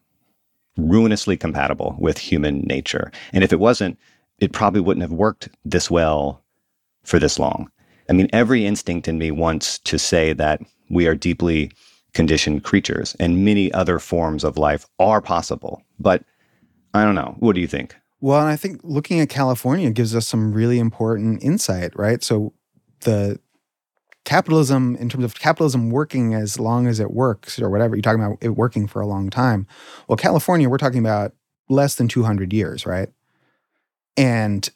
ruinously 0.78 1.36
compatible 1.36 1.94
with 2.00 2.18
human 2.18 2.62
nature. 2.62 3.12
And 3.34 3.44
if 3.44 3.52
it 3.52 3.60
wasn't, 3.60 4.00
it 4.40 4.54
probably 4.54 4.80
wouldn't 4.80 5.02
have 5.02 5.12
worked 5.12 5.50
this 5.66 5.92
well 5.92 6.42
for 7.04 7.20
this 7.20 7.38
long. 7.38 7.70
I 8.10 8.14
mean, 8.14 8.30
every 8.32 8.66
instinct 8.66 9.10
in 9.10 9.18
me 9.18 9.30
wants 9.30 9.78
to 9.80 10.00
say 10.00 10.32
that 10.32 10.62
we 10.90 11.06
are 11.06 11.16
deeply 11.16 11.70
conditioned 12.14 12.64
creatures 12.64 13.14
and 13.20 13.44
many 13.44 13.70
other 13.74 14.00
forms 14.00 14.46
of 14.46 14.58
life 14.58 14.88
are 15.00 15.20
possible. 15.20 15.84
But 16.00 16.24
I 16.94 17.04
don't 17.04 17.16
know. 17.16 17.36
What 17.40 17.56
do 17.56 17.62
you 17.62 17.68
think? 17.68 17.94
Well, 18.22 18.40
and 18.40 18.48
I 18.48 18.56
think 18.56 18.80
looking 18.84 19.20
at 19.20 19.28
California 19.28 19.92
gives 19.92 20.16
us 20.16 20.30
some 20.30 20.54
really 20.54 20.80
important 20.80 21.44
insight, 21.44 21.92
right? 22.00 22.24
So 22.24 22.54
the 23.02 23.38
capitalism, 24.26 24.96
in 24.98 25.10
terms 25.10 25.24
of 25.24 25.36
capitalism 25.36 25.90
working 25.90 26.34
as 26.34 26.60
long 26.60 26.88
as 26.88 27.00
it 27.00 27.12
works 27.12 27.60
or 27.60 27.70
whatever, 27.70 27.96
you're 27.96 28.02
talking 28.02 28.24
about 28.24 28.38
it 28.42 28.50
working 28.50 28.88
for 28.88 29.02
a 29.02 29.08
long 29.08 29.30
time. 29.30 29.68
Well, 30.08 30.18
California, 30.18 30.70
we're 30.70 30.78
talking 30.78 31.00
about 31.00 31.34
less 31.70 31.96
than 31.96 32.08
200 32.08 32.54
years, 32.54 32.86
right? 32.86 33.10
And 34.16 34.68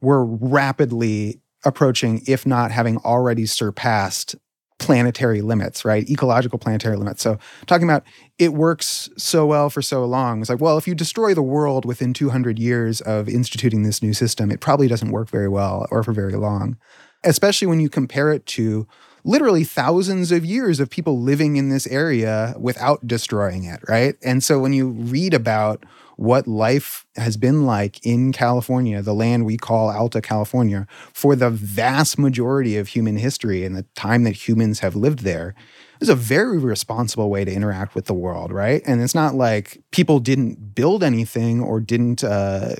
we're 0.00 0.24
rapidly 0.24 1.40
approaching, 1.64 2.22
if 2.26 2.46
not 2.46 2.70
having 2.70 2.98
already 2.98 3.46
surpassed 3.46 4.36
planetary 4.78 5.42
limits, 5.42 5.84
right? 5.84 6.08
Ecological 6.08 6.58
planetary 6.58 6.96
limits. 6.96 7.20
So, 7.20 7.38
talking 7.66 7.88
about 7.88 8.04
it 8.38 8.54
works 8.54 9.08
so 9.16 9.44
well 9.44 9.70
for 9.70 9.82
so 9.82 10.04
long. 10.04 10.40
It's 10.40 10.48
like, 10.48 10.60
well, 10.60 10.78
if 10.78 10.86
you 10.86 10.94
destroy 10.94 11.34
the 11.34 11.42
world 11.42 11.84
within 11.84 12.14
200 12.14 12.58
years 12.60 13.00
of 13.00 13.28
instituting 13.28 13.82
this 13.82 14.02
new 14.02 14.14
system, 14.14 14.52
it 14.52 14.60
probably 14.60 14.86
doesn't 14.86 15.10
work 15.10 15.28
very 15.28 15.48
well 15.48 15.88
or 15.90 16.04
for 16.04 16.12
very 16.12 16.34
long, 16.34 16.76
especially 17.24 17.66
when 17.66 17.80
you 17.80 17.88
compare 17.88 18.32
it 18.32 18.46
to 18.46 18.86
literally 19.24 19.64
thousands 19.64 20.32
of 20.32 20.44
years 20.44 20.80
of 20.80 20.88
people 20.88 21.20
living 21.20 21.56
in 21.56 21.68
this 21.68 21.86
area 21.88 22.54
without 22.58 23.06
destroying 23.06 23.64
it, 23.64 23.80
right? 23.88 24.16
And 24.22 24.42
so, 24.42 24.58
when 24.58 24.72
you 24.72 24.88
read 24.88 25.34
about 25.34 25.84
what 26.16 26.48
life 26.48 27.06
has 27.14 27.36
been 27.36 27.64
like 27.64 28.04
in 28.04 28.32
California, 28.32 29.00
the 29.00 29.14
land 29.14 29.46
we 29.46 29.56
call 29.56 29.88
Alta 29.88 30.20
California, 30.20 30.86
for 31.12 31.36
the 31.36 31.48
vast 31.48 32.18
majority 32.18 32.76
of 32.76 32.88
human 32.88 33.16
history 33.16 33.64
and 33.64 33.76
the 33.76 33.84
time 33.94 34.24
that 34.24 34.48
humans 34.48 34.80
have 34.80 34.96
lived 34.96 35.20
there 35.20 35.54
is 36.00 36.08
a 36.08 36.16
very 36.16 36.58
responsible 36.58 37.30
way 37.30 37.44
to 37.44 37.52
interact 37.52 37.94
with 37.94 38.06
the 38.06 38.14
world, 38.14 38.50
right? 38.50 38.82
And 38.84 39.00
it's 39.00 39.14
not 39.14 39.36
like 39.36 39.80
people 39.92 40.18
didn't 40.18 40.74
build 40.74 41.04
anything 41.04 41.60
or 41.60 41.78
didn't 41.78 42.24
uh, 42.24 42.74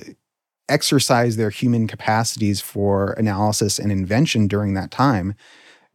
exercise 0.69 1.35
their 1.35 1.49
human 1.49 1.87
capacities 1.87 2.61
for 2.61 3.13
analysis 3.13 3.79
and 3.79 3.91
invention 3.91 4.47
during 4.47 4.73
that 4.75 4.91
time. 4.91 5.33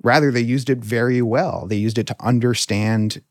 Rather, 0.02 0.30
they 0.30 0.40
used 0.40 0.68
it 0.68 0.78
very 0.78 1.22
well. 1.22 1.66
They 1.66 1.76
used 1.76 1.98
it 1.98 2.06
to 2.08 2.16
understand 2.20 3.22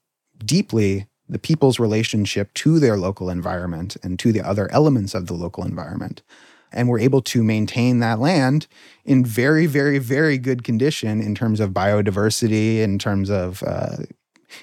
deeply 0.44 1.08
the 1.30 1.39
people's 1.39 1.80
relationship 1.80 2.54
to 2.56 2.80
their 2.80 2.98
local 2.98 3.30
environment 3.30 3.96
and 4.04 4.20
to 4.20 4.32
the 4.32 4.41
other 4.41 4.72
elements 4.72 5.14
of 5.14 5.28
the 5.28 5.34
local 5.34 5.64
environment. 5.64 6.24
And 6.72 6.89
we're 6.89 7.00
able 7.00 7.22
to 7.22 7.44
maintain 7.44 8.00
that 8.00 8.20
land 8.20 8.68
in 9.06 9.24
very, 9.24 9.68
very, 9.68 10.00
very 10.00 10.38
good 10.38 10.64
condition 10.64 11.22
in 11.22 11.36
terms 11.36 11.60
of 11.60 11.70
biodiversity, 11.70 12.80
in 12.80 12.98
terms 12.98 13.30
of 13.30 13.62
uh, 13.64 13.98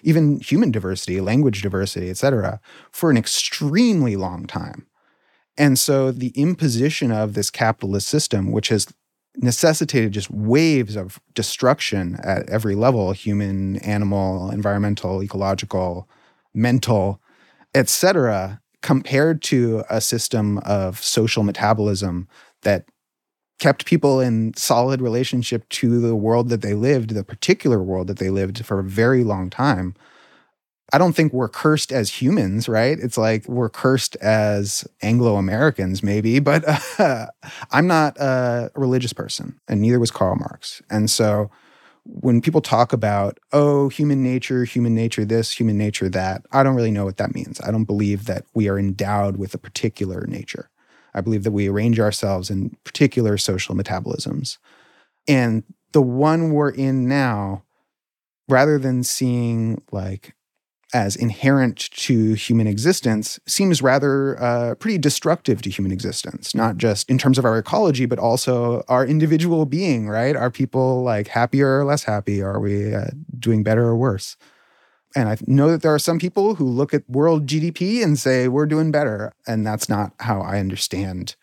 even 0.03 0.41
human 0.41 0.71
diversity, 0.71 1.21
language 1.21 1.63
diversity, 1.63 2.11
et 2.11 2.17
cetera, 2.17 2.61
for 2.91 3.11
an 3.11 3.17
extremely 3.17 4.17
long 4.17 4.47
time. 4.47 4.87
And 5.57 5.79
so 5.79 6.11
the 6.11 6.33
imposition 6.35 7.11
of 7.11 7.35
this 7.35 7.51
capitalist 7.51 8.09
system, 8.09 8.51
which 8.53 8.69
has 8.69 8.87
necessitated 9.37 10.13
just 10.13 10.31
waves 10.31 10.97
of 10.97 11.21
destruction 11.35 12.19
at 12.23 12.49
every 12.49 12.75
level 12.75 13.13
human, 13.13 13.77
animal, 13.79 14.51
environmental, 14.51 15.23
ecological, 15.23 16.09
mental, 16.55 17.21
etc., 17.75 18.61
compared 18.83 19.43
to 19.43 19.85
a 19.91 20.01
system 20.01 20.59
of 20.59 21.03
social 21.03 21.43
metabolism 21.43 22.27
that 22.63 22.87
kept 23.59 23.85
people 23.85 24.21
in 24.21 24.55
solid 24.57 25.03
relationship 25.03 25.69
to 25.69 26.01
the 26.01 26.17
world 26.17 26.49
that 26.49 26.63
they 26.63 26.73
lived, 26.73 27.11
the 27.11 27.23
particular 27.23 27.83
world 27.83 28.07
that 28.07 28.19
they 28.19 28.31
lived 28.31 28.65
for 28.65 28.79
a 28.79 28.85
very 28.85 29.23
long 29.23 29.51
time. 29.51 29.95
I 30.93 30.99
don't 30.99 31.15
think 31.15 31.33
we're 31.33 31.49
cursed 31.49 31.93
as 31.93 32.11
humans, 32.11 32.69
right? 32.69 32.99
It's 32.99 33.19
like 33.19 33.47
we're 33.47 33.69
cursed 33.69 34.17
as 34.17 34.87
Anglo 35.03 35.37
Americans, 35.37 36.03
maybe, 36.03 36.39
but 36.39 36.65
uh, 36.99 37.27
I'm 37.71 37.87
not 37.87 38.17
a 38.19 38.71
religious 38.75 39.13
person, 39.13 39.61
and 39.69 39.81
neither 39.81 40.01
was 40.01 40.11
Karl 40.11 40.37
Marx. 40.37 40.83
And 40.91 41.11
so 41.11 41.51
when 42.05 42.41
people 42.41 42.61
talk 42.61 42.93
about, 42.93 43.39
oh, 43.53 43.89
human 43.89 44.23
nature, 44.23 44.65
human 44.65 44.95
nature 44.95 45.25
this, 45.25 45.53
human 45.53 45.77
nature 45.77 46.09
that, 46.09 46.43
I 46.53 46.63
don't 46.63 46.75
really 46.75 46.91
know 46.91 47.05
what 47.05 47.19
that 47.19 47.35
means. 47.35 47.61
I 47.61 47.71
don't 47.71 47.85
believe 47.85 48.25
that 48.27 48.47
we 48.55 48.69
are 48.69 48.79
endowed 48.79 49.37
with 49.37 49.55
a 49.55 49.59
particular 49.59 50.27
nature. 50.27 50.71
I 51.15 51.21
believe 51.21 51.45
that 51.45 51.53
we 51.53 51.69
arrange 51.69 52.01
ourselves 52.01 52.51
in 52.51 52.77
particular 52.85 53.37
social 53.37 53.75
metabolisms. 53.75 54.59
And 55.29 55.65
the 55.93 56.03
one 56.03 56.53
we're 56.53 56.71
in 56.71 57.09
now, 57.09 57.65
rather 58.49 58.79
than 58.79 59.03
seeing 59.03 59.83
like 59.93 60.35
as 60.93 61.17
inherent 61.17 61.91
to 61.93 62.35
human 62.35 62.67
existence 62.67 63.39
seems 63.47 63.83
rather 63.83 64.41
uh, 64.43 64.75
pretty 64.77 64.99
destructive 64.99 65.63
to 65.63 65.71
human 65.71 65.93
existence, 65.93 66.55
not 66.55 66.77
just 66.77 67.09
in 67.09 67.19
terms 67.19 67.39
of 67.39 67.45
our 67.45 67.59
ecology, 67.59 68.07
but 68.07 68.19
also 68.19 68.83
our 68.89 69.07
individual 69.07 69.67
being, 69.67 70.09
right? 70.09 70.37
Are 70.37 70.51
people 70.51 71.03
like 71.03 71.29
happier 71.29 71.79
or 71.79 71.85
less 71.85 72.05
happy? 72.05 72.43
Are 72.43 72.59
we 72.59 72.95
uh, 72.95 73.09
doing 73.39 73.63
better 73.63 73.85
or 73.85 73.97
worse? 73.97 74.37
And 75.17 75.29
I 75.29 75.37
know 75.47 75.71
that 75.71 75.83
there 75.83 75.95
are 75.95 75.99
some 75.99 76.19
people 76.19 76.55
who 76.55 76.65
look 76.65 76.95
at 76.95 77.09
world 77.09 77.47
GDP 77.47 78.03
and 78.03 78.19
say, 78.19 78.49
we're 78.49 78.67
doing 78.67 78.93
better. 78.93 79.33
And 79.47 79.67
that's 79.67 79.89
not 79.89 80.13
how 80.21 80.41
I 80.41 80.61
understand 80.61 81.35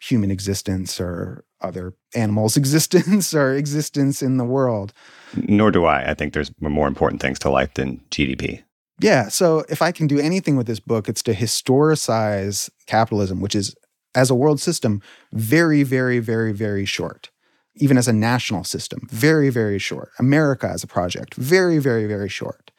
human 0.00 0.30
existence 0.30 1.00
or 1.00 1.44
other 1.60 1.94
animals' 2.14 2.56
existence 2.62 3.34
or 3.34 3.54
existence 3.54 4.22
in 4.22 4.36
the 4.36 4.44
world. 4.44 4.92
Nor 5.34 5.70
do 5.70 5.84
I. 5.84 6.10
I 6.10 6.14
think 6.14 6.32
there's 6.32 6.50
more 6.60 6.88
important 6.88 7.20
things 7.20 7.38
to 7.40 7.50
life 7.50 7.74
than 7.74 8.00
GDP. 8.10 8.62
Yeah. 9.00 9.28
So 9.28 9.64
if 9.68 9.80
I 9.80 9.92
can 9.92 10.06
do 10.06 10.18
anything 10.18 10.56
with 10.56 10.66
this 10.66 10.80
book, 10.80 11.08
it's 11.08 11.22
to 11.24 11.32
historicize 11.32 12.68
capitalism, 12.86 13.40
which 13.40 13.54
is, 13.54 13.74
as 14.14 14.30
a 14.30 14.34
world 14.34 14.60
system, 14.60 15.02
very, 15.32 15.82
very, 15.82 16.18
very, 16.18 16.52
very 16.52 16.84
short. 16.84 17.30
Even 17.76 17.96
as 17.96 18.08
a 18.08 18.12
national 18.12 18.64
system, 18.64 19.06
very, 19.10 19.50
very 19.50 19.78
short. 19.78 20.10
America 20.18 20.68
as 20.68 20.82
a 20.82 20.88
project, 20.88 21.34
very, 21.34 21.78
very, 21.78 22.06
very 22.06 22.28
short. 22.28 22.72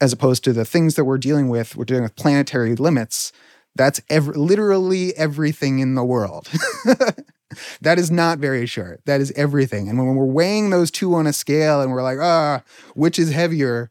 As 0.00 0.12
opposed 0.12 0.42
to 0.44 0.52
the 0.52 0.64
things 0.64 0.96
that 0.96 1.04
we're 1.04 1.18
dealing 1.18 1.48
with, 1.48 1.76
we're 1.76 1.84
dealing 1.84 2.02
with 2.02 2.16
planetary 2.16 2.74
limits. 2.74 3.32
That's 3.76 4.00
ev- 4.08 4.28
literally 4.28 5.16
everything 5.16 5.78
in 5.78 5.94
the 5.94 6.02
world. 6.02 6.48
that 7.80 7.98
is 7.98 8.10
not 8.10 8.38
very 8.38 8.66
short. 8.66 9.00
That 9.06 9.20
is 9.20 9.32
everything. 9.32 9.88
And 9.88 9.98
when 9.98 10.14
we're 10.14 10.24
weighing 10.24 10.70
those 10.70 10.90
two 10.90 11.14
on 11.14 11.26
a 11.26 11.32
scale 11.32 11.80
and 11.80 11.92
we're 11.92 12.02
like, 12.02 12.18
ah, 12.20 12.62
which 12.94 13.18
is 13.18 13.32
heavier, 13.32 13.90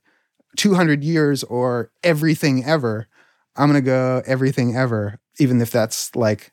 200 0.57 1.03
years 1.03 1.43
or 1.43 1.91
everything 2.03 2.65
ever, 2.65 3.07
I'm 3.55 3.69
going 3.69 3.81
to 3.81 3.85
go 3.85 4.21
everything 4.25 4.75
ever, 4.75 5.19
even 5.39 5.61
if 5.61 5.71
that's 5.71 6.15
like 6.15 6.51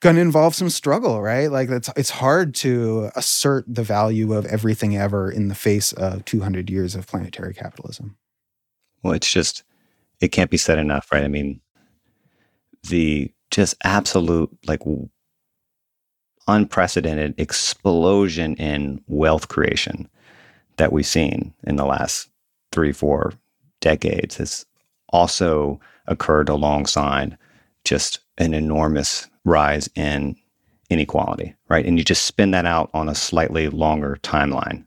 going 0.00 0.16
to 0.16 0.22
involve 0.22 0.54
some 0.54 0.70
struggle, 0.70 1.20
right? 1.22 1.50
Like 1.50 1.68
that's 1.68 1.90
it's 1.96 2.10
hard 2.10 2.54
to 2.56 3.10
assert 3.16 3.64
the 3.66 3.82
value 3.82 4.32
of 4.32 4.46
everything 4.46 4.96
ever 4.96 5.30
in 5.30 5.48
the 5.48 5.54
face 5.54 5.92
of 5.92 6.24
200 6.24 6.70
years 6.70 6.94
of 6.94 7.06
planetary 7.06 7.54
capitalism. 7.54 8.16
Well, 9.02 9.14
it's 9.14 9.30
just 9.30 9.64
it 10.20 10.28
can't 10.28 10.50
be 10.50 10.56
said 10.56 10.78
enough, 10.78 11.10
right? 11.12 11.24
I 11.24 11.28
mean, 11.28 11.60
the 12.88 13.32
just 13.50 13.74
absolute 13.82 14.50
like 14.66 14.80
unprecedented 16.48 17.34
explosion 17.38 18.56
in 18.56 19.02
wealth 19.06 19.48
creation 19.48 20.08
that 20.78 20.92
we've 20.92 21.06
seen 21.06 21.54
in 21.64 21.76
the 21.76 21.86
last 21.86 22.30
three, 22.72 22.92
four 22.92 23.32
decades 23.80 24.36
has 24.36 24.66
also 25.10 25.78
occurred 26.06 26.48
alongside 26.48 27.36
just 27.84 28.20
an 28.38 28.54
enormous 28.54 29.28
rise 29.44 29.88
in 29.94 30.36
inequality, 30.90 31.54
right? 31.68 31.84
And 31.84 31.98
you 31.98 32.04
just 32.04 32.24
spin 32.24 32.50
that 32.52 32.66
out 32.66 32.90
on 32.94 33.08
a 33.08 33.14
slightly 33.14 33.68
longer 33.68 34.18
timeline, 34.22 34.84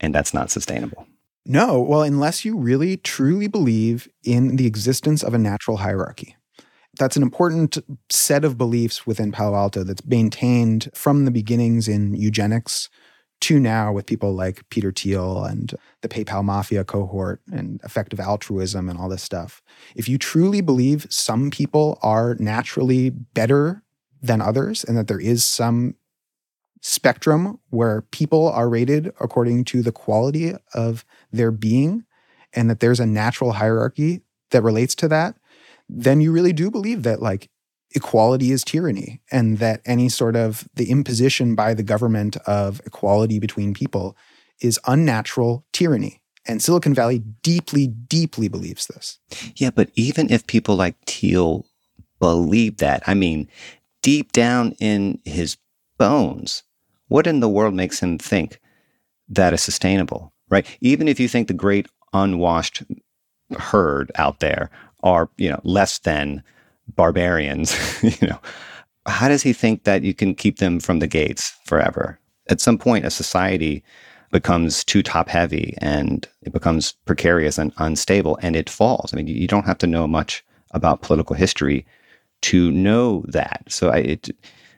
and 0.00 0.14
that's 0.14 0.34
not 0.34 0.50
sustainable. 0.50 1.06
No, 1.44 1.80
well, 1.80 2.02
unless 2.02 2.44
you 2.44 2.56
really 2.56 2.96
truly 2.98 3.48
believe 3.48 4.08
in 4.22 4.56
the 4.56 4.66
existence 4.66 5.22
of 5.22 5.34
a 5.34 5.38
natural 5.38 5.78
hierarchy. 5.78 6.36
That's 7.02 7.16
an 7.16 7.24
important 7.24 7.78
set 8.10 8.44
of 8.44 8.56
beliefs 8.56 9.08
within 9.08 9.32
Palo 9.32 9.56
Alto 9.56 9.82
that's 9.82 10.06
maintained 10.06 10.88
from 10.94 11.24
the 11.24 11.32
beginnings 11.32 11.88
in 11.88 12.14
eugenics 12.14 12.88
to 13.40 13.58
now 13.58 13.92
with 13.92 14.06
people 14.06 14.34
like 14.34 14.62
Peter 14.70 14.92
Thiel 14.92 15.42
and 15.42 15.74
the 16.02 16.08
PayPal 16.08 16.44
Mafia 16.44 16.84
cohort 16.84 17.40
and 17.50 17.80
effective 17.82 18.20
altruism 18.20 18.88
and 18.88 19.00
all 19.00 19.08
this 19.08 19.24
stuff. 19.24 19.62
If 19.96 20.08
you 20.08 20.16
truly 20.16 20.60
believe 20.60 21.08
some 21.10 21.50
people 21.50 21.98
are 22.02 22.36
naturally 22.38 23.10
better 23.10 23.82
than 24.22 24.40
others 24.40 24.84
and 24.84 24.96
that 24.96 25.08
there 25.08 25.20
is 25.20 25.44
some 25.44 25.96
spectrum 26.82 27.58
where 27.70 28.02
people 28.12 28.48
are 28.48 28.68
rated 28.68 29.12
according 29.18 29.64
to 29.64 29.82
the 29.82 29.90
quality 29.90 30.52
of 30.72 31.04
their 31.32 31.50
being 31.50 32.04
and 32.52 32.70
that 32.70 32.78
there's 32.78 33.00
a 33.00 33.06
natural 33.06 33.54
hierarchy 33.54 34.20
that 34.52 34.62
relates 34.62 34.94
to 34.94 35.08
that, 35.08 35.34
then 35.94 36.20
you 36.20 36.32
really 36.32 36.52
do 36.52 36.70
believe 36.70 37.02
that 37.02 37.20
like 37.20 37.48
equality 37.94 38.50
is 38.50 38.64
tyranny 38.64 39.20
and 39.30 39.58
that 39.58 39.82
any 39.84 40.08
sort 40.08 40.34
of 40.34 40.66
the 40.74 40.90
imposition 40.90 41.54
by 41.54 41.74
the 41.74 41.82
government 41.82 42.36
of 42.46 42.80
equality 42.86 43.38
between 43.38 43.74
people 43.74 44.16
is 44.60 44.80
unnatural 44.86 45.64
tyranny 45.72 46.22
And 46.46 46.62
Silicon 46.62 46.94
Valley 46.94 47.20
deeply, 47.42 47.86
deeply 47.86 48.48
believes 48.48 48.86
this. 48.86 49.18
Yeah, 49.56 49.70
but 49.70 49.90
even 49.94 50.30
if 50.30 50.46
people 50.46 50.74
like 50.74 50.96
Thiel 51.06 51.66
believe 52.18 52.78
that, 52.78 53.02
I 53.06 53.14
mean, 53.14 53.48
deep 54.02 54.32
down 54.32 54.74
in 54.80 55.20
his 55.24 55.56
bones, 55.98 56.64
what 57.08 57.26
in 57.26 57.40
the 57.40 57.48
world 57.48 57.74
makes 57.74 58.00
him 58.00 58.18
think 58.18 58.60
that 59.28 59.52
is 59.52 59.62
sustainable, 59.62 60.32
right? 60.48 60.66
Even 60.80 61.06
if 61.06 61.20
you 61.20 61.28
think 61.28 61.46
the 61.48 61.54
great 61.54 61.86
unwashed 62.12 62.82
herd 63.56 64.10
out 64.16 64.40
there 64.40 64.70
are, 65.02 65.28
you 65.36 65.50
know, 65.50 65.60
less 65.64 65.98
than 66.00 66.42
barbarians, 66.94 67.76
you 68.02 68.28
know, 68.28 68.38
how 69.06 69.28
does 69.28 69.42
he 69.42 69.52
think 69.52 69.84
that 69.84 70.02
you 70.02 70.14
can 70.14 70.34
keep 70.34 70.58
them 70.58 70.80
from 70.80 70.98
the 70.98 71.06
gates 71.06 71.52
forever? 71.64 72.18
At 72.48 72.60
some 72.60 72.78
point, 72.78 73.04
a 73.04 73.10
society 73.10 73.82
becomes 74.30 74.84
too 74.84 75.02
top 75.02 75.28
heavy 75.28 75.74
and 75.78 76.26
it 76.42 76.52
becomes 76.52 76.92
precarious 77.04 77.58
and 77.58 77.72
unstable 77.78 78.38
and 78.42 78.56
it 78.56 78.70
falls. 78.70 79.12
I 79.12 79.16
mean, 79.16 79.26
you 79.26 79.46
don't 79.46 79.66
have 79.66 79.78
to 79.78 79.86
know 79.86 80.06
much 80.06 80.44
about 80.70 81.02
political 81.02 81.36
history 81.36 81.86
to 82.42 82.72
know 82.72 83.24
that. 83.28 83.64
So 83.68 83.90
I, 83.90 83.98
it, 83.98 84.30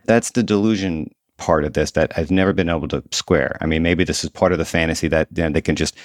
that's 0.06 0.32
the 0.32 0.42
delusion 0.42 1.14
part 1.36 1.64
of 1.64 1.72
this 1.72 1.92
that 1.92 2.12
I've 2.16 2.30
never 2.30 2.52
been 2.52 2.68
able 2.68 2.88
to 2.88 3.02
square. 3.12 3.56
I 3.60 3.66
mean, 3.66 3.82
maybe 3.82 4.04
this 4.04 4.24
is 4.24 4.30
part 4.30 4.52
of 4.52 4.58
the 4.58 4.64
fantasy 4.64 5.08
that 5.08 5.28
you 5.34 5.44
know, 5.44 5.50
they 5.50 5.60
can 5.60 5.76
just 5.76 5.96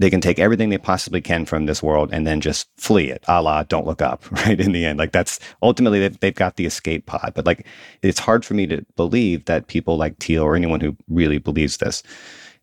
they 0.00 0.08
can 0.08 0.22
take 0.22 0.38
everything 0.38 0.70
they 0.70 0.78
possibly 0.78 1.20
can 1.20 1.44
from 1.44 1.66
this 1.66 1.82
world 1.82 2.08
and 2.10 2.26
then 2.26 2.40
just 2.40 2.70
flee 2.78 3.10
it, 3.10 3.22
a 3.28 3.42
la 3.42 3.62
don't 3.64 3.86
look 3.86 4.00
up, 4.00 4.28
right? 4.32 4.58
In 4.58 4.72
the 4.72 4.86
end, 4.86 4.98
like 4.98 5.12
that's 5.12 5.38
ultimately 5.62 6.00
they've, 6.00 6.18
they've 6.20 6.34
got 6.34 6.56
the 6.56 6.64
escape 6.64 7.04
pod. 7.04 7.32
But 7.34 7.44
like, 7.44 7.66
it's 8.02 8.18
hard 8.18 8.42
for 8.42 8.54
me 8.54 8.66
to 8.66 8.84
believe 8.96 9.44
that 9.44 9.66
people 9.66 9.98
like 9.98 10.18
Thiel 10.18 10.42
or 10.42 10.56
anyone 10.56 10.80
who 10.80 10.96
really 11.08 11.36
believes 11.36 11.76
this, 11.76 12.02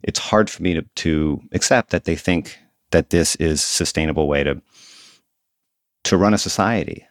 it's 0.02 0.18
hard 0.18 0.50
for 0.50 0.64
me 0.64 0.74
to, 0.74 0.82
to 0.82 1.40
accept 1.54 1.92
that 1.92 2.06
they 2.06 2.16
think 2.16 2.58
that 2.90 3.12
this 3.12 3.36
is 3.36 3.62
sustainable 3.62 4.28
way 4.28 4.44
to 4.44 4.60
to 6.06 6.18
run 6.18 6.34
a 6.34 6.38
society. 6.38 7.06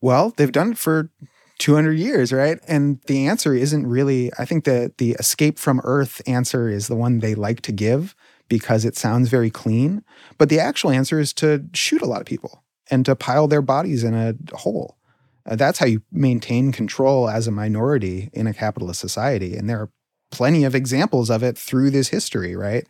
Well, 0.00 0.34
they've 0.36 0.52
done 0.52 0.72
it 0.72 0.78
for 0.78 1.10
200 1.58 1.92
years, 1.92 2.32
right? 2.32 2.58
And 2.68 3.00
the 3.06 3.26
answer 3.26 3.54
isn't 3.54 3.86
really, 3.86 4.30
I 4.38 4.44
think 4.44 4.64
that 4.64 4.98
the 4.98 5.12
escape 5.12 5.58
from 5.58 5.80
Earth 5.84 6.20
answer 6.26 6.68
is 6.68 6.86
the 6.86 6.96
one 6.96 7.20
they 7.20 7.34
like 7.34 7.62
to 7.62 7.72
give 7.72 8.14
because 8.52 8.84
it 8.84 8.94
sounds 8.94 9.30
very 9.30 9.48
clean. 9.48 10.04
But 10.36 10.50
the 10.50 10.60
actual 10.60 10.90
answer 10.90 11.18
is 11.18 11.32
to 11.32 11.64
shoot 11.72 12.02
a 12.02 12.06
lot 12.06 12.20
of 12.20 12.26
people 12.26 12.62
and 12.90 13.02
to 13.06 13.16
pile 13.16 13.48
their 13.48 13.62
bodies 13.62 14.04
in 14.04 14.12
a 14.12 14.34
hole. 14.54 14.98
Uh, 15.46 15.56
that's 15.56 15.78
how 15.78 15.86
you 15.86 16.02
maintain 16.12 16.70
control 16.70 17.30
as 17.30 17.46
a 17.46 17.50
minority 17.50 18.28
in 18.34 18.46
a 18.46 18.52
capitalist 18.52 19.00
society. 19.00 19.56
And 19.56 19.70
there 19.70 19.80
are 19.80 19.90
plenty 20.30 20.64
of 20.64 20.74
examples 20.74 21.30
of 21.30 21.42
it 21.42 21.56
through 21.56 21.92
this 21.92 22.08
history, 22.08 22.54
right? 22.54 22.86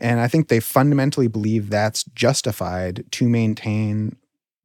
And 0.00 0.18
I 0.18 0.26
think 0.26 0.48
they 0.48 0.58
fundamentally 0.58 1.28
believe 1.28 1.70
that's 1.70 2.02
justified 2.16 3.04
to 3.12 3.28
maintain 3.28 4.16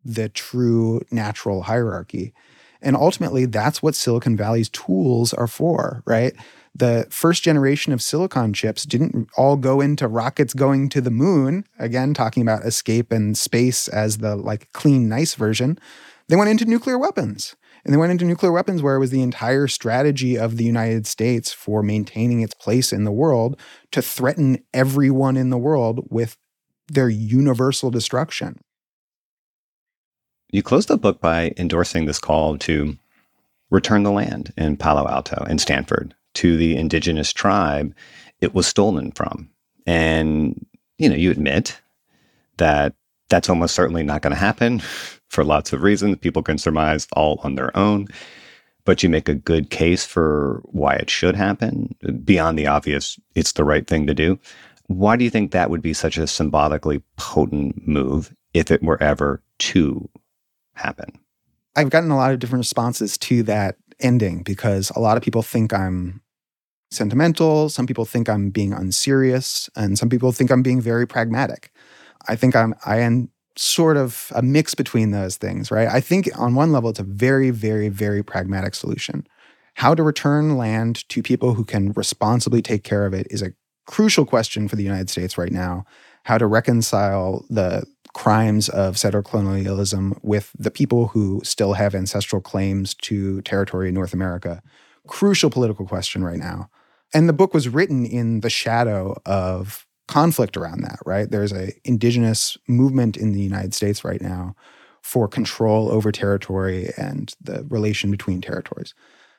the 0.03 0.29
true 0.29 1.01
natural 1.11 1.61
hierarchy. 1.61 2.33
And 2.81 2.95
ultimately, 2.95 3.45
that's 3.45 3.83
what 3.83 3.93
Silicon 3.93 4.35
Valley's 4.35 4.69
tools 4.69 5.31
are 5.31 5.45
for, 5.45 6.01
right? 6.07 6.33
The 6.75 7.07
first 7.09 7.43
generation 7.43 7.93
of 7.93 8.01
silicon 8.01 8.53
chips 8.53 8.85
didn't 8.85 9.29
all 9.37 9.57
go 9.57 9.81
into 9.81 10.07
rockets 10.07 10.53
going 10.53 10.89
to 10.89 11.01
the 11.01 11.11
moon 11.11 11.65
again 11.77 12.13
talking 12.13 12.41
about 12.43 12.65
escape 12.65 13.11
and 13.11 13.37
space 13.37 13.87
as 13.87 14.19
the 14.19 14.35
like 14.35 14.71
clean 14.73 15.09
nice 15.09 15.35
version. 15.35 15.79
They 16.27 16.35
went 16.35 16.49
into 16.49 16.65
nuclear 16.65 16.97
weapons 16.97 17.55
and 17.83 17.93
they 17.93 17.97
went 17.97 18.11
into 18.11 18.25
nuclear 18.25 18.51
weapons 18.51 18.81
where 18.81 18.95
it 18.95 18.99
was 18.99 19.11
the 19.11 19.21
entire 19.21 19.67
strategy 19.67 20.37
of 20.37 20.57
the 20.57 20.63
united 20.63 21.07
states 21.07 21.51
for 21.51 21.81
maintaining 21.81 22.41
its 22.41 22.53
place 22.53 22.93
in 22.93 23.03
the 23.03 23.11
world 23.11 23.59
to 23.91 24.01
threaten 24.01 24.63
everyone 24.73 25.37
in 25.37 25.49
the 25.49 25.57
world 25.57 26.07
with 26.09 26.37
their 26.87 27.09
universal 27.09 27.91
destruction. 27.91 28.59
You 30.51 30.63
closed 30.63 30.87
the 30.87 30.97
book 30.97 31.21
by 31.21 31.53
endorsing 31.57 32.05
this 32.05 32.17
call 32.17 32.57
to 32.59 32.97
return 33.69 34.01
the 34.03 34.11
land 34.11 34.51
in 34.57 34.77
Palo 34.77 35.07
Alto 35.07 35.45
and 35.47 35.61
Stanford 35.61 36.15
to 36.35 36.57
the 36.57 36.75
indigenous 36.75 37.33
tribe 37.33 37.93
it 38.41 38.53
was 38.53 38.67
stolen 38.67 39.11
from. 39.11 39.49
And, 39.85 40.65
you 40.97 41.09
know, 41.09 41.15
you 41.15 41.31
admit 41.31 41.79
that 42.57 42.93
that's 43.29 43.49
almost 43.49 43.75
certainly 43.75 44.03
not 44.03 44.21
going 44.21 44.33
to 44.33 44.39
happen 44.39 44.79
for 45.29 45.43
lots 45.43 45.73
of 45.73 45.83
reasons. 45.83 46.17
People 46.17 46.43
can 46.43 46.57
surmise 46.57 47.07
all 47.13 47.39
on 47.43 47.55
their 47.55 47.75
own, 47.77 48.07
but 48.85 49.03
you 49.03 49.09
make 49.09 49.29
a 49.29 49.35
good 49.35 49.69
case 49.69 50.05
for 50.05 50.61
why 50.65 50.95
it 50.95 51.09
should 51.09 51.35
happen 51.35 51.95
beyond 52.23 52.57
the 52.57 52.67
obvious, 52.67 53.19
it's 53.35 53.53
the 53.53 53.63
right 53.63 53.87
thing 53.87 54.07
to 54.07 54.13
do. 54.13 54.39
Why 54.87 55.15
do 55.15 55.23
you 55.23 55.29
think 55.29 55.51
that 55.51 55.69
would 55.69 55.83
be 55.83 55.93
such 55.93 56.17
a 56.17 56.25
symbolically 56.25 57.03
potent 57.15 57.87
move 57.87 58.33
if 58.55 58.71
it 58.71 58.81
were 58.81 59.01
ever 59.01 59.43
to 59.59 60.09
happen? 60.73 61.19
I've 61.75 61.91
gotten 61.91 62.09
a 62.09 62.17
lot 62.17 62.33
of 62.33 62.39
different 62.39 62.61
responses 62.61 63.17
to 63.19 63.43
that 63.43 63.77
ending 63.99 64.43
because 64.43 64.91
a 64.95 64.99
lot 64.99 65.17
of 65.17 65.23
people 65.23 65.41
think 65.41 65.73
I'm 65.73 66.21
sentimental. 66.91 67.69
Some 67.69 67.85
people 67.85 68.05
think 68.05 68.29
I'm 68.29 68.49
being 68.49 68.73
unserious, 68.73 69.69
and 69.75 69.97
some 69.97 70.09
people 70.09 70.31
think 70.31 70.51
I'm 70.51 70.63
being 70.63 70.81
very 70.81 71.07
pragmatic. 71.07 71.71
I 72.27 72.35
think 72.35 72.55
I'm 72.55 72.73
I 72.85 72.99
am 72.99 73.29
sort 73.55 73.97
of 73.97 74.31
a 74.35 74.41
mix 74.41 74.73
between 74.73 75.11
those 75.11 75.35
things, 75.37 75.69
right? 75.69 75.87
I 75.87 75.99
think 75.99 76.29
on 76.39 76.55
one 76.55 76.71
level 76.71 76.89
it's 76.89 76.99
a 76.99 77.03
very, 77.03 77.49
very, 77.49 77.89
very 77.89 78.23
pragmatic 78.23 78.73
solution. 78.73 79.27
How 79.75 79.93
to 79.93 80.03
return 80.03 80.57
land 80.57 81.07
to 81.09 81.21
people 81.21 81.53
who 81.53 81.65
can 81.65 81.91
responsibly 81.93 82.61
take 82.61 82.83
care 82.83 83.05
of 83.05 83.13
it 83.13 83.27
is 83.29 83.41
a 83.41 83.51
crucial 83.85 84.25
question 84.25 84.67
for 84.67 84.75
the 84.75 84.83
United 84.83 85.09
States 85.09 85.37
right 85.37 85.51
now. 85.51 85.83
How 86.23 86.37
to 86.37 86.47
reconcile 86.47 87.45
the 87.49 87.85
crimes 88.13 88.69
of 88.69 88.97
settler 88.97 89.21
colonialism 89.21 90.17
with 90.21 90.51
the 90.57 90.71
people 90.71 91.07
who 91.07 91.41
still 91.43 91.73
have 91.73 91.93
ancestral 91.93 92.41
claims 92.41 92.93
to 92.95 93.41
territory 93.43 93.89
in 93.89 93.93
North 93.93 94.13
America. 94.13 94.61
Crucial 95.07 95.49
political 95.49 95.85
question 95.85 96.23
right 96.23 96.39
now. 96.39 96.69
And 97.13 97.27
the 97.27 97.33
book 97.33 97.53
was 97.53 97.69
written 97.69 98.05
in 98.05 98.41
the 98.41 98.49
shadow 98.49 99.19
of 99.25 99.85
conflict 100.07 100.57
around 100.57 100.81
that, 100.81 100.99
right? 101.05 101.29
There's 101.29 101.53
a 101.53 101.71
indigenous 101.83 102.57
movement 102.67 103.15
in 103.15 103.31
the 103.31 103.41
United 103.41 103.73
States 103.73 104.03
right 104.03 104.21
now 104.21 104.55
for 105.01 105.27
control 105.27 105.91
over 105.91 106.11
territory 106.11 106.91
and 106.97 107.33
the 107.41 107.65
relation 107.69 108.11
between 108.11 108.41
territories. 108.41 108.93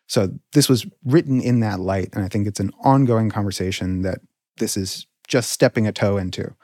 So 0.07 0.31
this 0.53 0.69
was 0.69 0.87
written 1.05 1.41
in 1.41 1.61
that 1.61 1.81
light 1.81 2.11
and 2.13 2.25
I 2.25 2.29
think 2.29 2.47
it's 2.47 2.61
an 2.61 2.73
ongoing 2.83 3.31
conversation 3.31 4.03
that 4.03 4.21
this 4.59 4.77
is 4.77 5.07
just 5.29 5.51
stepping 5.51 5.87
a 5.87 5.93
toe 5.93 6.17
into. 6.17 6.55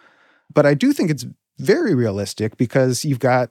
But 0.52 0.66
I 0.66 0.74
do 0.74 0.92
think 0.92 1.11
it's 1.11 1.26
very 1.59 1.94
realistic 1.94 2.57
because 2.57 3.04
you've 3.04 3.18
got 3.18 3.50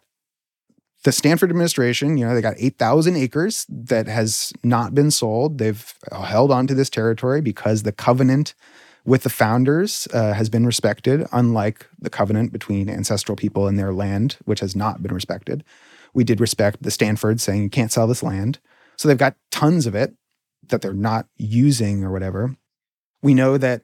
the 1.04 1.12
Stanford 1.12 1.52
administration, 1.52 2.18
you 2.18 2.26
know, 2.26 2.34
they 2.34 2.42
got 2.42 2.56
8,000 2.58 3.16
acres 3.16 3.66
that 3.70 4.08
has 4.08 4.52
not 4.64 4.96
been 4.96 5.12
sold. 5.12 5.60
They've 5.60 5.94
held 6.12 6.52
on 6.52 6.66
to 6.68 6.74
this 6.74 6.90
territory 6.90 7.42
because 7.42 7.84
the 7.84 7.92
covenant 7.92 8.56
with 9.06 9.22
the 9.22 9.30
founders 9.30 10.08
uh, 10.14 10.34
has 10.34 10.50
been 10.50 10.66
respected, 10.66 11.28
unlike 11.32 11.88
the 12.00 12.10
covenant 12.10 12.52
between 12.52 12.90
ancestral 12.90 13.36
people 13.36 13.68
and 13.68 13.78
their 13.78 13.94
land, 13.94 14.38
which 14.46 14.62
has 14.62 14.76
not 14.76 15.04
been 15.04 15.14
respected. 15.14 15.64
We 16.16 16.24
did 16.24 16.42
respect 16.42 16.82
the 16.82 16.90
Stanford 16.90 17.40
saying 17.40 17.62
you 17.62 17.70
can't 17.70 17.92
sell 17.92 18.08
this 18.08 18.24
land. 18.24 18.58
So 18.98 19.08
they've 19.08 19.18
got 19.18 19.36
tons 19.52 19.86
of 19.86 19.94
it 19.94 20.16
that 20.70 20.82
they're 20.82 20.94
not 20.94 21.28
using 21.38 22.04
or 22.04 22.12
whatever. 22.12 22.56
We 23.22 23.36
know 23.36 23.60
that 23.60 23.84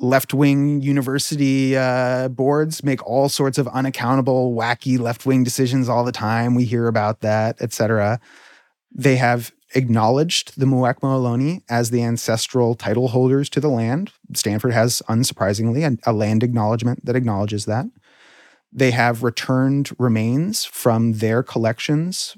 left 0.00 0.32
wing 0.32 0.80
university 0.80 1.76
uh, 1.76 2.28
boards 2.28 2.84
make 2.84 3.04
all 3.06 3.28
sorts 3.28 3.58
of 3.58 3.68
unaccountable, 3.68 4.54
wacky 4.54 4.98
left 4.98 5.26
wing 5.26 5.44
decisions 5.44 5.88
all 5.88 6.04
the 6.04 6.12
time. 6.12 6.54
We 6.54 6.64
hear 6.64 6.86
about 6.86 7.20
that, 7.20 7.56
et 7.60 7.72
cetera. 7.72 8.20
They 8.92 9.16
have 9.16 9.52
acknowledged 9.74 10.58
the 10.58 10.66
Muwekma 10.66 11.00
Ohlone 11.00 11.62
as 11.68 11.90
the 11.90 12.02
ancestral 12.02 12.74
title 12.74 13.08
holders 13.08 13.50
to 13.50 13.60
the 13.60 13.68
land. 13.68 14.12
Stanford 14.34 14.72
has, 14.72 15.02
unsurprisingly, 15.08 15.84
a, 15.84 16.10
a 16.10 16.12
land 16.12 16.42
acknowledgement 16.42 17.04
that 17.04 17.16
acknowledges 17.16 17.66
that. 17.66 17.86
They 18.72 18.92
have 18.92 19.22
returned 19.22 19.90
remains 19.98 20.64
from 20.64 21.14
their 21.14 21.42
collections 21.42 22.36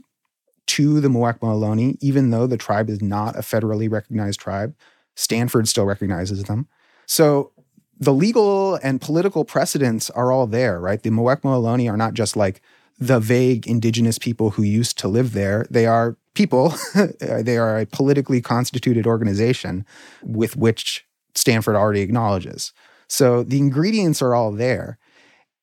to 0.68 1.00
the 1.00 1.08
Muwekma 1.08 1.40
Ohlone, 1.40 1.96
even 2.00 2.30
though 2.30 2.46
the 2.46 2.56
tribe 2.56 2.88
is 2.88 3.02
not 3.02 3.36
a 3.36 3.40
federally 3.40 3.90
recognized 3.90 4.40
tribe. 4.40 4.74
Stanford 5.14 5.68
still 5.68 5.84
recognizes 5.84 6.44
them. 6.44 6.68
So 7.10 7.50
the 7.98 8.12
legal 8.14 8.76
and 8.84 9.00
political 9.00 9.44
precedents 9.44 10.10
are 10.10 10.30
all 10.30 10.46
there, 10.46 10.78
right? 10.78 11.02
The 11.02 11.10
Muwekma 11.10 11.42
Ohlone 11.42 11.90
are 11.92 11.96
not 11.96 12.14
just 12.14 12.36
like 12.36 12.62
the 13.00 13.18
vague 13.18 13.66
indigenous 13.66 14.16
people 14.16 14.50
who 14.50 14.62
used 14.62 14.96
to 14.98 15.08
live 15.08 15.32
there. 15.32 15.66
They 15.68 15.86
are 15.86 16.16
people, 16.34 16.72
they 17.20 17.58
are 17.58 17.80
a 17.80 17.86
politically 17.86 18.40
constituted 18.40 19.08
organization 19.08 19.84
with 20.22 20.56
which 20.56 21.04
Stanford 21.34 21.74
already 21.74 22.02
acknowledges. 22.02 22.72
So 23.08 23.42
the 23.42 23.58
ingredients 23.58 24.22
are 24.22 24.36
all 24.36 24.52
there. 24.52 24.96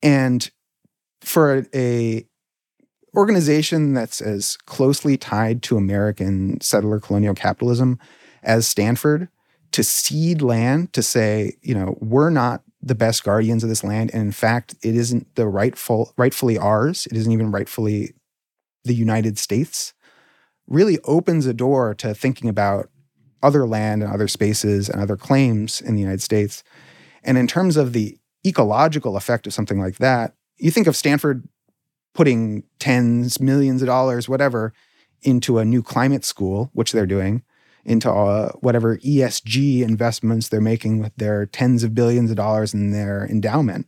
And 0.04 0.52
for 1.22 1.66
a, 1.74 2.26
organization 3.16 3.94
that's 3.94 4.20
as 4.20 4.58
closely 4.66 5.16
tied 5.16 5.64
to 5.64 5.78
American 5.78 6.60
settler 6.60 7.00
colonial 7.00 7.34
capitalism 7.34 7.98
as 8.44 8.68
Stanford, 8.68 9.30
to 9.72 9.84
cede 9.84 10.42
land 10.42 10.94
to 10.94 11.04
say, 11.04 11.58
you 11.62 11.76
know, 11.76 11.98
we're 12.00 12.30
not 12.30 12.64
the 12.82 12.96
best 12.96 13.24
guardians 13.24 13.64
of 13.64 13.70
this 13.70 13.84
land. 13.84 14.12
And 14.14 14.22
in 14.22 14.32
fact, 14.32 14.76
it 14.82 14.96
isn't 14.96 15.36
the 15.36 15.48
rightful, 15.48 16.14
rightfully 16.18 16.58
ours. 16.58 17.06
It 17.08 17.18
isn't 17.18 17.32
even 17.32 17.52
rightfully 17.52 18.14
the 18.84 18.96
United 18.96 19.38
States. 19.38 19.94
Really 20.68 21.00
opens 21.04 21.46
a 21.46 21.54
door 21.54 21.94
to 21.96 22.14
thinking 22.14 22.50
about 22.50 22.90
other 23.44 23.68
land 23.68 24.04
and 24.04 24.12
other 24.12 24.28
spaces 24.28 24.90
and 24.90 25.02
other 25.02 25.18
claims 25.18 25.82
in 25.82 25.96
the 25.96 26.02
United 26.02 26.22
States. 26.22 26.64
And 27.24 27.38
in 27.38 27.48
terms 27.48 27.78
of 27.78 27.94
the 27.94 28.18
ecological 28.46 29.18
effect 29.18 29.48
of 29.48 29.54
something 29.54 29.80
like 29.80 29.98
that, 29.98 30.34
you 30.58 30.72
think 30.72 30.88
of 30.88 30.96
Stanford 30.96 31.48
putting 32.14 32.64
tens, 32.80 33.40
millions 33.40 33.82
of 33.82 33.88
dollars, 33.88 34.28
whatever, 34.28 34.74
into 35.22 35.60
a 35.60 35.66
new 35.66 35.84
climate 35.84 36.26
school, 36.26 36.70
which 36.74 36.92
they're 36.92 37.06
doing, 37.06 37.44
into 37.88 38.12
uh, 38.12 38.52
whatever 38.60 38.98
ESG 38.98 39.82
investments 39.82 40.50
they're 40.50 40.62
making 40.62 41.00
with 41.00 41.16
their 41.16 41.46
tens 41.46 41.84
of 41.84 41.96
billions 41.96 42.30
of 42.30 42.36
dollars 42.36 42.74
in 42.74 42.92
their 42.92 43.26
endowment. 43.26 43.88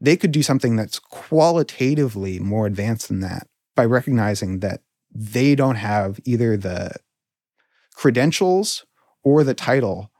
They 0.00 0.16
could 0.16 0.30
do 0.30 0.42
something 0.42 0.76
that's 0.76 1.00
qualitatively 1.00 2.38
more 2.38 2.66
advanced 2.66 3.08
than 3.08 3.20
that 3.20 3.48
by 3.74 3.84
recognizing 3.84 4.60
that 4.60 4.82
they 5.12 5.56
don't 5.56 5.76
have 5.76 6.20
either 6.24 6.56
the 6.56 6.92
credentials 7.94 8.86
or 9.24 9.42
the 9.42 9.54
title 9.54 10.12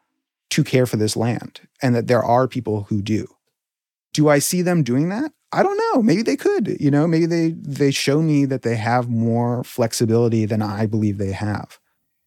to 0.50 0.64
care 0.64 0.86
for 0.86 0.96
this 0.96 1.16
land, 1.16 1.60
and 1.80 1.94
that 1.94 2.08
there 2.08 2.24
are 2.24 2.48
people 2.48 2.84
who 2.84 3.00
do. 3.00 3.28
Do 4.12 4.28
I 4.28 4.40
see 4.40 4.62
them 4.62 4.82
doing 4.82 5.08
that? 5.10 5.30
I 5.52 5.62
don't 5.62 5.76
know. 5.76 6.02
Maybe 6.02 6.22
they 6.22 6.36
could. 6.36 6.76
You 6.80 6.90
know, 6.90 7.06
maybe 7.06 7.26
they 7.26 7.50
they 7.50 7.90
show 7.90 8.22
me 8.22 8.44
that 8.46 8.62
they 8.62 8.76
have 8.76 9.08
more 9.08 9.62
flexibility 9.62 10.46
than 10.46 10.62
I 10.62 10.86
believe 10.86 11.18
they 11.18 11.32
have. 11.32 11.78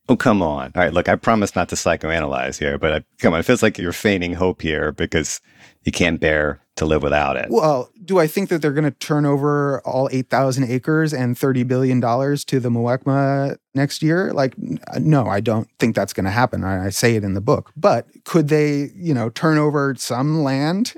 Oh, 0.09 0.15
come 0.15 0.41
on. 0.41 0.71
All 0.75 0.83
right, 0.83 0.93
look, 0.93 1.07
I 1.07 1.15
promise 1.15 1.55
not 1.55 1.69
to 1.69 1.75
psychoanalyze 1.75 2.57
here, 2.59 2.77
but 2.77 2.93
I, 2.93 3.03
come 3.19 3.33
on, 3.33 3.39
it 3.39 3.43
feels 3.43 3.63
like 3.63 3.77
you're 3.77 3.93
feigning 3.93 4.33
hope 4.33 4.61
here 4.61 4.91
because 4.91 5.39
you 5.83 5.91
can't 5.91 6.19
bear 6.19 6.59
to 6.75 6.85
live 6.85 7.03
without 7.03 7.37
it. 7.37 7.47
Well, 7.49 7.89
do 8.03 8.19
I 8.19 8.27
think 8.27 8.49
that 8.49 8.61
they're 8.61 8.73
going 8.73 8.83
to 8.83 8.91
turn 8.91 9.25
over 9.25 9.81
all 9.81 10.09
8,000 10.11 10.63
acres 10.69 11.13
and 11.13 11.35
$30 11.35 11.67
billion 11.67 12.01
to 12.01 12.59
the 12.59 12.69
Muwekma 12.69 13.57
next 13.75 14.01
year? 14.01 14.33
Like, 14.33 14.55
uh, 14.93 14.99
no, 14.99 15.27
I 15.27 15.39
don't 15.39 15.69
think 15.79 15.95
that's 15.95 16.13
going 16.13 16.25
to 16.25 16.31
happen. 16.31 16.63
I, 16.63 16.87
I 16.87 16.89
say 16.89 17.15
it 17.15 17.23
in 17.23 17.33
the 17.33 17.41
book. 17.41 17.71
But 17.75 18.07
could 18.25 18.47
they, 18.47 18.89
you 18.95 19.13
know, 19.13 19.29
turn 19.29 19.57
over 19.57 19.95
some 19.97 20.43
land 20.43 20.93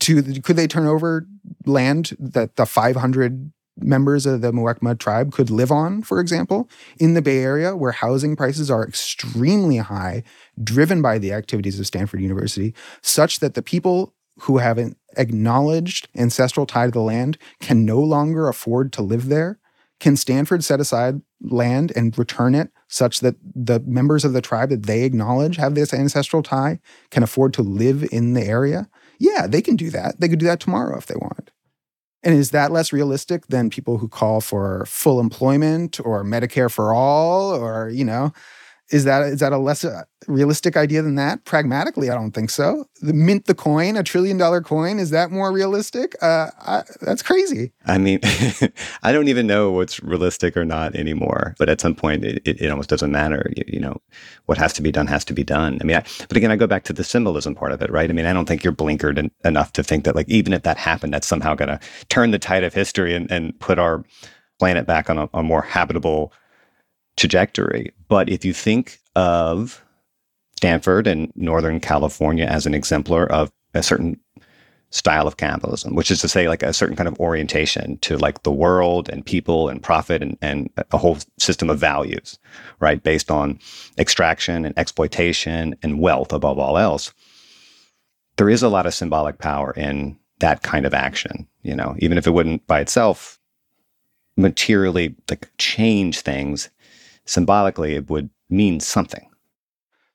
to, 0.00 0.22
could 0.40 0.56
they 0.56 0.66
turn 0.66 0.86
over 0.86 1.26
land 1.66 2.16
that 2.18 2.56
the 2.56 2.66
500 2.66 3.52
members 3.80 4.26
of 4.26 4.40
the 4.40 4.52
Muwekma 4.52 4.98
tribe 4.98 5.32
could 5.32 5.50
live 5.50 5.70
on, 5.70 6.02
for 6.02 6.20
example, 6.20 6.68
in 6.98 7.14
the 7.14 7.22
Bay 7.22 7.38
Area 7.38 7.76
where 7.76 7.92
housing 7.92 8.36
prices 8.36 8.70
are 8.70 8.86
extremely 8.86 9.78
high, 9.78 10.22
driven 10.62 11.02
by 11.02 11.18
the 11.18 11.32
activities 11.32 11.78
of 11.78 11.86
Stanford 11.86 12.20
University, 12.20 12.74
such 13.02 13.40
that 13.40 13.54
the 13.54 13.62
people 13.62 14.14
who 14.40 14.58
have 14.58 14.78
an 14.78 14.96
acknowledged 15.16 16.08
ancestral 16.14 16.66
tie 16.66 16.86
to 16.86 16.92
the 16.92 17.00
land 17.00 17.38
can 17.60 17.84
no 17.84 18.00
longer 18.00 18.48
afford 18.48 18.92
to 18.92 19.02
live 19.02 19.28
there? 19.28 19.58
Can 20.00 20.16
Stanford 20.16 20.62
set 20.62 20.78
aside 20.78 21.20
land 21.40 21.92
and 21.96 22.16
return 22.16 22.54
it 22.54 22.70
such 22.86 23.20
that 23.20 23.34
the 23.42 23.80
members 23.80 24.24
of 24.24 24.32
the 24.32 24.40
tribe 24.40 24.70
that 24.70 24.86
they 24.86 25.02
acknowledge 25.02 25.56
have 25.56 25.74
this 25.74 25.92
ancestral 25.92 26.42
tie 26.42 26.78
can 27.10 27.22
afford 27.22 27.52
to 27.54 27.62
live 27.62 28.06
in 28.12 28.34
the 28.34 28.44
area? 28.44 28.88
Yeah, 29.18 29.48
they 29.48 29.60
can 29.60 29.74
do 29.74 29.90
that. 29.90 30.20
They 30.20 30.28
could 30.28 30.38
do 30.38 30.46
that 30.46 30.60
tomorrow 30.60 30.96
if 30.96 31.06
they 31.06 31.16
wanted. 31.16 31.50
And 32.24 32.34
is 32.34 32.50
that 32.50 32.72
less 32.72 32.92
realistic 32.92 33.46
than 33.46 33.70
people 33.70 33.98
who 33.98 34.08
call 34.08 34.40
for 34.40 34.84
full 34.86 35.20
employment 35.20 36.00
or 36.04 36.24
Medicare 36.24 36.70
for 36.70 36.92
all 36.92 37.54
or, 37.54 37.88
you 37.88 38.04
know, 38.04 38.32
is 38.90 39.04
that 39.04 39.22
is 39.22 39.40
that 39.40 39.52
a 39.52 39.58
less 39.58 39.84
uh, 39.84 40.04
realistic 40.26 40.76
idea 40.76 41.02
than 41.02 41.14
that? 41.16 41.44
Pragmatically, 41.44 42.08
I 42.08 42.14
don't 42.14 42.30
think 42.30 42.48
so. 42.48 42.86
The 43.02 43.12
mint 43.12 43.44
the 43.44 43.54
coin, 43.54 43.96
a 43.96 44.02
trillion 44.02 44.38
dollar 44.38 44.62
coin, 44.62 44.98
is 44.98 45.10
that 45.10 45.30
more 45.30 45.52
realistic? 45.52 46.16
Uh, 46.22 46.50
I, 46.60 46.82
that's 47.02 47.22
crazy. 47.22 47.72
I 47.86 47.98
mean, 47.98 48.20
I 49.02 49.12
don't 49.12 49.28
even 49.28 49.46
know 49.46 49.70
what's 49.72 50.02
realistic 50.02 50.56
or 50.56 50.64
not 50.64 50.94
anymore. 50.94 51.54
But 51.58 51.68
at 51.68 51.80
some 51.80 51.94
point, 51.94 52.24
it, 52.24 52.42
it, 52.46 52.62
it 52.62 52.70
almost 52.70 52.88
doesn't 52.88 53.12
matter. 53.12 53.50
You, 53.56 53.64
you, 53.66 53.80
know, 53.80 54.00
what 54.46 54.56
has 54.58 54.72
to 54.74 54.82
be 54.82 54.90
done 54.90 55.06
has 55.06 55.24
to 55.26 55.34
be 55.34 55.44
done. 55.44 55.78
I 55.80 55.84
mean, 55.84 55.96
I, 55.96 56.04
but 56.28 56.36
again, 56.36 56.50
I 56.50 56.56
go 56.56 56.66
back 56.66 56.84
to 56.84 56.92
the 56.94 57.04
symbolism 57.04 57.54
part 57.54 57.72
of 57.72 57.82
it, 57.82 57.90
right? 57.90 58.08
I 58.08 58.12
mean, 58.14 58.26
I 58.26 58.32
don't 58.32 58.46
think 58.46 58.64
you're 58.64 58.72
blinkered 58.72 59.18
en- 59.18 59.30
enough 59.44 59.72
to 59.74 59.82
think 59.82 60.04
that 60.04 60.16
like 60.16 60.28
even 60.28 60.52
if 60.54 60.62
that 60.62 60.78
happened, 60.78 61.12
that's 61.12 61.26
somehow 61.26 61.54
going 61.54 61.68
to 61.68 61.80
turn 62.08 62.30
the 62.30 62.38
tide 62.38 62.64
of 62.64 62.72
history 62.72 63.14
and, 63.14 63.30
and 63.30 63.58
put 63.60 63.78
our 63.78 64.02
planet 64.58 64.86
back 64.86 65.10
on 65.10 65.18
a, 65.18 65.28
a 65.34 65.42
more 65.42 65.62
habitable 65.62 66.32
trajectory. 67.18 67.92
But 68.08 68.28
if 68.28 68.44
you 68.44 68.52
think 68.52 68.98
of 69.14 69.84
Stanford 70.56 71.06
and 71.06 71.30
Northern 71.34 71.80
California 71.80 72.46
as 72.46 72.66
an 72.66 72.74
exemplar 72.74 73.26
of 73.26 73.52
a 73.74 73.82
certain 73.82 74.18
style 74.90 75.26
of 75.26 75.36
capitalism, 75.36 75.94
which 75.94 76.10
is 76.10 76.20
to 76.22 76.28
say, 76.28 76.48
like 76.48 76.62
a 76.62 76.72
certain 76.72 76.96
kind 76.96 77.08
of 77.08 77.20
orientation 77.20 77.98
to 77.98 78.16
like 78.16 78.42
the 78.42 78.52
world 78.52 79.08
and 79.10 79.26
people 79.26 79.68
and 79.68 79.82
profit 79.82 80.22
and, 80.22 80.38
and 80.40 80.70
a 80.92 80.96
whole 80.96 81.18
system 81.38 81.68
of 81.68 81.78
values, 81.78 82.38
right? 82.80 83.02
Based 83.02 83.30
on 83.30 83.58
extraction 83.98 84.64
and 84.64 84.78
exploitation 84.78 85.76
and 85.82 86.00
wealth 86.00 86.32
above 86.32 86.58
all 86.58 86.78
else. 86.78 87.12
There 88.36 88.48
is 88.48 88.62
a 88.62 88.68
lot 88.68 88.86
of 88.86 88.94
symbolic 88.94 89.38
power 89.38 89.72
in 89.72 90.18
that 90.38 90.62
kind 90.62 90.86
of 90.86 90.94
action, 90.94 91.46
you 91.62 91.74
know, 91.74 91.94
even 91.98 92.16
if 92.16 92.26
it 92.26 92.30
wouldn't 92.30 92.66
by 92.66 92.80
itself 92.80 93.38
materially 94.36 95.14
like 95.28 95.50
change 95.58 96.20
things, 96.20 96.70
symbolically 97.28 97.94
it 97.94 98.10
would 98.10 98.30
mean 98.48 98.80
something. 98.80 99.28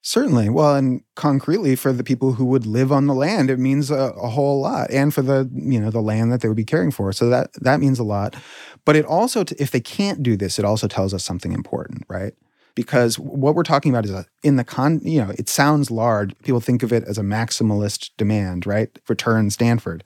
Certainly. 0.06 0.50
Well, 0.50 0.76
and 0.76 1.02
concretely 1.16 1.78
for 1.78 1.94
the 1.94 2.04
people 2.04 2.34
who 2.34 2.44
would 2.44 2.66
live 2.66 2.92
on 2.92 3.08
the 3.08 3.14
land, 3.14 3.50
it 3.50 3.58
means 3.58 3.90
a, 3.90 3.96
a, 3.96 4.28
whole 4.28 4.60
lot. 4.60 4.92
And 4.92 5.14
for 5.14 5.22
the, 5.22 5.50
you 5.54 5.80
know, 5.80 5.92
the 5.92 6.02
land 6.02 6.30
that 6.34 6.42
they 6.42 6.50
would 6.50 6.58
be 6.58 6.66
caring 6.66 6.92
for. 6.92 7.14
So 7.14 7.30
that 7.30 7.54
that 7.62 7.80
means 7.80 8.00
a 8.00 8.04
lot. 8.04 8.36
But 8.84 8.98
it 8.98 9.06
also 9.06 9.46
if 9.58 9.72
they 9.72 9.80
can't 9.80 10.22
do 10.22 10.36
this, 10.36 10.60
it 10.60 10.66
also 10.66 10.90
tells 10.90 11.14
us 11.14 11.24
something 11.24 11.54
important, 11.54 12.04
right? 12.10 12.34
Because 12.76 13.18
what 13.18 13.56
we're 13.56 13.64
talking 13.64 13.94
about 13.94 14.04
is 14.04 14.12
a, 14.12 14.26
in 14.44 14.58
the 14.58 14.66
con, 14.66 15.00
you 15.04 15.24
know, 15.24 15.32
it 15.38 15.48
sounds 15.48 15.90
large. 15.90 16.38
People 16.40 16.60
think 16.60 16.84
of 16.84 16.92
it 16.92 17.06
as 17.06 17.18
a 17.18 17.24
maximalist 17.24 18.10
demand, 18.18 18.66
right? 18.66 18.90
Return 19.08 19.52
Stanford. 19.52 20.04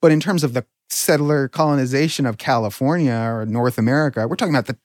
But 0.00 0.12
in 0.12 0.20
terms 0.20 0.44
of 0.44 0.52
the 0.52 0.66
settler 0.88 1.48
colonization 1.48 2.26
of 2.26 2.38
California 2.38 3.14
or 3.14 3.44
North 3.46 3.76
America, 3.76 4.28
we're 4.28 4.36
talking 4.36 4.54
about 4.54 4.66
the 4.66 4.78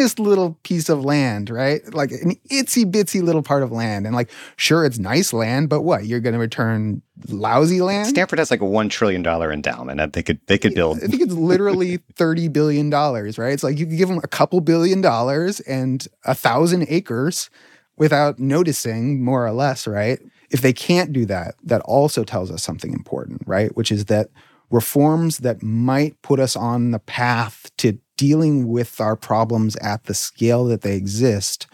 tiniest 0.00 0.18
little 0.18 0.58
piece 0.62 0.88
of 0.88 1.04
land, 1.04 1.50
right? 1.50 1.82
Like 1.94 2.10
an 2.12 2.36
itsy 2.50 2.90
bitsy 2.90 3.22
little 3.22 3.42
part 3.42 3.62
of 3.62 3.70
land. 3.70 4.06
And 4.06 4.14
like, 4.14 4.30
sure, 4.56 4.84
it's 4.84 4.98
nice 4.98 5.32
land, 5.32 5.68
but 5.68 5.82
what? 5.82 6.06
You're 6.06 6.20
going 6.20 6.32
to 6.32 6.38
return 6.38 7.02
lousy 7.28 7.82
land? 7.82 8.08
Stanford 8.08 8.38
has 8.38 8.50
like 8.50 8.62
a 8.62 8.64
$1 8.64 8.90
trillion 8.90 9.24
endowment. 9.24 10.12
They 10.12 10.22
could, 10.22 10.40
they 10.46 10.58
could 10.58 10.74
build. 10.74 10.98
I 10.98 11.06
think 11.06 11.22
it's 11.22 11.32
literally 11.32 11.98
$30 12.14 12.52
billion, 12.52 12.90
right? 12.90 13.52
It's 13.52 13.62
like 13.62 13.78
you 13.78 13.86
could 13.86 13.98
give 13.98 14.08
them 14.08 14.20
a 14.22 14.28
couple 14.28 14.60
billion 14.60 15.00
dollars 15.00 15.60
and 15.60 16.06
a 16.24 16.34
thousand 16.34 16.86
acres 16.88 17.50
without 17.96 18.38
noticing, 18.38 19.22
more 19.22 19.46
or 19.46 19.52
less, 19.52 19.86
right? 19.86 20.18
If 20.50 20.62
they 20.62 20.72
can't 20.72 21.12
do 21.12 21.26
that, 21.26 21.54
that 21.64 21.82
also 21.82 22.24
tells 22.24 22.50
us 22.50 22.62
something 22.62 22.92
important, 22.92 23.42
right? 23.46 23.76
Which 23.76 23.92
is 23.92 24.06
that 24.06 24.30
reforms 24.70 25.38
that 25.38 25.62
might 25.62 26.20
put 26.22 26.40
us 26.40 26.56
on 26.56 26.92
the 26.92 26.98
path 26.98 27.70
to 27.76 27.98
dealing 28.20 28.68
with 28.68 29.00
our 29.00 29.16
problems 29.16 29.76
at 29.76 30.04
the 30.04 30.12
scale 30.12 30.66
that 30.66 30.82
they 30.82 30.94
exist 30.94 31.66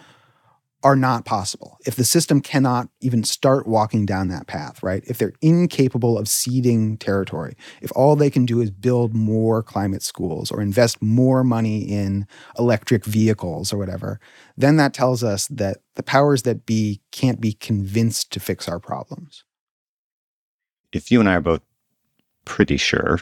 are 0.81 0.95
not 0.95 1.25
possible. 1.25 1.77
If 1.85 1.97
the 1.97 2.05
system 2.05 2.39
cannot 2.39 2.87
even 3.01 3.25
start 3.25 3.67
walking 3.67 4.05
down 4.05 4.29
that 4.29 4.47
path, 4.47 4.81
right? 4.81 5.03
If 5.07 5.17
they're 5.17 5.33
incapable 5.41 6.17
of 6.17 6.29
ceding 6.29 6.95
territory, 6.95 7.57
if 7.81 7.91
all 7.97 8.15
they 8.15 8.29
can 8.29 8.45
do 8.45 8.61
is 8.61 8.71
build 8.71 9.13
more 9.13 9.61
climate 9.61 10.03
schools 10.03 10.49
or 10.49 10.61
invest 10.61 11.01
more 11.01 11.43
money 11.43 11.79
in 11.81 12.25
electric 12.57 13.03
vehicles 13.03 13.73
or 13.73 13.77
whatever, 13.77 14.21
then 14.55 14.77
that 14.77 14.93
tells 14.93 15.21
us 15.21 15.47
that 15.47 15.79
the 15.95 16.03
powers 16.03 16.43
that 16.43 16.65
be 16.65 17.01
can't 17.11 17.41
be 17.41 17.51
convinced 17.51 18.31
to 18.31 18.39
fix 18.39 18.69
our 18.69 18.79
problems. 18.79 19.43
If 20.93 21.11
you 21.11 21.19
and 21.19 21.27
I 21.27 21.35
are 21.35 21.41
both 21.41 21.61
pretty 22.45 22.77
sure 22.77 23.19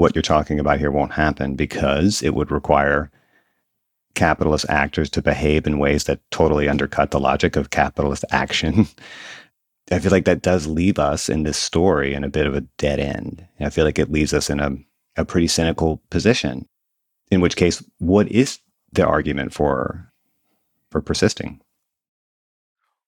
what 0.00 0.16
you're 0.16 0.22
talking 0.22 0.58
about 0.58 0.78
here 0.78 0.90
won't 0.90 1.12
happen 1.12 1.54
because 1.54 2.22
it 2.22 2.34
would 2.34 2.50
require 2.50 3.10
capitalist 4.14 4.66
actors 4.68 5.10
to 5.10 5.22
behave 5.22 5.66
in 5.66 5.78
ways 5.78 6.04
that 6.04 6.20
totally 6.30 6.68
undercut 6.68 7.10
the 7.10 7.20
logic 7.20 7.54
of 7.54 7.70
capitalist 7.70 8.24
action. 8.30 8.88
I 9.92 9.98
feel 9.98 10.10
like 10.10 10.24
that 10.24 10.42
does 10.42 10.66
leave 10.66 10.98
us 10.98 11.28
in 11.28 11.42
this 11.42 11.58
story 11.58 12.14
in 12.14 12.24
a 12.24 12.28
bit 12.28 12.46
of 12.46 12.54
a 12.54 12.62
dead 12.78 12.98
end. 12.98 13.46
I 13.60 13.70
feel 13.70 13.84
like 13.84 13.98
it 13.98 14.10
leaves 14.10 14.32
us 14.32 14.48
in 14.48 14.60
a, 14.60 14.70
a 15.16 15.24
pretty 15.24 15.48
cynical 15.48 16.00
position. 16.10 16.66
In 17.30 17.40
which 17.40 17.56
case, 17.56 17.82
what 17.98 18.28
is 18.28 18.58
the 18.92 19.06
argument 19.06 19.52
for 19.52 20.12
for 20.90 21.00
persisting? 21.00 21.60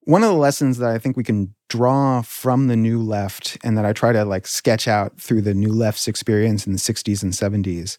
One 0.05 0.23
of 0.23 0.31
the 0.31 0.37
lessons 0.37 0.79
that 0.79 0.91
I 0.91 0.99
think 0.99 1.17
we 1.17 1.25
can 1.25 1.55
draw 1.69 2.23
from 2.23 2.67
the 2.67 2.77
New 2.77 3.01
Left 3.01 3.57
and 3.63 3.79
that 3.79 3.85
I 3.85 3.93
try 3.93 4.13
to 4.13 4.25
like 4.25 4.47
sketch 4.47 4.89
out 4.89 5.21
through 5.21 5.43
the 5.43 5.55
New 5.55 5.73
Left's 5.73 6.09
experience 6.09 6.67
in 6.67 6.73
the 6.73 6.79
60s 6.79 7.23
and 7.23 7.33
70s 7.33 7.97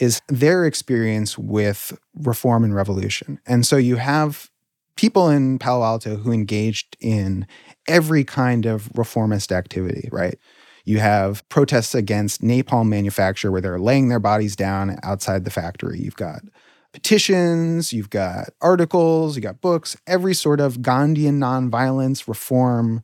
is 0.00 0.20
their 0.28 0.64
experience 0.64 1.38
with 1.38 1.96
reform 2.16 2.64
and 2.64 2.74
revolution. 2.74 3.38
And 3.46 3.64
so 3.64 3.76
you 3.76 3.96
have 3.96 4.50
people 4.96 5.30
in 5.30 5.58
Palo 5.58 5.84
Alto 5.84 6.16
who 6.16 6.32
engaged 6.32 6.96
in 7.00 7.46
every 7.86 8.24
kind 8.24 8.66
of 8.66 8.90
reformist 8.96 9.52
activity, 9.52 10.08
right? 10.10 10.38
You 10.84 10.98
have 10.98 11.48
protests 11.48 11.94
against 11.94 12.42
napalm 12.42 12.88
manufacture 12.88 13.50
where 13.50 13.60
they're 13.60 13.78
laying 13.78 14.08
their 14.08 14.20
bodies 14.20 14.56
down 14.56 14.98
outside 15.02 15.44
the 15.44 15.50
factory. 15.50 16.00
You've 16.00 16.16
got 16.16 16.42
petitions, 16.94 17.92
you've 17.92 18.08
got 18.08 18.50
articles, 18.62 19.34
you 19.34 19.42
got 19.42 19.60
books, 19.60 19.96
every 20.06 20.32
sort 20.32 20.60
of 20.60 20.78
Gandhian 20.78 21.38
nonviolence 21.38 22.26
reform 22.28 23.02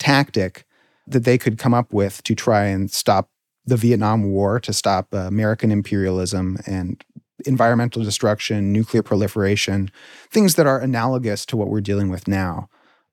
tactic 0.00 0.66
that 1.06 1.24
they 1.24 1.38
could 1.38 1.56
come 1.56 1.72
up 1.72 1.92
with 1.92 2.22
to 2.24 2.34
try 2.34 2.64
and 2.66 2.90
stop 2.90 3.30
the 3.64 3.76
Vietnam 3.76 4.24
War, 4.24 4.58
to 4.60 4.72
stop 4.72 5.14
uh, 5.14 5.18
American 5.18 5.70
imperialism 5.70 6.58
and 6.66 7.02
environmental 7.46 8.02
destruction, 8.02 8.72
nuclear 8.72 9.02
proliferation, 9.02 9.90
things 10.30 10.56
that 10.56 10.66
are 10.66 10.80
analogous 10.80 11.46
to 11.46 11.56
what 11.56 11.68
we're 11.68 11.80
dealing 11.80 12.10
with 12.10 12.26
now. 12.26 12.68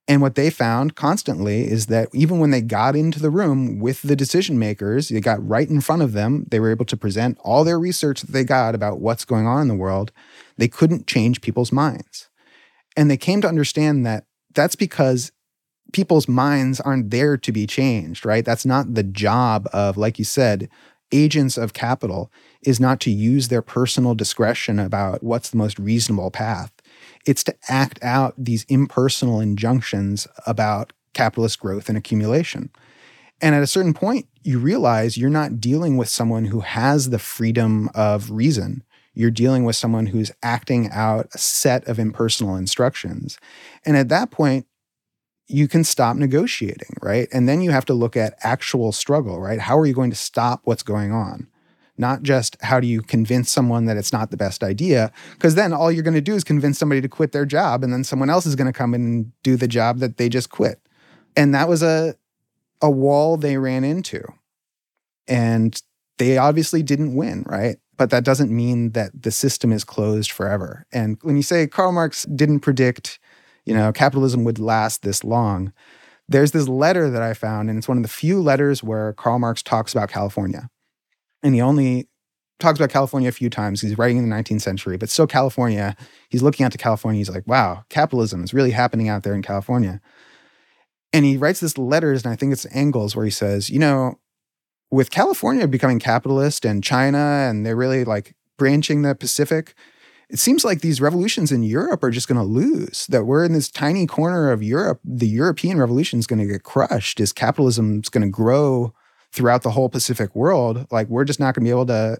And 0.08 0.22
what 0.22 0.36
they 0.36 0.49
found 0.49 0.95
constantly 0.95 1.70
is 1.70 1.88
that 1.88 2.08
even 2.14 2.39
when 2.39 2.51
they 2.51 2.62
got 2.62 2.95
into 2.95 3.20
the 3.20 3.30
room 3.30 3.80
with 3.80 4.01
the 4.03 4.16
decision 4.16 4.58
makers, 4.58 5.10
they 5.10 5.20
got 5.20 5.45
right 5.45 5.70
in 5.70 5.82
front 5.82 6.01
of 6.01 6.14
them, 6.14 6.45
they 6.49 6.62
were 6.62 6.72
able 6.72 6.86
to 6.86 6.95
present 6.95 7.38
all 7.41 7.66
their 7.66 7.78
research 7.78 8.22
that 8.22 8.32
they 8.32 8.45
got 8.45 8.74
about 8.74 9.01
what's 9.01 9.26
going 9.26 9.45
on 9.45 9.64
in 9.64 9.68
the 9.68 9.76
world. 9.76 10.14
They 10.58 10.70
couldn't 10.70 11.08
change 11.08 11.41
people's 11.41 11.74
minds. 11.74 12.30
And 12.95 13.12
they 13.12 13.18
came 13.18 13.41
to 13.41 13.49
understand 13.49 14.05
that 14.05 14.24
that's 14.53 14.76
because 14.76 15.32
people's 15.91 16.28
minds 16.28 16.80
aren't 16.80 17.12
there 17.12 17.38
to 17.38 17.51
be 17.51 17.68
changed, 17.68 18.26
right? 18.26 18.45
That's 18.45 18.66
not 18.66 18.93
the 18.93 19.03
job 19.03 19.68
of, 19.74 19.97
like 19.97 20.18
you 20.20 20.26
said, 20.26 20.70
agents 21.12 21.58
of 21.58 21.74
capital 21.74 22.32
is 22.62 22.80
not 22.80 22.99
to 23.01 23.12
use 23.12 23.47
their 23.47 23.62
personal 23.62 24.16
discretion 24.16 24.80
about 24.80 25.24
what's 25.24 25.49
the 25.49 25.58
most 25.58 25.80
reasonable 25.80 26.32
path. 26.32 26.72
It's 27.28 27.43
to 27.43 27.55
act 27.67 27.99
out 28.01 28.34
these 28.38 28.65
impersonal 28.69 29.39
injunctions 29.39 30.28
about 30.47 30.93
capitalist 31.13 31.59
growth 31.59 31.89
and 31.89 31.97
accumulation. 31.97 32.69
And 33.41 33.53
at 33.53 33.61
a 33.61 33.67
certain 33.67 33.93
point, 33.93 34.28
you 34.43 34.59
realize 34.59 35.17
you're 35.17 35.30
not 35.30 35.59
dealing 35.59 35.97
with 35.97 36.09
someone 36.09 36.45
who 36.45 36.61
has 36.61 37.09
the 37.09 37.19
freedom 37.19 37.89
of 37.93 38.32
reason. 38.32 38.84
You're 39.13 39.32
dealing 39.32 39.63
with 39.63 39.75
someone 39.75 40.07
who's 40.07 40.32
acting 40.41 40.89
out 40.91 41.28
a 41.34 41.38
set 41.38 41.88
of 41.88 41.99
impersonal 41.99 42.55
instructions. 42.55 43.38
And 43.86 43.97
at 43.97 44.09
that 44.09 44.32
point, 44.32 44.65
you 45.47 45.67
can 45.67 45.84
stop 45.84 46.17
negotiating, 46.17 46.95
right? 47.01 47.28
And 47.32 47.47
then 47.47 47.61
you 47.61 47.71
have 47.71 47.86
to 47.86 47.93
look 47.93 48.17
at 48.17 48.38
actual 48.41 48.91
struggle, 48.91 49.39
right? 49.39 49.59
How 49.59 49.78
are 49.78 49.86
you 49.86 49.93
going 49.93 50.09
to 50.11 50.15
stop 50.15 50.61
what's 50.63 50.84
going 50.84 51.11
on? 51.11 51.47
Not 51.98 52.24
just 52.24 52.58
how 52.62 52.80
do 52.80 52.88
you 52.88 53.02
convince 53.02 53.52
someone 53.52 53.86
that 53.86 53.98
it's 53.98 54.14
not 54.14 54.32
the 54.32 54.38
best 54.38 54.64
idea, 54.64 55.12
because 55.34 55.56
then 55.56 55.74
all 55.74 55.91
you're 55.91 56.04
going 56.04 56.14
to 56.14 56.22
do 56.22 56.36
is 56.36 56.43
convince 56.43 56.78
somebody 56.78 57.02
to 57.02 57.10
quit 57.10 57.32
their 57.32 57.45
job, 57.45 57.84
and 57.84 57.91
then 57.91 58.04
someone 58.04 58.30
else 58.30 58.45
is 58.45 58.56
going 58.56 58.72
to 58.72 58.78
come 58.78 58.93
in 58.93 59.02
and 59.02 59.32
do 59.43 59.56
the 59.56 59.68
job 59.68 60.00
that 60.00 60.18
they 60.18 60.30
just 60.30 60.50
quit. 60.50 60.80
And 61.36 61.54
that 61.54 61.68
was 61.70 61.84
a 61.84 62.16
a 62.82 62.91
wall 62.91 63.38
they 63.38 63.58
ran 63.58 63.84
into. 63.84 64.24
And 65.28 65.82
they 66.20 66.38
obviously 66.38 66.84
didn't 66.84 67.16
win, 67.16 67.43
right? 67.48 67.78
But 67.98 68.12
that 68.12 68.24
doesn't 68.24 68.56
mean 68.56 68.91
that 68.91 69.24
the 69.24 69.32
system 69.32 69.72
is 69.72 69.84
closed 69.84 70.32
forever. 70.32 70.86
And 70.91 71.18
when 71.24 71.36
you 71.36 71.41
say 71.41 71.66
Karl 71.68 71.91
Marx 71.91 72.24
didn't 72.26 72.60
predict 72.60 73.20
you 73.68 73.74
know, 73.74 73.91
capitalism 73.91 74.45
would 74.45 74.60
last 74.60 75.02
this 75.02 75.26
long. 75.26 75.74
There's 76.30 76.52
this 76.52 76.70
letter 76.70 77.10
that 77.10 77.22
I 77.22 77.34
found, 77.34 77.70
and 77.70 77.78
it's 77.78 77.88
one 77.88 77.98
of 77.98 78.04
the 78.04 78.10
few 78.10 78.41
letters 78.41 78.82
where 78.82 79.12
Karl 79.14 79.39
Marx 79.39 79.62
talks 79.62 79.91
about 79.91 80.10
California. 80.10 80.70
And 81.43 81.53
he 81.53 81.61
only 81.61 82.09
talks 82.59 82.79
about 82.79 82.89
California 82.89 83.29
a 83.29 83.33
few 83.33 83.49
times. 83.49 83.81
He's 83.81 83.97
writing 83.97 84.17
in 84.17 84.29
the 84.29 84.35
19th 84.35 84.61
century, 84.61 84.97
but 84.97 85.09
still 85.09 85.27
California, 85.27 85.95
he's 86.29 86.41
looking 86.41 86.65
out 86.65 86.71
to 86.71 86.77
California. 86.77 87.19
He's 87.19 87.29
like, 87.29 87.47
wow, 87.47 87.83
capitalism 87.89 88.43
is 88.43 88.53
really 88.53 88.71
happening 88.71 89.09
out 89.09 89.23
there 89.23 89.35
in 89.35 89.41
California. 89.41 90.01
And 91.13 91.25
he 91.25 91.38
writes 91.38 91.59
this 91.59 91.77
letters, 91.77 92.23
and 92.23 92.33
I 92.33 92.35
think 92.35 92.51
it's 92.51 92.65
Engels, 92.71 93.15
where 93.15 93.25
he 93.25 93.31
says, 93.31 93.69
you 93.69 93.79
know, 93.79 94.19
with 94.89 95.11
California 95.11 95.67
becoming 95.67 95.99
capitalist 95.99 96.65
and 96.65 96.83
China, 96.83 97.17
and 97.17 97.65
they're 97.65 97.75
really 97.75 98.03
like 98.03 98.35
branching 98.57 99.01
the 99.01 99.15
Pacific, 99.15 99.73
it 100.29 100.39
seems 100.39 100.65
like 100.65 100.81
these 100.81 100.99
revolutions 100.99 101.51
in 101.51 101.63
Europe 101.63 102.03
are 102.03 102.11
just 102.11 102.27
going 102.27 102.39
to 102.39 102.43
lose. 102.43 103.05
That 103.07 103.25
we're 103.25 103.45
in 103.45 103.53
this 103.53 103.69
tiny 103.69 104.05
corner 104.05 104.51
of 104.51 104.61
Europe. 104.61 104.99
The 105.05 105.27
European 105.27 105.79
revolution 105.79 106.19
is 106.19 106.27
going 106.27 106.39
to 106.39 106.45
get 106.45 106.63
crushed 106.63 107.19
as 107.19 107.31
capitalism 107.31 107.99
is 107.99 108.09
going 108.09 108.23
to 108.23 108.29
grow 108.29 108.93
throughout 109.38 109.61
the 109.61 109.71
whole 109.71 109.88
Pacific 109.88 110.35
world. 110.35 110.88
Like 110.91 111.07
we're 111.07 111.23
just 111.23 111.39
not 111.39 111.55
going 111.55 111.63
to 111.63 111.69
be 111.69 111.71
able 111.71 111.85
to 111.85 112.17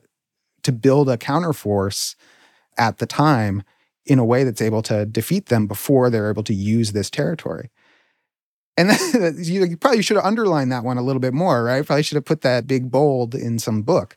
to 0.64 0.72
build 0.72 1.10
a 1.10 1.18
counterforce 1.18 2.16
at 2.78 3.00
the 3.00 3.06
time 3.06 3.64
in 4.06 4.20
a 4.20 4.26
way 4.26 4.44
that's 4.44 4.62
able 4.62 4.82
to 4.84 5.06
defeat 5.06 5.48
them 5.48 5.68
before 5.68 6.10
they're 6.10 6.30
able 6.30 6.44
to 6.44 6.54
use 6.54 6.92
this 6.92 7.10
territory. 7.10 7.70
And 8.78 8.90
then, 9.14 9.36
you 9.40 9.76
probably 9.78 10.02
should 10.02 10.18
have 10.18 10.26
underlined 10.26 10.72
that 10.72 10.84
one 10.84 10.98
a 10.98 11.02
little 11.02 11.20
bit 11.20 11.34
more, 11.34 11.64
right? 11.64 11.86
Probably 11.86 12.04
should 12.04 12.16
have 12.16 12.26
put 12.26 12.42
that 12.42 12.68
big 12.68 12.92
bold 12.92 13.34
in 13.34 13.60
some 13.60 13.82
book 13.82 14.16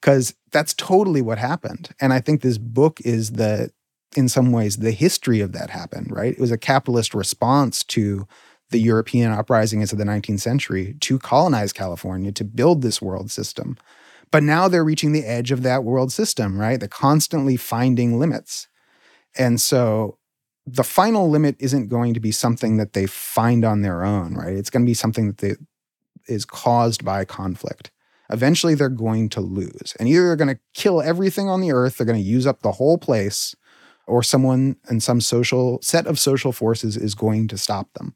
because 0.00 0.34
that's 0.50 0.74
totally 0.74 1.22
what 1.22 1.38
happened. 1.38 1.90
And 2.00 2.12
I 2.12 2.20
think 2.20 2.40
this 2.40 2.58
book 2.58 3.00
is 3.02 3.32
the, 3.32 3.70
in 4.16 4.28
some 4.28 4.50
ways, 4.50 4.78
the 4.78 4.90
history 4.90 5.40
of 5.40 5.52
that 5.52 5.70
happened, 5.70 6.08
right? 6.10 6.32
It 6.32 6.40
was 6.40 6.50
a 6.50 6.58
capitalist 6.58 7.14
response 7.14 7.84
to 7.84 8.26
the 8.72 8.80
European 8.80 9.32
uprisings 9.32 9.92
of 9.92 9.98
the 9.98 10.04
19th 10.04 10.40
century 10.40 10.96
to 11.00 11.18
colonize 11.18 11.72
California, 11.72 12.32
to 12.32 12.44
build 12.44 12.82
this 12.82 13.00
world 13.00 13.30
system. 13.30 13.76
But 14.30 14.42
now 14.42 14.68
they're 14.68 14.84
reaching 14.84 15.12
the 15.12 15.24
edge 15.24 15.50
of 15.50 15.62
that 15.62 15.84
world 15.84 16.12
system, 16.12 16.58
right? 16.58 16.80
They're 16.80 16.88
constantly 16.88 17.56
finding 17.56 18.18
limits. 18.18 18.68
And 19.36 19.60
so 19.60 20.18
the 20.66 20.84
final 20.84 21.28
limit 21.28 21.56
isn't 21.58 21.88
going 21.88 22.14
to 22.14 22.20
be 22.20 22.32
something 22.32 22.76
that 22.78 22.92
they 22.92 23.06
find 23.06 23.64
on 23.64 23.82
their 23.82 24.04
own, 24.04 24.34
right? 24.34 24.54
It's 24.54 24.70
going 24.70 24.84
to 24.84 24.90
be 24.90 24.94
something 24.94 25.26
that 25.28 25.38
they, 25.38 25.54
is 26.28 26.44
caused 26.44 27.04
by 27.04 27.24
conflict 27.24 27.90
eventually 28.32 28.74
they're 28.74 28.88
going 28.88 29.28
to 29.28 29.40
lose. 29.40 29.94
And 30.00 30.08
either 30.08 30.26
they're 30.26 30.36
going 30.36 30.54
to 30.54 30.60
kill 30.74 31.00
everything 31.00 31.48
on 31.48 31.60
the 31.60 31.72
earth, 31.72 31.98
they're 31.98 32.06
going 32.06 32.18
to 32.18 32.24
use 32.24 32.46
up 32.46 32.62
the 32.62 32.72
whole 32.72 32.98
place, 32.98 33.54
or 34.06 34.22
someone 34.22 34.76
and 34.88 35.02
some 35.02 35.20
social 35.20 35.80
set 35.82 36.06
of 36.06 36.18
social 36.18 36.50
forces 36.50 36.96
is 36.96 37.14
going 37.14 37.46
to 37.48 37.58
stop 37.58 37.92
them. 37.92 38.14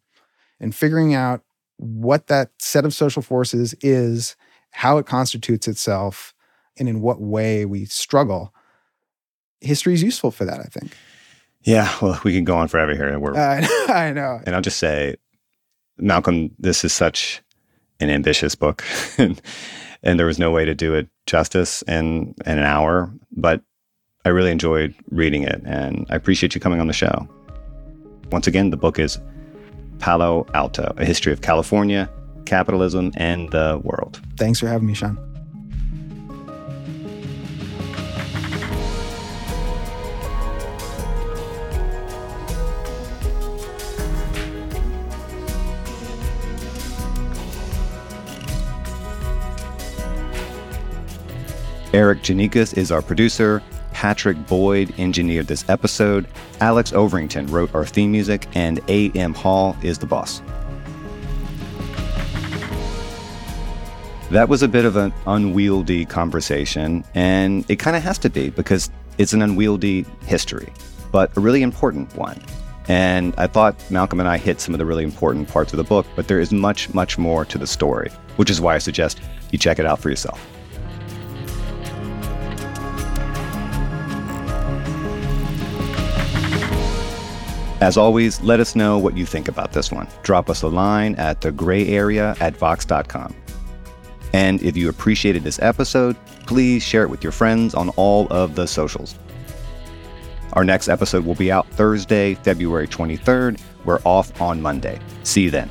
And 0.61 0.75
figuring 0.75 1.15
out 1.15 1.43
what 1.77 2.29
that 2.29 2.51
set 2.59 2.85
of 2.85 2.95
social 2.95 3.23
forces 3.23 3.75
is, 3.83 4.37
how 4.71 4.99
it 4.99 5.07
constitutes 5.07 5.69
itself, 5.69 6.35
and 6.79 6.89
in 6.89 7.01
what 7.01 7.21
way 7.21 7.65
we 7.65 7.85
struggle, 7.85 8.55
history 9.61 9.95
is 9.95 10.03
useful 10.03 10.31
for 10.31 10.45
that, 10.45 10.61
I 10.61 10.65
think. 10.65 10.97
Yeah, 11.63 11.93
well, 12.01 12.21
we 12.25 12.33
can 12.33 12.45
go 12.45 12.57
on 12.57 12.69
forever 12.69 12.95
here. 12.95 13.19
We're, 13.19 13.35
uh, 13.37 13.67
I 13.89 14.13
know. 14.13 14.41
And 14.47 14.55
I'll 14.55 14.63
just 14.63 14.79
say, 14.79 15.17
Malcolm, 15.99 16.51
this 16.59 16.85
is 16.85 16.93
such 16.93 17.43
an 18.01 18.11
ambitious 18.11 18.55
book. 18.55 18.85
and 19.19 20.19
there 20.19 20.27
was 20.27 20.39
no 20.39 20.51
way 20.51 20.65
to 20.65 20.75
do 20.75 20.95
it 20.95 21.09
justice 21.27 21.83
in, 21.83 22.35
in 22.47 22.59
an 22.59 22.65
hour. 22.65 23.13
But 23.33 23.63
I 24.25 24.31
really 24.31 24.51
enjoyed 24.51 24.95
reading 25.11 25.43
it, 25.43 25.63
and 25.65 26.07
I 26.11 26.17
appreciate 26.17 26.55
you 26.55 26.61
coming 26.61 26.81
on 26.81 26.87
the 26.87 26.93
show. 26.93 27.29
Once 28.31 28.47
again, 28.47 28.71
the 28.71 28.77
book 28.77 28.99
is 28.99 29.21
Palo 29.99 30.47
Alto, 30.55 30.95
A 30.97 31.05
History 31.05 31.33
of 31.33 31.41
California, 31.41 32.11
Capitalism, 32.45 33.13
and 33.17 33.51
the 33.51 33.81
World. 33.83 34.21
Thanks 34.37 34.61
for 34.61 34.69
having 34.69 34.87
me, 34.87 34.95
Sean. 34.95 35.19
Erikk 51.97 52.21
Geannikis 52.21 52.77
is 52.77 52.93
our 52.93 53.01
producer. 53.01 53.63
Patrick 53.93 54.37
Boyd 54.47 54.93
engineered 54.99 55.47
this 55.47 55.67
episode. 55.71 56.27
Alex 56.61 56.93
Overington 56.93 57.51
wrote 57.51 57.75
our 57.75 57.85
theme 57.85 58.13
music, 58.13 58.49
and 58.55 58.81
A.M. 58.89 59.35
Hall 59.35 59.77
is 59.83 59.99
the 59.99 60.07
boss. 60.07 60.41
That 64.31 64.49
was 64.49 64.63
a 64.63 64.69
bit 64.69 64.85
of 64.85 64.97
an 64.97 65.13
unwieldy 65.27 66.05
conversation, 66.05 67.05
and 67.15 67.65
it 67.71 67.77
kind 67.77 67.97
of 67.97 68.03
has 68.03 68.19
to 68.19 68.31
be 68.31 68.51
because 68.51 68.91
it's 69.19 69.33
an 69.33 69.43
unwieldy 69.43 70.05
history, 70.25 70.73
but 71.13 71.37
a 71.37 71.41
really 71.41 71.63
important 71.63 72.15
one. 72.17 72.41
And 72.89 73.35
I 73.37 73.47
thought 73.47 73.77
Malcolm 73.91 74.21
and 74.21 74.29
I 74.29 74.39
hit 74.39 74.61
some 74.61 74.75
of 74.75 74.79
the 74.79 74.87
really 74.87 75.05
important 75.05 75.49
parts 75.49 75.73
of 75.73 75.77
the 75.77 75.85
book, 75.85 76.07
but 76.17 76.29
there 76.29 76.41
is 76.41 76.53
much, 76.53 76.93
much 76.95 77.19
more 77.19 77.45
to 77.45 77.59
the 77.59 77.67
story, 77.67 78.11
which 78.37 78.51
is 78.51 78.61
why 78.61 78.75
I 78.75 78.79
suggest 78.79 79.21
you 79.51 79.59
check 79.59 79.79
it 79.79 79.87
out 79.87 80.01
for 80.01 80.11
yourself. 80.11 80.45
As 87.81 87.97
always, 87.97 88.41
let 88.41 88.59
us 88.59 88.75
know 88.75 88.97
what 88.97 89.17
you 89.17 89.27
think 89.27 89.49
about 89.49 89.73
this 89.73 89.93
one. 89.93 90.09
Drop 90.23 90.49
us 90.49 90.63
a 90.63 90.69
line 90.69 91.15
at 91.17 91.41
thegrayarea 91.41 92.41
at 92.41 92.57
vox.com. 92.57 93.35
And 94.33 94.63
if 94.63 94.77
you 94.77 94.89
appreciated 94.89 95.45
this 95.45 95.59
episode, 95.61 96.17
please 96.47 96.83
share 96.83 97.03
it 97.03 97.11
with 97.11 97.23
your 97.23 97.33
friends 97.33 97.75
on 97.75 97.91
all 97.91 98.27
of 98.31 98.55
the 98.55 98.67
socials. 98.67 99.15
Our 100.55 100.65
next 100.65 100.89
episode 100.89 101.27
will 101.27 101.35
be 101.35 101.53
out 101.53 101.69
Thursday, 101.71 102.35
February 102.35 102.89
23rd. 102.89 103.61
We're 103.85 104.01
off 104.05 104.41
on 104.41 104.63
Monday. 104.63 104.99
See 105.23 105.43
you 105.43 105.51
then. 105.51 105.71